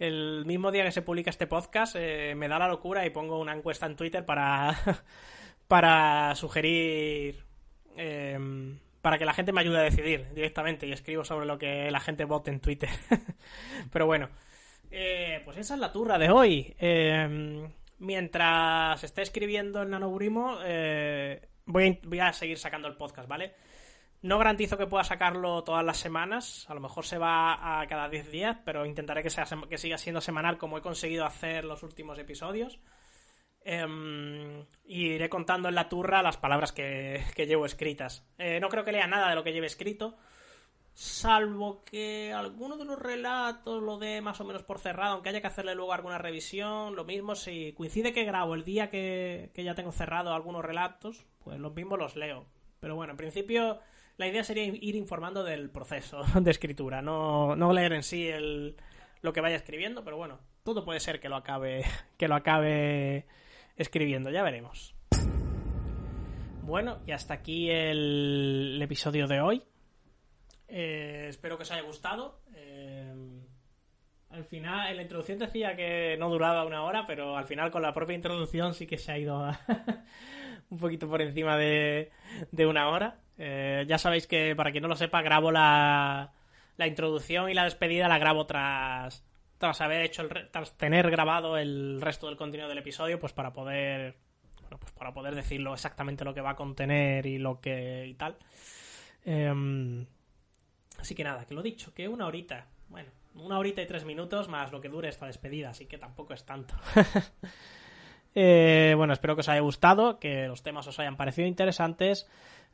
el 0.00 0.46
mismo 0.46 0.72
día 0.72 0.84
que 0.84 0.92
se 0.92 1.02
publica 1.02 1.28
este 1.28 1.46
podcast 1.46 1.94
eh, 1.94 2.34
me 2.34 2.48
da 2.48 2.58
la 2.58 2.68
locura 2.68 3.04
y 3.04 3.10
pongo 3.10 3.38
una 3.38 3.52
encuesta 3.52 3.84
en 3.84 3.96
Twitter 3.96 4.24
para, 4.24 4.74
para 5.68 6.34
sugerir... 6.34 7.44
Em, 7.96 8.78
para 9.02 9.18
que 9.18 9.24
la 9.24 9.32
gente 9.32 9.52
me 9.52 9.60
ayude 9.60 9.78
a 9.78 9.82
decidir 9.82 10.32
directamente 10.34 10.86
y 10.86 10.92
escribo 10.92 11.24
sobre 11.24 11.46
lo 11.46 11.58
que 11.58 11.90
la 11.90 12.00
gente 12.00 12.24
vote 12.24 12.50
en 12.50 12.60
Twitter. 12.60 12.90
Pero 13.92 14.06
bueno, 14.06 14.28
eh, 14.90 15.42
pues 15.44 15.56
esa 15.56 15.74
es 15.74 15.80
la 15.80 15.92
turra 15.92 16.18
de 16.18 16.30
hoy. 16.30 16.74
Em, 16.78 17.70
mientras 17.98 19.02
esté 19.02 19.22
escribiendo 19.22 19.82
el 19.82 19.90
nanoburimo, 19.90 20.58
eh, 20.64 21.48
voy, 21.66 21.98
voy 22.02 22.20
a 22.20 22.32
seguir 22.32 22.58
sacando 22.58 22.88
el 22.88 22.96
podcast, 22.96 23.28
¿vale? 23.28 23.54
No 24.22 24.36
garantizo 24.36 24.76
que 24.76 24.86
pueda 24.86 25.02
sacarlo 25.02 25.64
todas 25.64 25.84
las 25.84 25.96
semanas, 25.96 26.66
a 26.68 26.74
lo 26.74 26.80
mejor 26.80 27.06
se 27.06 27.16
va 27.16 27.80
a 27.80 27.86
cada 27.86 28.10
10 28.10 28.30
días, 28.30 28.58
pero 28.66 28.84
intentaré 28.84 29.22
que, 29.22 29.30
sea, 29.30 29.46
que 29.66 29.78
siga 29.78 29.96
siendo 29.96 30.20
semanal 30.20 30.58
como 30.58 30.76
he 30.76 30.82
conseguido 30.82 31.24
hacer 31.24 31.64
los 31.64 31.82
últimos 31.82 32.18
episodios. 32.18 32.80
Em, 33.72 34.66
y 34.84 35.12
iré 35.12 35.28
contando 35.28 35.68
en 35.68 35.76
la 35.76 35.88
turra 35.88 36.24
las 36.24 36.36
palabras 36.36 36.72
que, 36.72 37.22
llevo 37.36 37.66
escritas. 37.66 38.26
Eh, 38.36 38.58
no 38.58 38.68
creo 38.68 38.84
que 38.84 38.90
lea 38.90 39.06
nada 39.06 39.28
de 39.28 39.36
lo 39.36 39.44
que 39.44 39.52
lleve 39.52 39.68
escrito, 39.68 40.16
salvo 40.92 41.84
que 41.84 42.32
alguno 42.32 42.76
de 42.76 42.84
los 42.84 42.98
relatos 42.98 43.80
lo 43.80 43.96
dé 43.96 44.22
más 44.22 44.40
o 44.40 44.44
menos 44.44 44.64
por 44.64 44.80
cerrado, 44.80 45.12
aunque 45.12 45.28
haya 45.28 45.40
que 45.40 45.46
hacerle 45.46 45.76
luego 45.76 45.92
alguna 45.92 46.18
revisión. 46.18 46.96
Lo 46.96 47.04
mismo 47.04 47.36
si 47.36 47.72
coincide 47.74 48.12
que 48.12 48.24
grabo 48.24 48.56
el 48.56 48.64
día 48.64 48.90
que, 48.90 49.52
ya 49.54 49.76
tengo 49.76 49.92
cerrado 49.92 50.34
algunos 50.34 50.64
relatos, 50.64 51.24
pues 51.44 51.60
los 51.60 51.72
mismos 51.72 52.00
los 52.00 52.16
leo. 52.16 52.46
Pero 52.80 52.96
bueno, 52.96 53.12
en 53.12 53.18
principio 53.18 53.78
la 54.16 54.26
idea 54.26 54.42
sería 54.42 54.64
ir 54.64 54.96
informando 54.96 55.44
del 55.44 55.70
proceso 55.70 56.24
de 56.40 56.50
escritura, 56.50 57.02
no, 57.02 57.54
no 57.54 57.72
leer 57.72 57.92
en 57.92 58.02
sí 58.02 58.26
el, 58.26 58.74
lo 59.22 59.32
que 59.32 59.40
vaya 59.40 59.54
escribiendo, 59.54 60.02
pero 60.02 60.16
bueno, 60.16 60.40
todo 60.64 60.84
puede 60.84 60.98
ser 60.98 61.20
que 61.20 61.28
lo 61.28 61.36
acabe, 61.36 61.84
que 62.18 62.26
lo 62.26 62.34
acabe 62.34 63.26
escribiendo, 63.80 64.30
ya 64.30 64.42
veremos. 64.42 64.94
Bueno, 66.62 66.98
y 67.06 67.12
hasta 67.12 67.34
aquí 67.34 67.70
el, 67.70 68.78
episodio 68.80 69.26
de 69.26 69.40
hoy. 69.40 69.62
Eh, 70.68 71.26
espero 71.28 71.56
que 71.56 71.62
os 71.62 71.70
haya 71.72 71.82
gustado. 71.82 72.42
Eh, 72.54 73.12
al 74.28 74.44
final, 74.44 74.90
en 74.90 74.96
la 74.96 75.02
introducción 75.02 75.38
decía 75.38 75.74
que 75.74 76.16
no 76.18 76.28
duraba 76.28 76.64
una 76.64 76.84
hora, 76.84 77.06
pero 77.06 77.36
al 77.36 77.46
final 77.46 77.70
con 77.70 77.82
la 77.82 77.94
propia 77.94 78.14
introducción 78.14 78.74
sí 78.74 78.86
que 78.86 78.98
se 78.98 79.12
ha 79.12 79.18
ido 79.18 79.50
un 80.70 80.78
poquito 80.78 81.08
por 81.08 81.22
encima 81.22 81.56
de, 81.56 82.10
de 82.52 82.66
una 82.66 82.88
hora. 82.88 83.18
Eh, 83.38 83.84
ya 83.88 83.96
sabéis 83.96 84.26
que, 84.26 84.54
para 84.54 84.70
quien 84.70 84.82
no 84.82 84.88
lo 84.88 84.96
sepa, 84.96 85.22
grabo 85.22 85.50
la, 85.50 86.32
la 86.76 86.86
introducción 86.86 87.48
y 87.48 87.54
la 87.54 87.64
despedida 87.64 88.06
la 88.06 88.18
grabo 88.18 88.46
tras, 88.46 89.24
tras 89.60 89.82
haber 89.82 90.00
hecho 90.00 90.22
el, 90.22 90.48
tras 90.50 90.76
tener 90.78 91.10
grabado 91.10 91.58
el 91.58 92.00
resto 92.00 92.26
del 92.26 92.36
contenido 92.36 92.68
del 92.68 92.78
episodio, 92.78 93.20
pues 93.20 93.34
para 93.34 93.52
poder 93.52 94.16
bueno, 94.62 94.78
pues 94.78 94.90
para 94.92 95.12
poder 95.12 95.34
decirlo 95.34 95.74
exactamente 95.74 96.24
lo 96.24 96.32
que 96.32 96.40
va 96.40 96.50
a 96.50 96.56
contener 96.56 97.26
y 97.26 97.38
lo 97.38 97.60
que 97.60 98.06
y 98.08 98.14
tal. 98.14 98.36
Em, 99.22 100.06
así 100.98 101.14
que 101.14 101.24
nada, 101.24 101.44
que 101.44 101.52
lo 101.52 101.62
dicho, 101.62 101.92
que 101.92 102.08
una 102.08 102.26
horita, 102.26 102.68
bueno, 102.88 103.10
una 103.34 103.58
horita 103.58 103.82
y 103.82 103.86
tres 103.86 104.06
minutos 104.06 104.48
más 104.48 104.72
lo 104.72 104.80
que 104.80 104.88
dure 104.88 105.10
esta 105.10 105.26
despedida, 105.26 105.70
así 105.70 105.84
que 105.84 105.98
tampoco 105.98 106.34
es 106.34 106.44
tanto. 106.44 106.74
Eh, 108.32 108.94
bueno, 108.96 109.12
espero 109.12 109.34
que 109.34 109.40
os 109.40 109.48
haya 109.48 109.60
gustado, 109.60 110.20
que 110.20 110.46
los 110.46 110.62
temas 110.62 110.86
os 110.86 111.00
hayan 111.00 111.16
parecido 111.16 111.48
interesantes. 111.48 112.28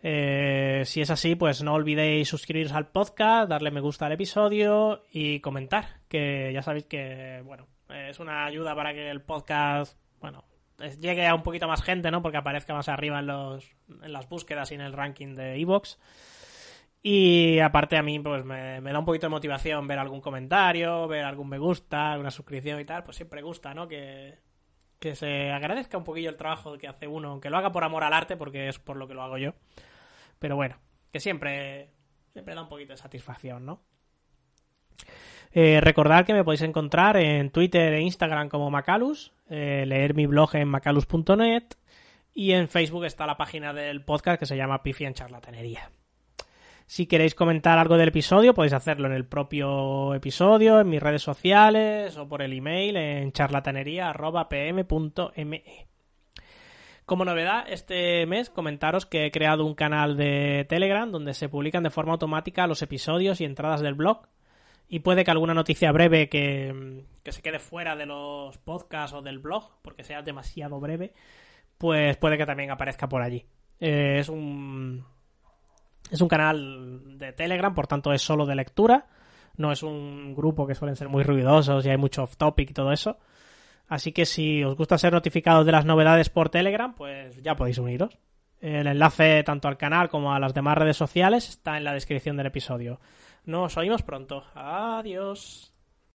Eh, 0.09 0.83
si 0.85 1.01
es 1.01 1.11
así, 1.11 1.35
pues 1.35 1.65
no 1.65 1.75
olvidéis 1.75 2.29
suscribiros 2.29 2.71
al 2.71 2.87
podcast, 2.87 3.51
darle 3.51 3.73
me 3.73 3.81
gusta 3.81 4.07
al 4.07 4.13
episodio 4.13 5.03
y 5.11 5.41
comentar, 5.41 5.99
que 6.07 6.53
ya 6.55 6.63
sabéis 6.63 6.85
que, 6.85 7.43
bueno, 7.45 7.67
es 7.89 8.21
una 8.21 8.45
ayuda 8.45 8.73
para 8.77 8.95
que 8.95 9.11
el 9.11 9.21
podcast, 9.21 9.99
bueno, 10.21 10.45
llegue 11.01 11.27
a 11.27 11.35
un 11.35 11.43
poquito 11.43 11.67
más 11.67 11.83
gente, 11.83 12.13
¿no? 12.13 12.23
Porque 12.23 12.37
aparezca 12.37 12.73
más 12.73 12.89
arriba 12.89 13.19
en, 13.19 13.27
los, 13.27 13.69
en 14.01 14.13
las 14.13 14.29
búsquedas 14.29 14.71
y 14.71 14.77
en 14.77 14.83
el 14.83 14.93
ranking 14.93 15.35
de 15.35 15.61
Evox. 15.61 15.99
Y 17.03 17.59
aparte 17.59 17.97
a 17.97 18.03
mí, 18.05 18.21
pues 18.21 18.45
me, 18.45 18.81
da 18.81 18.99
un 19.01 19.05
poquito 19.05 19.27
de 19.27 19.31
motivación 19.31 19.89
ver 19.89 19.99
algún 19.99 20.21
comentario, 20.21 21.09
ver 21.09 21.25
algún 21.25 21.49
me 21.49 21.59
gusta, 21.59 22.13
alguna 22.13 22.31
suscripción 22.31 22.79
y 22.79 22.85
tal, 22.85 23.03
pues 23.03 23.17
siempre 23.17 23.43
gusta, 23.43 23.75
¿no? 23.75 23.89
Que, 23.89 24.39
que 25.01 25.17
se 25.17 25.51
agradezca 25.51 25.99
un 25.99 26.05
poquillo 26.05 26.31
el 26.31 26.37
trabajo 26.37 26.79
que 26.79 26.87
hace 26.87 27.09
uno, 27.09 27.31
aunque 27.31 27.51
lo 27.51 27.57
haga 27.57 27.73
por 27.73 27.83
amor 27.83 28.05
al 28.05 28.13
arte, 28.13 28.37
porque 28.37 28.69
es 28.69 28.79
por 28.79 28.97
lo 28.97 29.09
que 29.09 29.15
lo 29.15 29.23
hago 29.23 29.39
yo. 29.39 29.53
Pero 30.39 30.57
bueno, 30.57 30.77
que 31.13 31.21
siempre, 31.21 31.91
siempre 32.33 32.55
da 32.55 32.63
un 32.63 32.69
poquito 32.69 32.93
de 32.93 32.99
satisfacción, 32.99 33.65
¿no? 33.65 33.83
Eh, 35.53 35.81
recordad 35.81 36.27
que 36.27 36.35
me 36.35 36.45
podéis 36.45 36.63
encontrar 36.63 37.17
en 37.17 37.51
Twitter 37.51 37.95
e 37.95 38.03
Instagram 38.03 38.49
como 38.49 38.71
Macalus, 38.71 39.33
eh, 39.49 39.85
leer 39.87 40.15
mi 40.15 40.27
blog 40.27 40.55
en 40.57 40.69
macalus.net 40.69 41.65
y 42.35 42.53
en 42.53 42.69
Facebook 42.69 43.07
está 43.07 43.27
la 43.27 43.39
página 43.39 43.73
del 43.73 44.05
podcast 44.05 44.39
que 44.39 44.47
se 44.47 44.57
llama 44.57 44.83
Pifi 44.83 45.07
en 45.07 45.15
Charlatanería. 45.15 45.91
Si 46.85 47.07
queréis 47.07 47.35
comentar 47.35 47.79
algo 47.79 47.97
del 47.97 48.09
episodio, 48.09 48.53
podéis 48.55 48.75
hacerlo 48.75 49.09
en 49.09 49.15
el 49.15 49.27
propio 49.27 50.15
episodio, 50.15 50.79
en 50.79 50.89
mis 50.89 51.03
redes 51.03 51.23
sociales 51.23 52.17
o 52.17 52.29
por 52.29 52.43
el 52.43 52.53
email 52.53 52.97
en 52.97 53.33
charlatanería.pm.me. 53.33 55.87
Como 57.07 57.25
novedad, 57.25 57.65
este 57.69 58.27
mes 58.27 58.51
comentaros 58.51 59.07
que 59.07 59.27
he 59.27 59.31
creado 59.31 59.65
un 59.65 59.77
canal 59.77 60.17
de 60.17 60.67
Telegram 60.69 61.09
donde 61.09 61.35
se 61.35 61.49
publican 61.49 61.85
de 61.85 61.91
forma 61.91 62.13
automática 62.13 62.67
los 62.67 62.83
episodios 62.83 63.41
y 63.41 63.45
entradas 63.45 63.81
del 63.81 63.95
blog. 63.95 64.27
Y 64.89 64.99
puede 65.01 65.25
que 65.25 65.31
alguna 65.31 65.55
noticia 65.55 65.93
breve 65.93 66.29
que, 66.29 67.05
se 67.25 67.43
quede 67.43 67.61
fuera 67.61 67.95
de 67.95 68.07
los 68.07 68.59
podcasts 68.59 69.15
o 69.15 69.23
del 69.23 69.39
blog, 69.39 69.71
porque 69.83 70.03
sea 70.03 70.23
demasiado 70.23 70.81
breve, 70.81 71.13
pues 71.79 72.17
puede 72.17 72.37
que 72.37 72.47
también 72.47 72.73
aparezca 72.73 73.09
por 73.09 73.23
allí. 73.23 73.47
Eh, 73.79 74.19
es 74.19 74.29
un 74.29 75.05
es 76.11 76.21
un 76.21 76.29
canal 76.29 77.19
de 77.19 77.33
Telegram, 77.33 77.73
por 77.73 77.87
tanto 77.87 78.13
es 78.13 78.23
solo 78.23 78.47
de 78.47 78.57
lectura. 78.57 79.07
No 79.57 79.71
es 79.71 79.85
un 79.85 80.35
grupo 80.35 80.67
que 80.67 80.75
suelen 80.75 80.97
ser 80.97 81.09
muy 81.09 81.23
ruidosos 81.23 81.87
y 81.87 81.91
hay 81.91 81.99
mucho 81.99 82.25
off 82.25 82.37
topic 82.37 82.71
y 82.71 82.75
todo 82.75 82.91
eso. 82.91 83.17
Así 83.89 84.13
que 84.13 84.27
si 84.27 84.65
os 84.65 84.77
gusta 84.77 84.99
ser 84.99 85.13
notificados 85.13 85.65
de 85.65 85.73
las 85.73 85.85
novedades 85.85 86.29
por 86.29 86.49
Telegram, 86.49 86.95
pues 86.95 87.41
ya 87.43 87.55
podéis 87.55 87.79
uniros. 87.79 88.19
El 88.61 88.87
enlace 88.87 89.43
tanto 89.45 89.69
al 89.69 89.77
canal 89.77 90.09
como 90.09 90.33
a 90.33 90.41
las 90.41 90.55
demás 90.55 90.79
redes 90.79 90.97
sociales 90.97 91.49
está 91.49 91.77
en 91.77 91.85
la 91.85 91.93
descripción 91.93 92.37
del 92.37 92.47
episodio. 92.47 93.01
Nos 93.45 93.77
oímos 93.77 94.03
pronto. 94.03 94.45
Adiós. 94.55 95.76